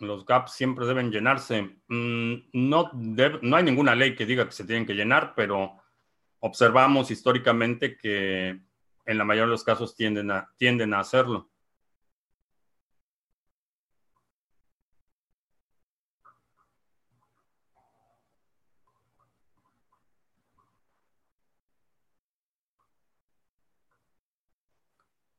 Los 0.00 0.24
gaps 0.24 0.52
siempre 0.52 0.86
deben 0.86 1.10
llenarse. 1.10 1.76
Mm, 1.88 2.34
no, 2.52 2.90
no 2.92 3.56
hay 3.56 3.64
ninguna 3.64 3.94
ley 3.94 4.14
que 4.14 4.26
diga 4.26 4.44
que 4.46 4.52
se 4.52 4.64
tienen 4.64 4.86
que 4.86 4.94
llenar, 4.94 5.34
pero 5.34 5.76
observamos 6.40 7.10
históricamente 7.10 7.96
que 7.96 8.60
en 9.06 9.18
la 9.18 9.24
mayoría 9.24 9.46
de 9.46 9.52
los 9.52 9.64
casos 9.64 9.96
tienden 9.96 10.30
a, 10.30 10.50
tienden 10.56 10.94
a 10.94 11.00
hacerlo. 11.00 11.50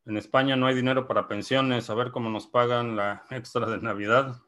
En 0.06 0.18
España 0.18 0.56
no 0.56 0.66
hay 0.66 0.74
dinero 0.74 1.08
para 1.08 1.28
pensiones, 1.28 1.88
a 1.92 1.94
ver 1.94 2.10
cómo 2.10 2.32
nos 2.32 2.48
pagan 2.48 2.96
la 2.96 3.26
extra 3.30 3.68
de 3.70 3.78
Navidad. 3.80 4.42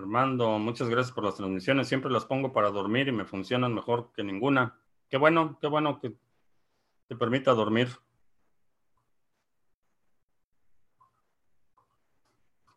Armando, 0.00 0.58
muchas 0.58 0.88
gracias 0.88 1.14
por 1.14 1.24
las 1.24 1.36
transmisiones. 1.36 1.86
Siempre 1.86 2.10
las 2.10 2.24
pongo 2.24 2.52
para 2.52 2.70
dormir 2.70 3.08
y 3.08 3.12
me 3.12 3.26
funcionan 3.26 3.74
mejor 3.74 4.10
que 4.14 4.24
ninguna. 4.24 4.80
Qué 5.10 5.18
bueno, 5.18 5.58
qué 5.60 5.66
bueno 5.66 6.00
que 6.00 6.14
te 7.06 7.16
permita 7.16 7.52
dormir. 7.52 7.88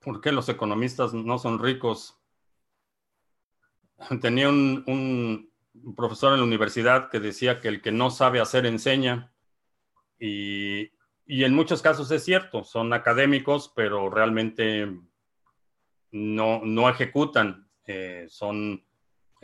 ¿Por 0.01 0.19
qué 0.19 0.33
los 0.33 0.49
economistas 0.49 1.13
no 1.13 1.39
son 1.39 1.59
ricos? 1.59 2.19
Tenía 4.21 4.49
un, 4.49 5.49
profesor 5.95 6.33
en 6.33 6.39
la 6.39 6.45
universidad 6.45 7.09
que 7.09 7.21
decía 7.21 7.61
que 7.61 7.69
el 7.69 7.81
que 7.81 7.93
no 7.93 8.11
sabe 8.11 8.41
hacer 8.41 8.65
enseña. 8.65 9.33
Y, 10.19 10.91
y 11.25 11.45
en 11.45 11.55
muchos 11.55 11.81
casos 11.81 12.11
es 12.11 12.25
cierto, 12.25 12.65
son 12.65 12.91
académicos, 12.91 13.71
pero 13.73 14.09
realmente 14.09 14.99
no, 16.13 16.61
no 16.63 16.89
ejecutan, 16.89 17.67
eh, 17.85 18.27
son 18.29 18.85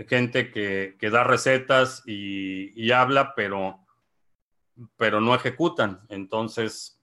gente 0.07 0.51
que, 0.51 0.95
da 1.11 1.23
recetas 1.23 2.03
y, 2.05 2.91
habla, 2.91 3.33
pero, 3.35 3.79
pero 4.95 5.19
no 5.19 5.35
ejecutan. 5.35 6.01
Entonces, 6.09 7.01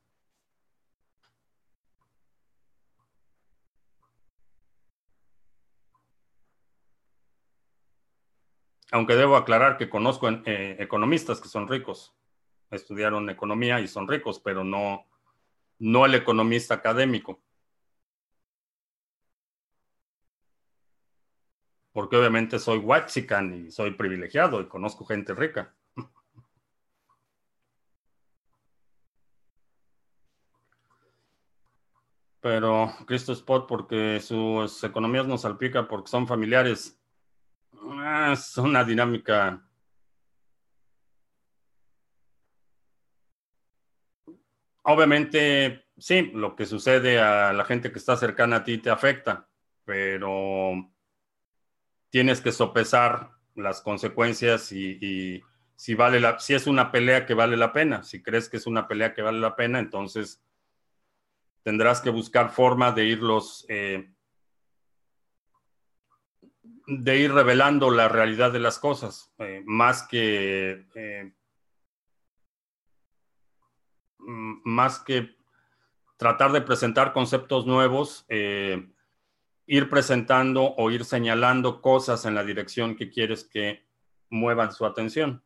aunque 8.93 9.17
debo 9.17 9.37
aclarar 9.37 9.77
que 9.77 9.91
conozco 9.91 10.29
eh, 10.29 10.77
economistas 10.79 11.41
que 11.41 11.49
son 11.49 11.67
ricos, 11.69 12.15
estudiaron 12.71 13.29
economía 13.31 13.81
y 13.81 13.89
son 13.89 14.07
ricos, 14.07 14.39
pero 14.39 14.63
no, 14.63 15.07
no 15.81 16.07
el 16.07 16.15
economista 16.15 16.75
académico. 16.75 17.41
Porque 21.97 22.15
obviamente 22.15 22.59
soy 22.59 22.77
Waxican 22.77 23.55
y 23.55 23.71
soy 23.71 23.93
privilegiado 23.93 24.61
y 24.61 24.69
conozco 24.69 25.07
gente 25.07 25.33
rica. 25.35 25.75
Pero 32.43 32.93
Cristo 33.07 33.33
Spot, 33.33 33.67
porque 33.67 34.21
sus 34.21 34.85
economías 34.85 35.27
nos 35.27 35.41
salpican 35.41 35.89
porque 35.89 36.11
son 36.11 36.27
familiares. 36.27 37.01
Ah, 37.73 38.33
es 38.35 38.59
una 38.59 38.85
dinámica. 38.85 39.67
Obviamente, 44.83 45.87
sí, 45.97 46.31
lo 46.35 46.55
que 46.57 46.67
sucede 46.67 47.19
a 47.19 47.55
la 47.55 47.65
gente 47.65 47.91
que 47.91 47.99
está 47.99 48.19
cercana 48.19 48.57
a 48.57 48.65
ti 48.65 48.77
te 48.77 48.91
afecta, 48.91 49.49
pero 49.87 50.93
tienes 52.17 52.41
que 52.41 52.51
sopesar 52.51 53.33
las 53.57 53.83
consecuencias 53.83 54.73
y, 54.73 55.45
si 55.75 55.95
vale 55.95 56.19
la, 56.19 56.41
si 56.41 56.55
es 56.55 56.67
una 56.67 56.91
pelea 56.91 57.27
que 57.27 57.35
vale 57.35 57.59
la 57.59 57.75
pena. 57.75 58.05
Si 58.05 58.23
crees 58.23 58.49
que 58.49 58.57
es 58.57 58.67
una 58.67 58.89
pelea 58.89 59.13
que 59.13 59.21
vale 59.21 59.39
la 59.39 59.55
pena, 59.55 59.81
entonces 59.81 60.43
tendrás 61.63 62.01
que 62.01 62.09
buscar 62.09 62.53
forma 62.53 62.91
de 62.93 63.05
irlos, 63.05 63.67
eh, 63.69 64.11
de 66.87 67.19
ir 67.19 67.35
revelando 67.35 67.91
la 67.91 68.09
realidad 68.09 68.51
de 68.51 68.61
las 68.61 68.79
cosas, 68.79 69.31
eh, 69.37 69.63
más 69.67 70.03
que, 70.05 70.87
eh, 70.95 71.35
más 74.19 75.01
que 75.01 75.37
tratar 76.17 76.53
de 76.53 76.63
presentar 76.63 77.13
conceptos 77.13 77.67
nuevos, 77.67 78.25
ir 79.67 79.91
presentando 79.91 80.75
o 80.77 80.91
ir 80.91 81.05
señalando 81.05 81.83
cosas 81.83 82.25
en 82.25 82.35
la 82.35 82.45
dirección 82.45 82.97
que 82.97 83.11
quieres 83.11 83.45
que 83.45 83.87
muevan 84.31 84.73
su 84.73 84.87
atención. 84.87 85.43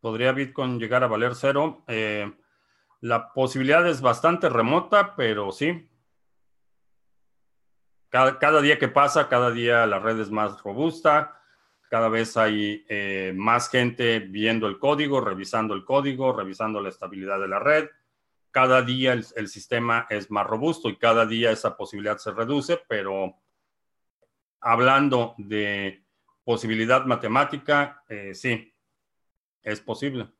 ¿Podría 0.00 0.32
Bitcoin 0.32 0.80
llegar 0.80 1.04
a 1.04 1.06
valer 1.06 1.36
cero? 1.36 1.84
Eh, 1.86 2.30
la 3.00 3.32
posibilidad 3.32 3.86
es 3.86 4.00
bastante 4.00 4.48
remota, 4.48 5.14
pero 5.14 5.52
sí. 5.52 5.88
Cada, 8.08 8.60
día 8.60 8.78
que 8.78 8.88
pasa, 8.88 9.28
cada 9.28 9.50
día 9.50 9.86
la 9.86 9.98
red 9.98 10.20
es 10.20 10.30
más 10.30 10.62
robusta, 10.62 11.41
cada 11.92 12.08
vez 12.08 12.38
hay 12.38 12.86
eh, 12.88 13.34
más 13.36 13.68
gente 13.68 14.20
viendo 14.20 14.66
el 14.66 14.78
código, 14.78 15.20
revisando 15.20 15.74
el 15.74 15.84
código, 15.84 16.32
revisando 16.32 16.80
la 16.80 16.88
estabilidad 16.88 17.38
de 17.38 17.48
la 17.48 17.58
red. 17.58 17.90
Cada 18.50 18.80
día 18.80 19.12
el, 19.12 19.48
sistema 19.48 20.06
es 20.08 20.30
más 20.30 20.46
robusto 20.46 20.88
y 20.88 20.96
cada 20.96 21.26
día 21.26 21.50
esa 21.50 21.76
posibilidad 21.76 22.16
se 22.16 22.30
reduce, 22.30 22.80
pero 22.88 23.36
hablando 24.60 25.34
de 25.36 26.02
posibilidad 26.44 27.04
matemática, 27.04 28.02
eh, 28.08 28.32
sí, 28.34 28.72
es 29.60 29.78
posible. 29.82 30.30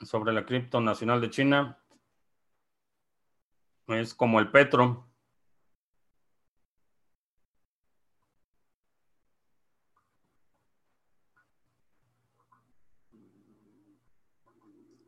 Sobre 0.00 0.32
la 0.32 0.46
cripto 0.46 0.80
nacional 0.80 1.20
de 1.20 1.28
China, 1.28 1.81
es 3.94 4.14
como 4.14 4.40
el 4.40 4.50
petro. 4.50 5.06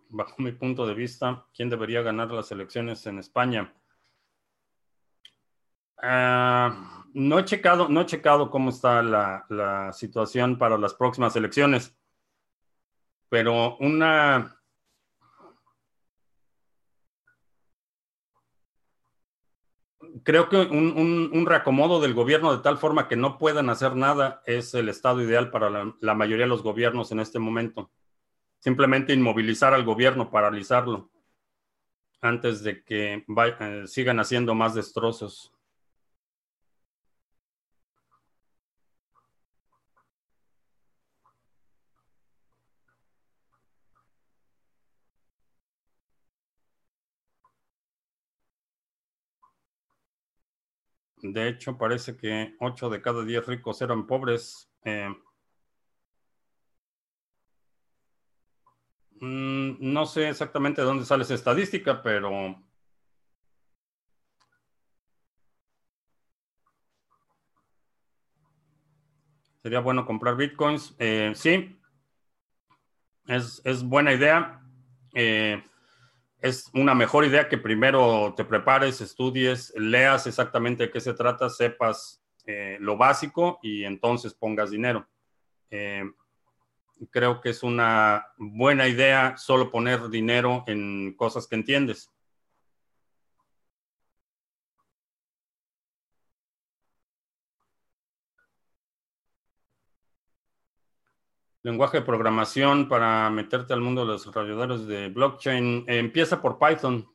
Bajo 0.09 0.35
mi 0.39 0.53
punto 0.53 0.87
de 0.87 0.95
vista, 0.95 1.45
¿quién 1.55 1.69
debería 1.69 2.03
ganar 2.03 2.31
las 2.31 2.53
elecciones 2.53 3.05
en 3.07 3.19
España? 3.19 3.75
Ah, 5.99 7.05
no 7.15 7.39
he 7.39 7.45
checado, 7.45 7.89
no 7.89 8.03
he 8.03 8.07
checado 8.07 8.51
cómo 8.51 8.71
está 8.71 9.03
la, 9.03 9.91
situación 9.93 10.59
para 10.59 10.77
las 10.77 10.95
próximas 10.95 11.35
elecciones, 11.37 11.97
pero 13.29 13.77
una 13.79 14.54
creo 20.25 20.49
que 20.49 20.57
un, 20.57 21.47
reacomodo 21.47 22.01
del 22.01 22.15
gobierno 22.15 22.55
de 22.57 22.63
tal 22.63 22.79
forma 22.79 23.07
que 23.07 23.17
no 23.17 23.39
puedan 23.39 23.71
hacer 23.71 23.95
nada 23.95 24.43
es 24.47 24.75
el 24.75 24.89
estado 24.89 25.23
ideal 25.23 25.51
para 25.51 25.95
la, 26.01 26.15
mayoría 26.15 26.47
de 26.47 26.51
los 26.51 26.63
gobiernos 26.63 27.13
en 27.13 27.21
este 27.21 27.39
momento. 27.39 27.91
Simplemente 28.59 29.13
inmovilizar 29.13 29.75
al 29.75 29.85
gobierno, 29.85 30.31
paralizarlo, 30.31 31.11
antes 32.21 32.63
de 32.65 32.83
que 32.83 33.25
eh, 33.27 33.83
sigan 33.87 34.19
haciendo 34.19 34.55
más 34.55 34.75
destrozos. 34.75 35.54
De 51.33 51.49
hecho, 51.49 51.79
parece 51.79 52.17
que 52.19 52.55
8 52.61 52.91
de 52.91 53.01
cada 53.01 53.25
10 53.25 53.47
ricos 53.47 53.81
eran 53.81 54.07
pobres. 54.07 54.71
Eh, 54.85 55.09
mm, 59.21 59.77
no 59.81 60.05
sé 60.05 60.29
exactamente 60.29 60.83
de 60.83 60.87
dónde 60.87 61.07
sale 61.07 61.23
esa 61.23 61.35
estadística, 61.35 62.03
pero 62.03 62.63
sería 69.63 69.81
bueno 69.81 70.05
comprar 70.05 70.37
bitcoins. 70.37 70.95
Eh, 70.99 71.33
sí, 71.35 71.81
es, 73.27 73.63
es, 73.65 73.83
buena 73.83 74.13
idea. 74.13 74.61
Eh, 75.15 75.65
es 76.45 76.71
una 76.75 76.95
mejor 76.95 77.25
idea 77.25 77.49
que 77.49 77.57
primero 77.57 78.35
te 78.37 78.45
prepares, 78.45 79.01
estudies, 79.01 79.73
leas 79.77 80.27
exactamente 80.27 80.85
de 80.85 80.91
qué 80.91 81.01
se 81.01 81.15
trata, 81.15 81.49
sepas 81.49 82.23
eh, 82.45 82.77
lo 82.81 82.99
básico 82.99 83.59
y 83.63 83.85
entonces 83.85 84.35
pongas 84.35 84.71
dinero. 84.71 85.09
Eh, 85.71 86.05
creo 87.11 87.41
que 87.41 87.49
es 87.49 87.63
una 87.63 88.27
buena 88.37 88.87
idea 88.89 89.39
solo 89.39 89.71
poner 89.71 90.11
dinero 90.11 90.65
en 90.67 91.15
cosas 91.17 91.47
que 91.47 91.55
entiendes. 91.55 92.13
Lenguaje 101.65 101.99
de 101.99 102.05
programación 102.07 102.89
para 102.89 103.31
meterte 103.31 103.73
al 103.75 103.81
mundo 103.81 104.03
de 104.03 104.09
los 104.09 104.25
desarrolladores 104.25 104.87
de 104.87 105.09
blockchain. 105.09 105.85
empieza 105.89 106.41
por 106.41 106.59
Python. 106.59 107.09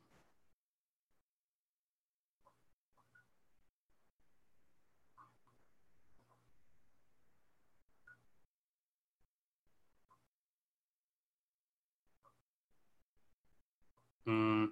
Mm, 14.26 14.68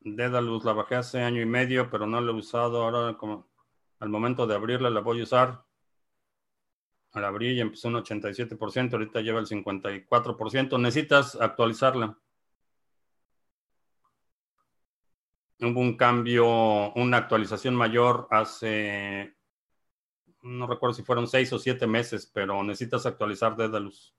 Dedalus 0.00 0.64
la 0.64 0.72
bajé 0.72 0.96
hace 0.96 1.22
año 1.22 1.42
y 1.42 1.46
medio, 1.46 1.90
pero 1.90 2.06
no 2.06 2.20
la 2.20 2.32
he 2.32 2.34
usado. 2.34 2.82
Ahora, 2.82 3.16
como 3.18 3.48
al 4.00 4.08
momento 4.08 4.46
de 4.46 4.54
abrirla, 4.54 4.90
la 4.90 5.00
voy 5.00 5.20
a 5.20 5.24
usar 5.24 5.64
al 7.14 7.24
abrir 7.24 7.56
ya 7.56 7.62
empezó 7.62 7.88
un 7.88 7.94
87%, 7.94 8.92
ahorita 8.92 9.20
lleva 9.20 9.40
el 9.40 9.46
54%. 9.46 10.78
Necesitas 10.78 11.36
actualizarla. 11.40 12.18
Hubo 15.60 15.80
un 15.80 15.96
cambio, 15.96 16.92
una 16.94 17.18
actualización 17.18 17.76
mayor 17.76 18.26
hace, 18.30 19.34
no 20.42 20.66
recuerdo 20.66 20.94
si 20.94 21.02
fueron 21.04 21.28
seis 21.28 21.52
o 21.52 21.58
siete 21.58 21.86
meses, 21.86 22.26
pero 22.26 22.62
necesitas 22.64 23.06
actualizar 23.06 23.56
Dedalus. 23.56 24.14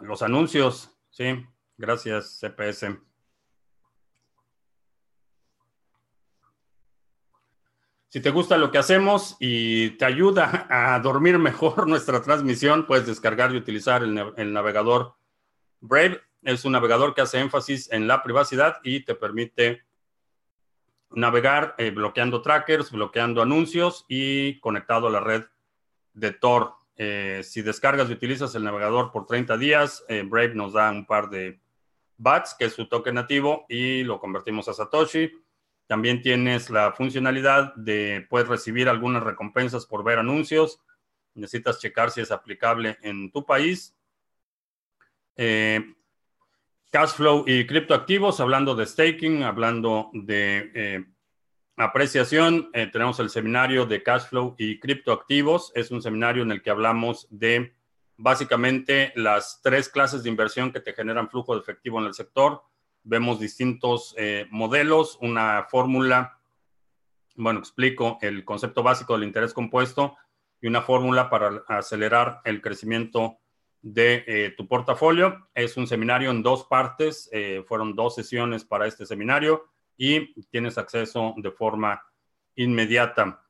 Los 0.00 0.22
anuncios, 0.22 0.90
sí, 1.10 1.46
gracias 1.76 2.40
CPS. 2.40 2.98
Si 8.14 8.20
te 8.20 8.30
gusta 8.30 8.56
lo 8.58 8.70
que 8.70 8.78
hacemos 8.78 9.36
y 9.40 9.90
te 9.96 10.04
ayuda 10.04 10.68
a 10.70 11.00
dormir 11.00 11.36
mejor 11.36 11.88
nuestra 11.88 12.22
transmisión, 12.22 12.86
puedes 12.86 13.08
descargar 13.08 13.52
y 13.52 13.56
utilizar 13.56 14.04
el, 14.04 14.52
navegador 14.52 15.16
Brave. 15.80 16.20
Es 16.42 16.64
un 16.64 16.70
navegador 16.70 17.12
que 17.12 17.22
hace 17.22 17.40
énfasis 17.40 17.90
en 17.90 18.06
la 18.06 18.22
privacidad 18.22 18.76
y 18.84 19.00
te 19.00 19.16
permite 19.16 19.82
navegar 21.10 21.74
eh, 21.76 21.90
bloqueando 21.90 22.40
trackers, 22.40 22.92
bloqueando 22.92 23.42
anuncios 23.42 24.04
y 24.06 24.60
conectado 24.60 25.08
a 25.08 25.10
la 25.10 25.18
red 25.18 25.46
de 26.12 26.30
Tor. 26.30 26.83
Eh, 26.96 27.40
si 27.42 27.62
descargas 27.62 28.08
y 28.08 28.12
utilizas 28.12 28.54
el 28.54 28.64
navegador 28.64 29.10
por 29.10 29.26
30 29.26 29.56
días, 29.56 30.04
eh, 30.08 30.22
Brave 30.24 30.54
nos 30.54 30.74
da 30.74 30.90
un 30.90 31.06
par 31.06 31.28
de 31.28 31.60
BATS, 32.18 32.54
que 32.58 32.66
es 32.66 32.72
su 32.72 32.88
token 32.88 33.16
nativo, 33.16 33.66
y 33.68 34.04
lo 34.04 34.20
convertimos 34.20 34.68
a 34.68 34.74
Satoshi. 34.74 35.32
También 35.86 36.22
tienes 36.22 36.70
la 36.70 36.92
funcionalidad 36.92 37.74
de, 37.74 38.26
puedes 38.30 38.48
recibir 38.48 38.88
algunas 38.88 39.22
recompensas 39.22 39.86
por 39.86 40.04
ver 40.04 40.18
anuncios. 40.18 40.80
Necesitas 41.34 41.80
checar 41.80 42.10
si 42.10 42.20
es 42.20 42.30
aplicable 42.30 42.96
en 43.02 43.32
tu 43.32 43.44
país. 43.44 43.96
Eh, 45.36 45.94
Cashflow 46.90 47.44
y 47.48 47.66
criptoactivos, 47.66 48.38
hablando 48.38 48.76
de 48.76 48.86
staking, 48.86 49.42
hablando 49.42 50.10
de 50.12 51.04
apreciación, 51.76 52.70
eh, 52.72 52.86
tenemos 52.86 53.18
el 53.20 53.30
seminario 53.30 53.86
de 53.86 54.02
cash 54.02 54.26
flow 54.28 54.54
y 54.58 54.78
criptoactivos. 54.78 55.72
Es 55.74 55.90
un 55.90 56.02
seminario 56.02 56.42
en 56.42 56.52
el 56.52 56.62
que 56.62 56.70
hablamos 56.70 57.26
de 57.30 57.74
básicamente 58.16 59.12
las 59.16 59.60
tres 59.62 59.88
clases 59.88 60.22
de 60.22 60.28
inversión 60.28 60.72
que 60.72 60.80
te 60.80 60.92
generan 60.92 61.28
flujo 61.28 61.54
de 61.54 61.60
efectivo 61.60 61.98
en 62.00 62.06
el 62.06 62.14
sector. 62.14 62.62
Vemos 63.02 63.40
distintos 63.40 64.14
eh, 64.16 64.46
modelos, 64.50 65.18
una 65.20 65.66
fórmula, 65.68 66.38
bueno, 67.36 67.58
explico 67.58 68.18
el 68.22 68.44
concepto 68.44 68.82
básico 68.82 69.14
del 69.14 69.24
interés 69.24 69.52
compuesto 69.52 70.16
y 70.60 70.68
una 70.68 70.80
fórmula 70.80 71.28
para 71.28 71.64
acelerar 71.68 72.40
el 72.44 72.62
crecimiento 72.62 73.38
de 73.82 74.24
eh, 74.26 74.54
tu 74.56 74.68
portafolio. 74.68 75.48
Es 75.54 75.76
un 75.76 75.86
seminario 75.86 76.30
en 76.30 76.42
dos 76.42 76.64
partes, 76.64 77.28
fueron 77.66 77.96
dos 77.96 78.14
sesiones 78.14 78.64
para 78.64 78.86
este 78.86 79.04
seminario 79.04 79.73
y 79.96 80.42
tienes 80.44 80.78
acceso 80.78 81.34
de 81.36 81.50
forma 81.50 82.02
inmediata. 82.56 83.40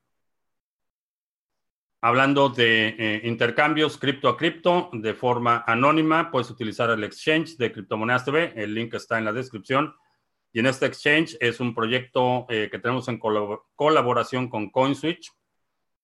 Hablando 2.01 2.51
de 2.51 2.89
eh, 2.99 3.21
intercambios 3.25 3.97
cripto 3.97 4.29
a 4.29 4.37
cripto 4.37 4.91
de 4.93 5.15
forma 5.15 5.65
anónima, 5.67 6.31
puedes 6.31 6.51
utilizar 6.51 6.91
el 6.91 7.03
exchange 7.03 7.57
de 7.57 7.73
Criptomonedas 7.73 8.27
TV. 8.27 8.53
El 8.57 8.75
link 8.75 8.93
está 8.93 9.17
en 9.17 9.25
la 9.25 9.33
descripción. 9.33 9.95
Y 10.53 10.61
en 10.61 10.67
este 10.67 10.85
exchange 10.85 11.37
es 11.41 11.61
un 11.61 11.75
proyecto 11.75 12.45
eh, 12.51 12.69
que 12.71 12.79
tenemos 12.79 13.09
en 13.09 13.19
colaboración 13.19 14.51
con 14.51 14.71
CoinSwitch. 14.71 15.33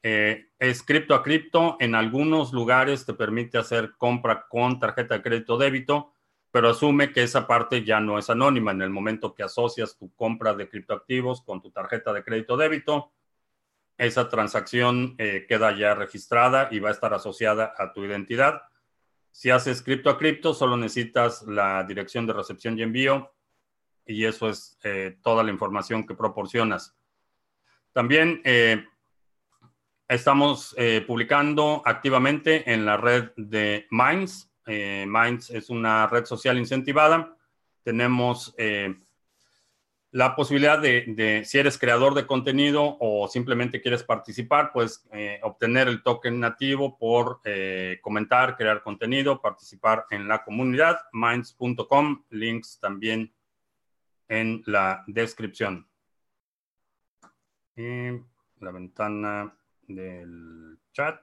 Eh, 0.02 0.46
es 0.58 0.82
cripto 0.82 1.14
a 1.14 1.22
cripto. 1.22 1.76
En 1.80 1.94
algunos 1.94 2.54
lugares 2.54 3.04
te 3.04 3.12
permite 3.12 3.58
hacer 3.58 3.92
compra 3.98 4.46
con 4.48 4.78
tarjeta 4.78 5.16
de 5.16 5.22
crédito 5.22 5.58
débito 5.58 6.14
pero 6.50 6.70
asume 6.70 7.12
que 7.12 7.22
esa 7.22 7.46
parte 7.46 7.84
ya 7.84 8.00
no 8.00 8.18
es 8.18 8.28
anónima. 8.28 8.72
En 8.72 8.82
el 8.82 8.90
momento 8.90 9.34
que 9.34 9.42
asocias 9.42 9.96
tu 9.96 10.12
compra 10.14 10.54
de 10.54 10.68
criptoactivos 10.68 11.42
con 11.42 11.62
tu 11.62 11.70
tarjeta 11.70 12.12
de 12.12 12.24
crédito 12.24 12.56
débito, 12.56 13.12
esa 13.96 14.28
transacción 14.28 15.14
eh, 15.18 15.46
queda 15.48 15.76
ya 15.76 15.94
registrada 15.94 16.68
y 16.70 16.80
va 16.80 16.88
a 16.88 16.92
estar 16.92 17.14
asociada 17.14 17.74
a 17.76 17.92
tu 17.92 18.04
identidad. 18.04 18.62
Si 19.30 19.50
haces 19.50 19.82
cripto 19.82 20.10
a 20.10 20.18
cripto, 20.18 20.54
solo 20.54 20.76
necesitas 20.76 21.42
la 21.42 21.84
dirección 21.84 22.26
de 22.26 22.32
recepción 22.32 22.78
y 22.78 22.82
envío 22.82 23.32
y 24.06 24.24
eso 24.24 24.48
es 24.48 24.78
eh, 24.82 25.18
toda 25.22 25.44
la 25.44 25.50
información 25.50 26.04
que 26.04 26.14
proporcionas. 26.14 26.96
También 27.92 28.40
eh, 28.44 28.84
estamos 30.08 30.74
publicando 31.06 31.82
activamente 31.84 32.72
en 32.72 32.84
la 32.84 32.96
red 32.96 33.30
de 33.36 33.86
Minds 33.90 34.49
eh, 34.72 35.04
Minds 35.04 35.50
es 35.50 35.68
una 35.68 36.06
red 36.06 36.24
social 36.26 36.56
incentivada. 36.56 37.36
Tenemos 37.82 38.54
eh, 38.56 38.94
la 40.12 40.36
posibilidad 40.36 40.78
de, 40.80 41.42
si 41.44 41.58
eres 41.58 41.76
creador 41.76 42.14
de 42.14 42.24
contenido 42.24 42.96
o 43.00 43.26
simplemente 43.26 43.80
quieres 43.80 44.04
participar, 44.04 44.70
pues 44.72 45.04
eh, 45.10 45.40
obtener 45.42 45.88
el 45.88 46.04
token 46.04 46.38
nativo 46.38 46.96
por 46.96 47.40
comentar, 48.00 48.56
crear 48.56 48.84
contenido, 48.84 49.40
participar 49.40 50.06
en 50.10 50.28
la 50.28 50.44
comunidad. 50.44 51.00
Minds.com, 51.12 52.22
links 52.30 52.78
también 52.78 53.32
en 54.28 54.62
la 54.66 55.02
descripción. 55.08 55.88
La 57.74 58.70
ventana 58.70 59.52
del 59.88 60.78
chat. 60.92 61.20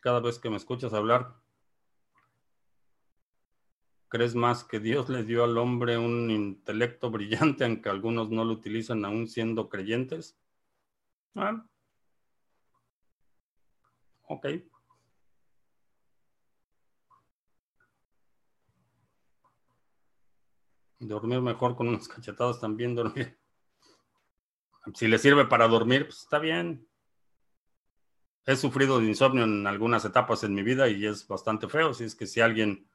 Cada 0.00 0.20
vez 0.20 0.38
que 0.38 0.50
me 0.50 0.56
escuchas 0.56 0.92
hablar, 0.94 1.34
¿crees 4.08 4.34
más 4.34 4.64
que 4.64 4.80
Dios 4.80 5.08
le 5.08 5.24
dio 5.24 5.44
al 5.44 5.58
hombre 5.58 5.98
un 5.98 6.30
intelecto 6.30 7.10
brillante, 7.10 7.64
aunque 7.64 7.88
algunos 7.88 8.30
no 8.30 8.44
lo 8.44 8.52
utilizan 8.52 9.04
aún 9.04 9.28
siendo 9.28 9.68
creyentes? 9.68 10.38
Ah. 11.34 11.64
Ok. 14.28 14.46
Dormir 21.00 21.40
mejor 21.40 21.76
con 21.76 21.88
unas 21.88 22.08
cachetadas 22.08 22.60
también 22.60 22.94
dormir. 22.94 23.38
Si 24.94 25.06
le 25.06 25.18
sirve 25.18 25.46
para 25.46 25.68
dormir, 25.68 26.06
pues 26.06 26.20
está 26.20 26.38
bien 26.38 26.88
he 28.48 28.56
sufrido 28.56 28.98
de 28.98 29.06
insomnio 29.06 29.44
en 29.44 29.66
algunas 29.66 30.06
etapas 30.06 30.42
en 30.42 30.54
mi 30.54 30.62
vida 30.62 30.88
y 30.88 31.04
es 31.04 31.28
bastante 31.28 31.68
feo. 31.68 31.92
Si 31.92 32.04
es 32.04 32.14
que 32.14 32.26
si 32.26 32.40
alguien 32.40 32.88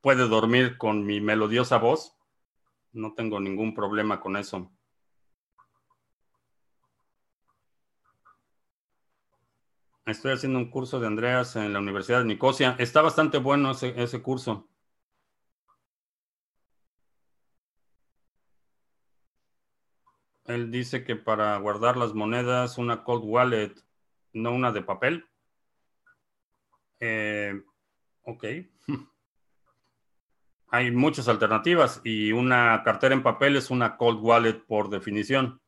puede 0.00 0.26
dormir 0.26 0.78
con 0.78 1.06
mi 1.06 1.20
melodiosa 1.20 1.78
voz, 1.78 2.16
no 2.92 3.14
tengo 3.14 3.38
ningún 3.38 3.72
problema 3.72 4.20
con 4.20 4.36
eso. 4.36 4.72
Estoy 10.06 10.32
haciendo 10.32 10.58
un 10.58 10.70
curso 10.70 10.98
de 10.98 11.06
Andreas 11.06 11.54
en 11.54 11.72
la 11.72 11.78
Universidad 11.78 12.18
de 12.18 12.24
Nicosia. 12.24 12.74
Está 12.80 13.02
bastante 13.02 13.38
bueno 13.38 13.70
ese, 13.70 13.94
ese 14.02 14.20
curso. 14.20 14.68
Él 20.46 20.72
dice 20.72 21.04
que 21.04 21.14
para 21.14 21.56
guardar 21.58 21.96
las 21.96 22.12
monedas, 22.12 22.76
una 22.76 23.04
cold 23.04 23.22
wallet 23.24 23.72
no 24.32 24.52
una 24.52 24.72
de 24.72 24.82
papel. 24.82 25.26
Eh, 27.00 27.60
ok. 28.22 28.44
Hay 30.72 30.90
muchas 30.92 31.26
alternativas 31.28 32.00
y 32.04 32.30
una 32.30 32.82
cartera 32.84 33.14
en 33.14 33.24
papel 33.24 33.56
es 33.56 33.70
una 33.70 33.96
cold 33.96 34.20
wallet 34.20 34.64
por 34.66 34.88
definición, 34.88 35.60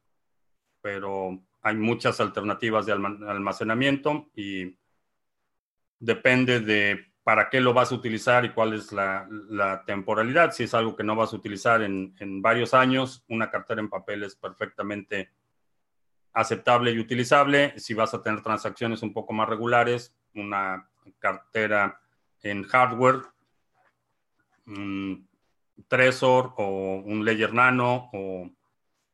pero 0.80 1.42
hay 1.60 1.74
muchas 1.74 2.20
alternativas 2.20 2.86
de 2.86 2.92
almacenamiento 2.92 4.30
y 4.36 4.78
depende 5.98 6.60
de 6.60 7.12
para 7.24 7.50
qué 7.50 7.60
lo 7.60 7.72
vas 7.72 7.90
a 7.90 7.94
utilizar 7.96 8.44
y 8.44 8.50
cuál 8.50 8.74
es 8.74 8.92
la, 8.92 9.82
temporalidad. 9.86 10.52
Si 10.52 10.64
es 10.64 10.74
algo 10.74 10.94
que 10.94 11.04
no 11.04 11.16
vas 11.16 11.32
a 11.32 11.36
utilizar 11.36 11.82
en, 11.82 12.14
en 12.18 12.42
varios 12.42 12.74
años, 12.74 13.24
una 13.28 13.50
cartera 13.50 13.80
en 13.80 13.88
papel 13.88 14.24
es 14.24 14.36
perfectamente 14.36 15.30
aceptable 16.32 16.92
y 16.92 16.98
utilizable. 16.98 17.74
Si 17.78 17.94
vas 17.94 18.14
a 18.14 18.22
tener 18.22 18.42
transacciones 18.42 19.02
un 19.02 19.12
poco 19.12 19.32
más 19.32 19.48
regulares, 19.48 20.14
una 20.34 20.88
cartera 21.18 22.00
en 22.42 22.64
hardware, 22.64 23.22
un 24.66 25.28
Trezor 25.88 26.54
o 26.56 27.02
un 27.04 27.24
Ledger 27.24 27.52
Nano 27.52 28.10
o 28.12 28.50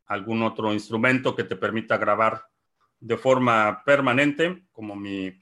algún 0.07 0.43
otro 0.43 0.73
instrumento 0.73 1.35
que 1.35 1.45
te 1.45 1.57
permita 1.57 1.97
grabar 1.97 2.47
de 3.01 3.17
forma 3.17 3.83
permanente, 3.85 4.67
como 4.73 4.97
mi, 4.97 5.41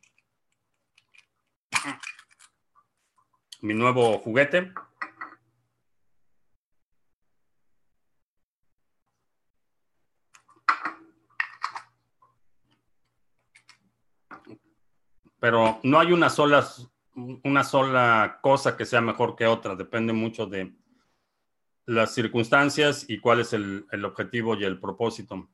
mi 3.62 3.74
nuevo 3.74 4.18
juguete. 4.18 4.72
Pero 15.40 15.80
no 15.82 15.98
hay 15.98 16.12
una 16.12 16.30
sola, 16.30 16.66
una 17.44 17.64
sola 17.64 18.38
cosa 18.42 18.76
que 18.76 18.84
sea 18.84 19.00
mejor 19.00 19.36
que 19.36 19.46
otra, 19.46 19.76
depende 19.76 20.12
mucho 20.12 20.46
de 20.46 20.74
las 21.86 22.14
circunstancias 22.14 23.06
y 23.08 23.20
cuál 23.20 23.40
es 23.40 23.52
el, 23.52 23.86
el 23.92 24.04
objetivo 24.04 24.56
y 24.56 24.64
el 24.64 24.80
propósito. 24.80 25.48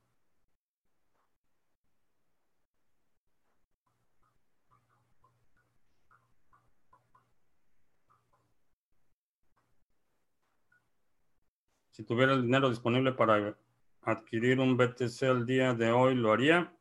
Si 11.93 12.05
tuviera 12.05 12.33
el 12.33 12.43
dinero 12.43 12.71
disponible 12.71 13.13
para 13.13 13.55
adquirir 14.01 14.59
un 14.61 14.77
BTC 14.77 15.23
al 15.25 15.47
día 15.47 15.75
de 15.75 15.93
hoy, 15.93 16.15
¿lo 16.15 16.33
haría? 16.33 16.73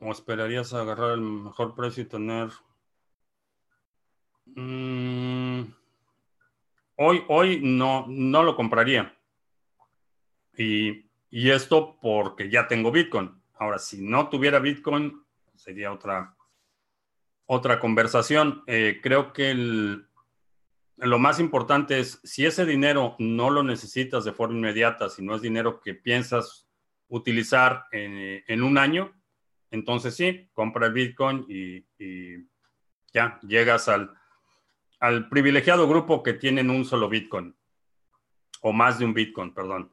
¿O 0.00 0.10
esperarías 0.10 0.72
agarrar 0.72 1.12
el 1.12 1.20
mejor 1.20 1.74
precio 1.74 2.02
y 2.02 2.06
tener... 2.06 2.48
Mm, 4.46 5.62
hoy, 6.96 7.22
hoy 7.28 7.60
no, 7.62 8.06
no 8.08 8.42
lo 8.42 8.56
compraría. 8.56 9.16
Y, 10.56 11.08
esto 11.30 11.96
porque 12.00 12.50
ya 12.50 12.66
tengo 12.66 12.90
Bitcoin. 12.90 13.40
Ahora, 13.58 13.78
si 13.78 14.02
no 14.02 14.28
tuviera 14.28 14.58
Bitcoin, 14.58 15.22
sería 15.54 15.92
otra, 15.92 16.34
otra 17.46 17.78
conversación. 17.78 18.64
Eh, 18.66 19.00
creo 19.02 19.32
que 19.32 19.54
lo 20.96 21.18
más 21.18 21.40
importante 21.40 21.98
es, 21.98 22.20
si 22.24 22.44
ese 22.46 22.66
dinero 22.66 23.16
no 23.18 23.50
lo 23.50 23.62
necesitas 23.62 24.24
de 24.24 24.32
forma 24.32 24.56
inmediata, 24.56 25.08
si 25.08 25.22
no 25.22 25.34
es 25.34 25.42
dinero 25.42 25.80
que 25.80 25.94
piensas 25.94 26.68
utilizar 27.08 27.86
en, 27.90 28.62
un 28.62 28.78
año, 28.78 29.12
entonces 29.70 30.14
sí, 30.14 30.48
compra 30.52 30.86
el 30.86 30.92
Bitcoin 30.92 31.46
y, 31.48 31.84
ya 33.12 33.40
llegas 33.42 33.88
al, 33.88 35.28
privilegiado 35.28 35.88
grupo 35.88 36.22
que 36.22 36.34
tienen 36.34 36.70
un 36.70 36.84
solo 36.84 37.08
Bitcoin, 37.08 37.56
o 38.60 38.72
más 38.72 38.98
de 38.98 39.04
un 39.04 39.14
Bitcoin, 39.14 39.52
perdón. 39.52 39.92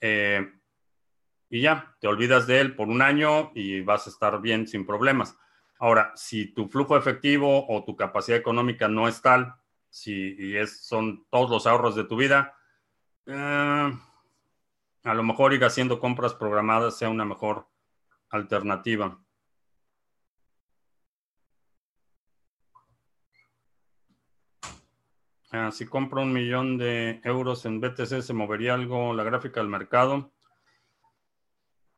Eh, 0.00 0.52
y 1.50 1.62
ya, 1.62 1.96
te 2.00 2.08
olvidas 2.08 2.46
de 2.46 2.60
él 2.60 2.74
por 2.74 2.88
un 2.88 3.00
año 3.00 3.52
y 3.54 3.80
vas 3.80 4.06
a 4.06 4.10
estar 4.10 4.40
bien 4.40 4.66
sin 4.66 4.84
problemas. 4.84 5.36
Ahora, 5.78 6.12
si 6.16 6.46
tu 6.46 6.68
flujo 6.68 6.96
efectivo 6.96 7.66
o 7.68 7.84
tu 7.84 7.96
capacidad 7.96 8.38
económica 8.38 8.88
no 8.88 9.08
es 9.08 9.22
tal, 9.22 9.54
si 9.88 10.56
es, 10.56 10.84
son 10.84 11.26
todos 11.30 11.50
los 11.50 11.66
ahorros 11.66 11.94
de 11.94 12.04
tu 12.04 12.16
vida, 12.16 12.54
eh, 13.26 13.92
a 15.04 15.14
lo 15.14 15.22
mejor 15.22 15.54
ir 15.54 15.64
haciendo 15.64 16.00
compras 16.00 16.34
programadas 16.34 16.98
sea 16.98 17.08
una 17.08 17.24
mejor 17.24 17.66
alternativa. 18.30 19.18
Ah, 25.50 25.70
si 25.72 25.86
compro 25.86 26.22
un 26.22 26.32
millón 26.32 26.76
de 26.76 27.20
euros 27.24 27.64
en 27.64 27.80
BTC, 27.80 28.20
¿se 28.20 28.34
movería 28.34 28.74
algo 28.74 29.14
la 29.14 29.24
gráfica 29.24 29.60
del 29.60 29.70
mercado? 29.70 30.30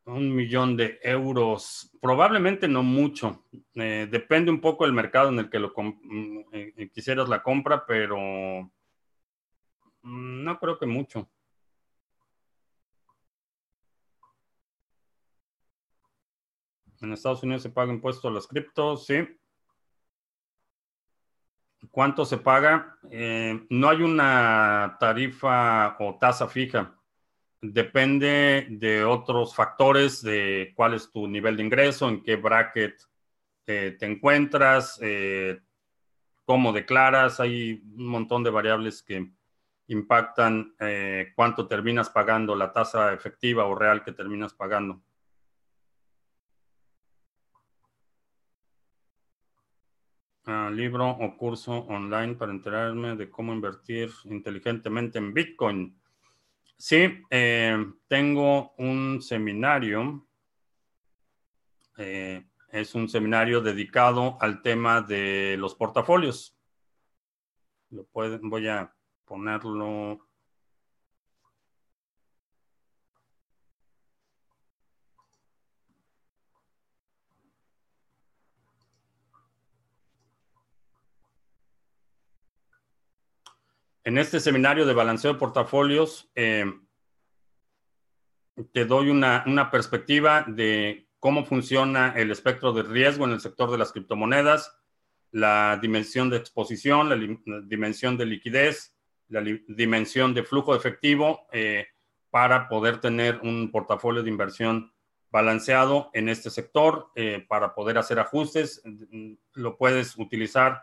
Un 0.04 0.34
millón 0.34 0.76
de 0.76 1.00
euros, 1.02 1.90
probablemente 2.00 2.68
no 2.68 2.82
mucho. 2.84 3.44
Eh, 3.74 4.06
depende 4.10 4.52
un 4.52 4.60
poco 4.60 4.84
del 4.84 4.92
mercado 4.92 5.30
en 5.30 5.40
el 5.40 5.50
que 5.50 5.58
lo 5.58 5.72
mm, 5.76 6.38
eh, 6.52 6.72
eh, 6.76 6.90
quisieras 6.90 7.28
la 7.28 7.42
compra, 7.42 7.84
pero 7.86 8.16
mm, 10.02 10.44
no 10.44 10.58
creo 10.60 10.78
que 10.78 10.86
mucho. 10.86 11.28
En 17.00 17.12
Estados 17.12 17.42
Unidos 17.42 17.62
se 17.62 17.70
paga 17.70 17.92
impuesto 17.92 18.28
a 18.28 18.32
las 18.32 18.46
criptos, 18.46 19.06
sí. 19.06 19.26
¿Cuánto 21.90 22.24
se 22.24 22.38
paga? 22.38 22.98
no 23.02 23.88
hay 23.88 24.02
una 24.02 24.96
tarifa 25.00 25.96
o 25.98 26.18
tasa 26.18 26.46
fija 26.46 26.94
depende 27.60 28.66
de 28.70 29.04
otros 29.04 29.54
factores, 29.54 30.22
de 30.22 30.72
cuál 30.74 30.94
es 30.94 31.10
tu 31.10 31.28
nivel 31.28 31.56
de 31.56 31.64
ingreso, 31.64 32.08
en 32.08 32.22
qué 32.22 32.36
bracket 32.36 33.00
eh, 33.66 33.96
te 33.98 34.06
encuentras, 34.06 34.98
eh, 35.02 35.60
cómo 36.44 36.72
declaras, 36.72 37.38
hay 37.40 37.82
un 37.96 38.06
montón 38.06 38.42
de 38.42 38.50
variables 38.50 39.02
que 39.02 39.30
impactan 39.88 40.74
eh, 40.78 41.32
cuánto 41.36 41.66
terminas 41.66 42.08
pagando, 42.08 42.54
la 42.54 42.72
tasa 42.72 43.12
efectiva 43.12 43.66
o 43.66 43.74
real 43.74 44.02
que 44.02 44.12
terminas 44.12 44.54
pagando. 44.54 45.02
Libro 50.70 51.08
o 51.10 51.36
curso 51.36 51.72
online 51.88 52.34
para 52.34 52.52
enterarme 52.52 53.16
de 53.16 53.30
cómo 53.30 53.52
invertir 53.52 54.10
inteligentemente 54.24 55.18
en 55.18 55.34
Bitcoin. 55.34 55.96
Sí, 56.76 57.22
eh, 57.30 57.76
tengo 58.08 58.72
un 58.78 59.20
seminario. 59.20 60.26
Eh, 61.98 62.42
es 62.70 62.94
un 62.94 63.08
seminario 63.08 63.60
dedicado 63.60 64.38
al 64.40 64.62
tema 64.62 65.02
de 65.02 65.56
los 65.58 65.74
portafolios. 65.74 66.56
Lo 67.90 68.06
voy 68.12 68.68
a 68.68 68.94
ponerlo. 69.24 70.29
En 84.10 84.18
este 84.18 84.40
seminario 84.40 84.86
de 84.86 84.92
balanceo 84.92 85.34
de 85.34 85.38
portafolios, 85.38 86.28
eh, 86.34 86.64
te 88.72 88.84
doy 88.84 89.08
una, 89.08 89.70
perspectiva 89.70 90.44
de 90.48 91.06
cómo 91.20 91.44
funciona 91.44 92.12
el 92.16 92.32
espectro 92.32 92.72
de 92.72 92.82
riesgo 92.82 93.24
en 93.24 93.30
el 93.30 93.40
sector 93.40 93.70
de 93.70 93.78
las 93.78 93.92
criptomonedas, 93.92 94.76
la 95.30 95.78
dimensión 95.80 96.28
de 96.28 96.38
exposición, 96.38 97.08
la, 97.08 97.62
dimensión 97.62 98.16
de 98.16 98.26
liquidez, 98.26 98.96
la 99.28 99.44
dimensión 99.68 100.34
de 100.34 100.42
flujo 100.42 100.74
efectivo 100.74 101.46
eh, 101.52 101.86
para 102.30 102.68
poder 102.68 103.00
tener 103.00 103.38
un 103.44 103.70
portafolio 103.70 104.24
de 104.24 104.30
inversión 104.30 104.92
balanceado 105.30 106.10
en 106.14 106.28
este 106.28 106.50
sector, 106.50 107.12
eh, 107.14 107.46
para 107.48 107.76
poder 107.76 107.96
hacer 107.96 108.18
ajustes. 108.18 108.82
Lo 109.52 109.76
puedes 109.76 110.18
utilizar 110.18 110.82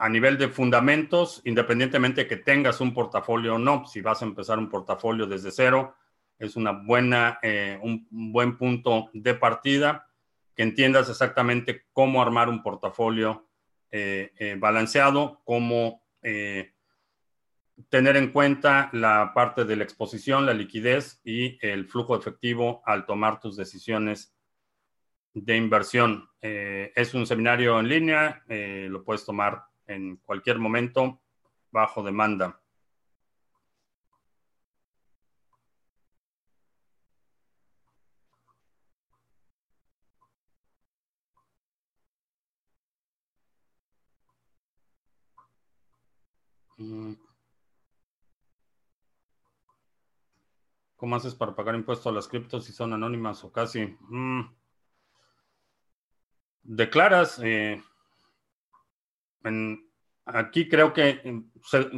a 0.00 0.08
nivel 0.08 0.38
de 0.38 0.48
fundamentos, 0.48 1.42
independientemente 1.44 2.22
de 2.22 2.26
que 2.26 2.38
tengas 2.38 2.80
un 2.80 2.94
portafolio 2.94 3.56
o 3.56 3.58
no, 3.58 3.84
si 3.86 4.00
vas 4.00 4.22
a 4.22 4.24
empezar 4.24 4.58
un 4.58 4.70
portafolio 4.70 5.26
desde 5.26 5.50
cero, 5.50 5.94
es 6.38 6.56
una 6.56 6.72
buena, 6.72 7.38
eh, 7.42 7.78
un, 7.82 8.08
buen 8.10 8.56
punto 8.56 9.10
de 9.12 9.34
partida, 9.34 10.08
que 10.56 10.62
entiendas 10.62 11.10
exactamente 11.10 11.84
cómo 11.92 12.22
armar 12.22 12.48
un 12.48 12.62
portafolio 12.62 13.46
eh, 13.90 14.32
eh, 14.38 14.56
balanceado, 14.58 15.42
cómo 15.44 16.02
tener 17.88 18.16
en 18.16 18.30
cuenta 18.30 18.90
la 18.92 19.32
parte 19.34 19.64
de 19.64 19.76
la 19.76 19.84
exposición, 19.84 20.46
la 20.46 20.54
liquidez 20.54 21.20
y 21.24 21.58
el 21.66 21.86
flujo 21.86 22.16
efectivo 22.16 22.82
al 22.84 23.06
tomar 23.06 23.40
tus 23.40 23.56
decisiones 23.56 24.34
de 25.32 25.56
inversión. 25.56 26.28
es 26.42 27.14
un 27.14 27.26
seminario 27.26 27.80
en 27.80 27.88
línea, 27.88 28.44
lo 28.46 29.02
puedes 29.02 29.24
tomar 29.24 29.69
en 29.90 30.16
cualquier 30.16 30.58
momento 30.58 31.20
bajo 31.70 32.02
demanda. 32.02 32.60
Mm. 46.78 47.14
¿Cómo 50.96 51.16
haces 51.16 51.34
para 51.34 51.54
pagar 51.54 51.74
impuestos 51.74 52.06
a 52.06 52.14
las 52.14 52.28
criptos 52.28 52.64
si 52.64 52.72
son 52.72 52.92
anónimas 52.92 53.42
o 53.44 53.52
casi? 53.52 53.96
Mm. 54.08 54.42
Declaras, 56.62 57.40
eh, 57.42 57.82
aquí 60.34 60.68
creo 60.68 60.92
que 60.92 61.42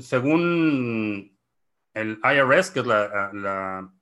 según 0.01 1.39
el 1.95 2.21
IRS, 2.23 2.71
que 2.71 2.81
es 2.81 2.87
la, 2.87 3.93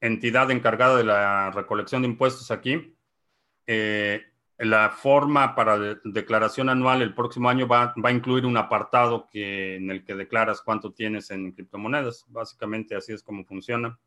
entidad 0.00 0.50
encargada 0.50 0.98
de 0.98 1.04
la 1.04 1.50
recolección 1.50 2.02
de 2.02 2.08
impuestos 2.08 2.50
aquí, 2.50 2.94
eh, 3.66 4.22
la 4.58 4.90
forma 4.90 5.54
para 5.54 5.78
declaración 6.04 6.68
anual 6.68 7.00
el 7.00 7.14
próximo 7.14 7.48
año 7.48 7.66
va, 7.66 7.94
va, 8.04 8.10
a 8.10 8.12
incluir 8.12 8.44
un 8.44 8.56
apartado 8.56 9.28
que, 9.30 9.76
en 9.76 9.90
el 9.90 10.04
que 10.04 10.14
declaras 10.14 10.60
cuánto 10.60 10.92
tienes 10.92 11.30
en 11.30 11.52
criptomonedas. 11.52 12.26
Básicamente 12.28 12.94
así 12.94 13.12
es 13.12 13.22
como 13.22 13.44
funciona. 13.44 13.98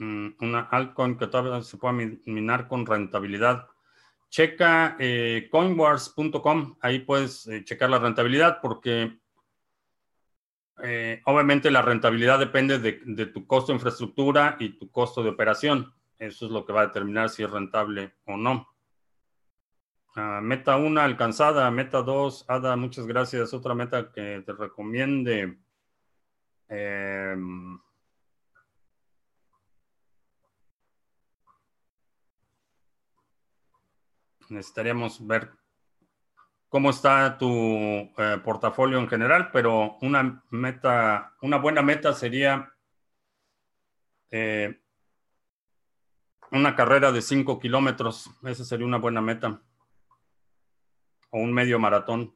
Una 0.00 0.68
altcoin 0.70 1.16
que 1.16 1.26
todavía 1.26 1.62
se 1.62 1.76
pueda 1.76 1.92
minar 1.92 2.68
con 2.68 2.86
rentabilidad. 2.86 3.66
Checa 4.30 4.96
eh, 4.98 5.48
coinwars.com, 5.50 6.76
ahí 6.80 7.00
puedes 7.00 7.46
eh, 7.46 7.64
checar 7.64 7.88
la 7.90 7.98
rentabilidad 7.98 8.60
porque 8.60 9.18
eh, 10.82 11.22
obviamente 11.24 11.70
la 11.70 11.82
rentabilidad 11.82 12.38
depende 12.38 12.78
de, 12.78 13.26
tu 13.26 13.46
costo 13.46 13.72
de 13.72 13.76
infraestructura 13.76 14.56
y 14.60 14.78
tu 14.78 14.90
costo 14.90 15.22
de 15.22 15.30
operación. 15.30 15.92
Eso 16.18 16.46
es 16.46 16.52
lo 16.52 16.64
que 16.64 16.72
va 16.72 16.82
a 16.82 16.86
determinar 16.86 17.30
si 17.30 17.42
es 17.42 17.50
rentable 17.50 18.14
o 18.26 18.36
no. 18.36 18.68
Ah, 20.14 20.40
meta 20.42 20.76
1 20.76 21.00
alcanzada, 21.00 21.70
meta 21.70 22.02
2, 22.02 22.44
Ada, 22.48 22.76
muchas 22.76 23.06
gracias. 23.06 23.54
Otra 23.54 23.74
meta 23.74 24.10
que 24.12 24.42
te 24.44 24.52
recomiende. 24.52 25.58
Em, 26.68 27.78
necesitaríamos 34.50 35.26
ver 35.26 35.50
cómo 36.68 36.90
está 36.90 37.38
tu 37.38 37.46
eh, 38.18 38.40
portafolio 38.44 38.98
en 38.98 39.08
general, 39.08 39.50
pero 39.52 39.96
una 40.02 40.44
meta, 40.50 41.34
una 41.42 41.58
buena 41.58 41.82
meta 41.82 42.12
sería 42.12 42.72
Eh, 44.30 44.78
una 46.50 46.74
carrera 46.74 47.12
de 47.12 47.22
5 47.22 47.58
kilómetros, 47.58 48.30
esa 48.44 48.64
sería 48.64 48.86
una 48.86 48.98
buena 48.98 49.20
meta. 49.20 49.62
O 51.30 51.38
un 51.38 51.52
medio 51.52 51.78
maratón. 51.78 52.34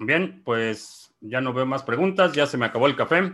Bien, 0.00 0.42
pues 0.44 1.09
ya 1.20 1.40
no 1.40 1.52
veo 1.52 1.66
más 1.66 1.82
preguntas, 1.82 2.32
ya 2.32 2.46
se 2.46 2.56
me 2.56 2.66
acabó 2.66 2.86
el 2.86 2.96
café. 2.96 3.32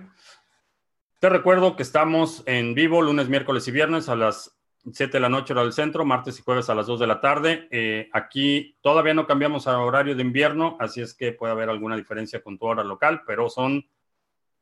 Te 1.20 1.28
recuerdo 1.28 1.76
que 1.76 1.82
estamos 1.82 2.42
en 2.46 2.74
vivo 2.74 3.00
lunes, 3.02 3.28
miércoles 3.28 3.66
y 3.68 3.70
viernes 3.70 4.08
a 4.08 4.16
las 4.16 4.56
7 4.92 5.12
de 5.12 5.20
la 5.20 5.28
noche 5.28 5.52
hora 5.52 5.62
del 5.62 5.72
centro, 5.72 6.04
martes 6.04 6.38
y 6.38 6.42
jueves 6.42 6.68
a 6.70 6.74
las 6.74 6.86
2 6.86 7.00
de 7.00 7.06
la 7.06 7.20
tarde. 7.20 7.68
Eh, 7.70 8.08
aquí 8.12 8.76
todavía 8.82 9.14
no 9.14 9.26
cambiamos 9.26 9.66
a 9.66 9.78
horario 9.78 10.14
de 10.14 10.22
invierno, 10.22 10.76
así 10.78 11.00
es 11.00 11.14
que 11.14 11.32
puede 11.32 11.52
haber 11.52 11.70
alguna 11.70 11.96
diferencia 11.96 12.42
con 12.42 12.58
tu 12.58 12.66
hora 12.66 12.84
local, 12.84 13.22
pero 13.26 13.48
son 13.48 13.88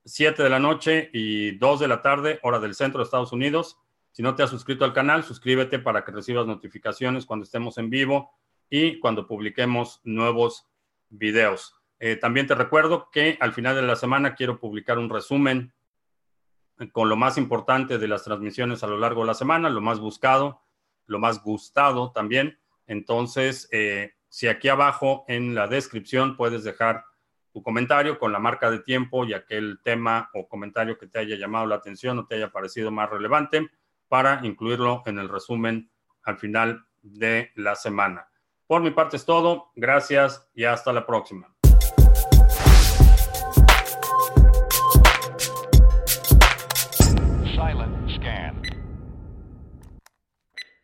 7 0.04 0.42
de 0.42 0.50
la 0.50 0.58
noche 0.58 1.10
y 1.12 1.52
2 1.58 1.80
de 1.80 1.88
la 1.88 2.02
tarde, 2.02 2.38
hora 2.42 2.58
del 2.58 2.74
centro 2.74 2.98
de 3.00 3.04
Estados 3.04 3.32
Unidos. 3.32 3.78
Si 4.12 4.22
no 4.22 4.34
te 4.34 4.42
has 4.42 4.50
suscrito 4.50 4.84
al 4.84 4.92
canal, 4.92 5.24
suscríbete 5.24 5.78
para 5.78 6.04
que 6.04 6.12
recibas 6.12 6.46
notificaciones 6.46 7.26
cuando 7.26 7.44
estemos 7.44 7.78
en 7.78 7.90
vivo 7.90 8.30
y 8.70 9.00
cuando 9.00 9.26
publiquemos 9.26 10.00
nuevos 10.04 10.66
videos. 11.10 11.83
Eh, 11.98 12.16
también 12.16 12.46
te 12.46 12.54
recuerdo 12.54 13.08
que 13.10 13.38
al 13.40 13.52
final 13.52 13.76
de 13.76 13.82
la 13.82 13.96
semana 13.96 14.34
quiero 14.34 14.58
publicar 14.58 14.98
un 14.98 15.10
resumen 15.10 15.72
con 16.92 17.08
lo 17.08 17.16
más 17.16 17.38
importante 17.38 17.98
de 17.98 18.08
las 18.08 18.24
transmisiones 18.24 18.82
a 18.82 18.86
lo 18.86 18.98
largo 18.98 19.20
de 19.20 19.28
la 19.28 19.34
semana, 19.34 19.70
lo 19.70 19.80
más 19.80 20.00
buscado, 20.00 20.62
lo 21.06 21.18
más 21.18 21.42
gustado 21.42 22.10
también. 22.12 22.58
Entonces, 22.86 23.68
eh, 23.70 24.14
si 24.28 24.48
aquí 24.48 24.68
abajo 24.68 25.24
en 25.28 25.54
la 25.54 25.68
descripción 25.68 26.36
puedes 26.36 26.64
dejar 26.64 27.04
tu 27.52 27.62
comentario 27.62 28.18
con 28.18 28.32
la 28.32 28.40
marca 28.40 28.70
de 28.70 28.80
tiempo 28.80 29.24
y 29.24 29.32
aquel 29.32 29.78
tema 29.84 30.28
o 30.34 30.48
comentario 30.48 30.98
que 30.98 31.06
te 31.06 31.20
haya 31.20 31.36
llamado 31.36 31.66
la 31.66 31.76
atención 31.76 32.18
o 32.18 32.26
te 32.26 32.34
haya 32.34 32.50
parecido 32.50 32.90
más 32.90 33.08
relevante 33.08 33.70
para 34.08 34.40
incluirlo 34.42 35.02
en 35.06 35.20
el 35.20 35.28
resumen 35.28 35.88
al 36.24 36.38
final 36.38 36.84
de 37.02 37.52
la 37.54 37.76
semana. 37.76 38.28
Por 38.66 38.82
mi 38.82 38.90
parte 38.90 39.16
es 39.16 39.24
todo. 39.24 39.70
Gracias 39.76 40.50
y 40.54 40.64
hasta 40.64 40.92
la 40.92 41.06
próxima. 41.06 41.53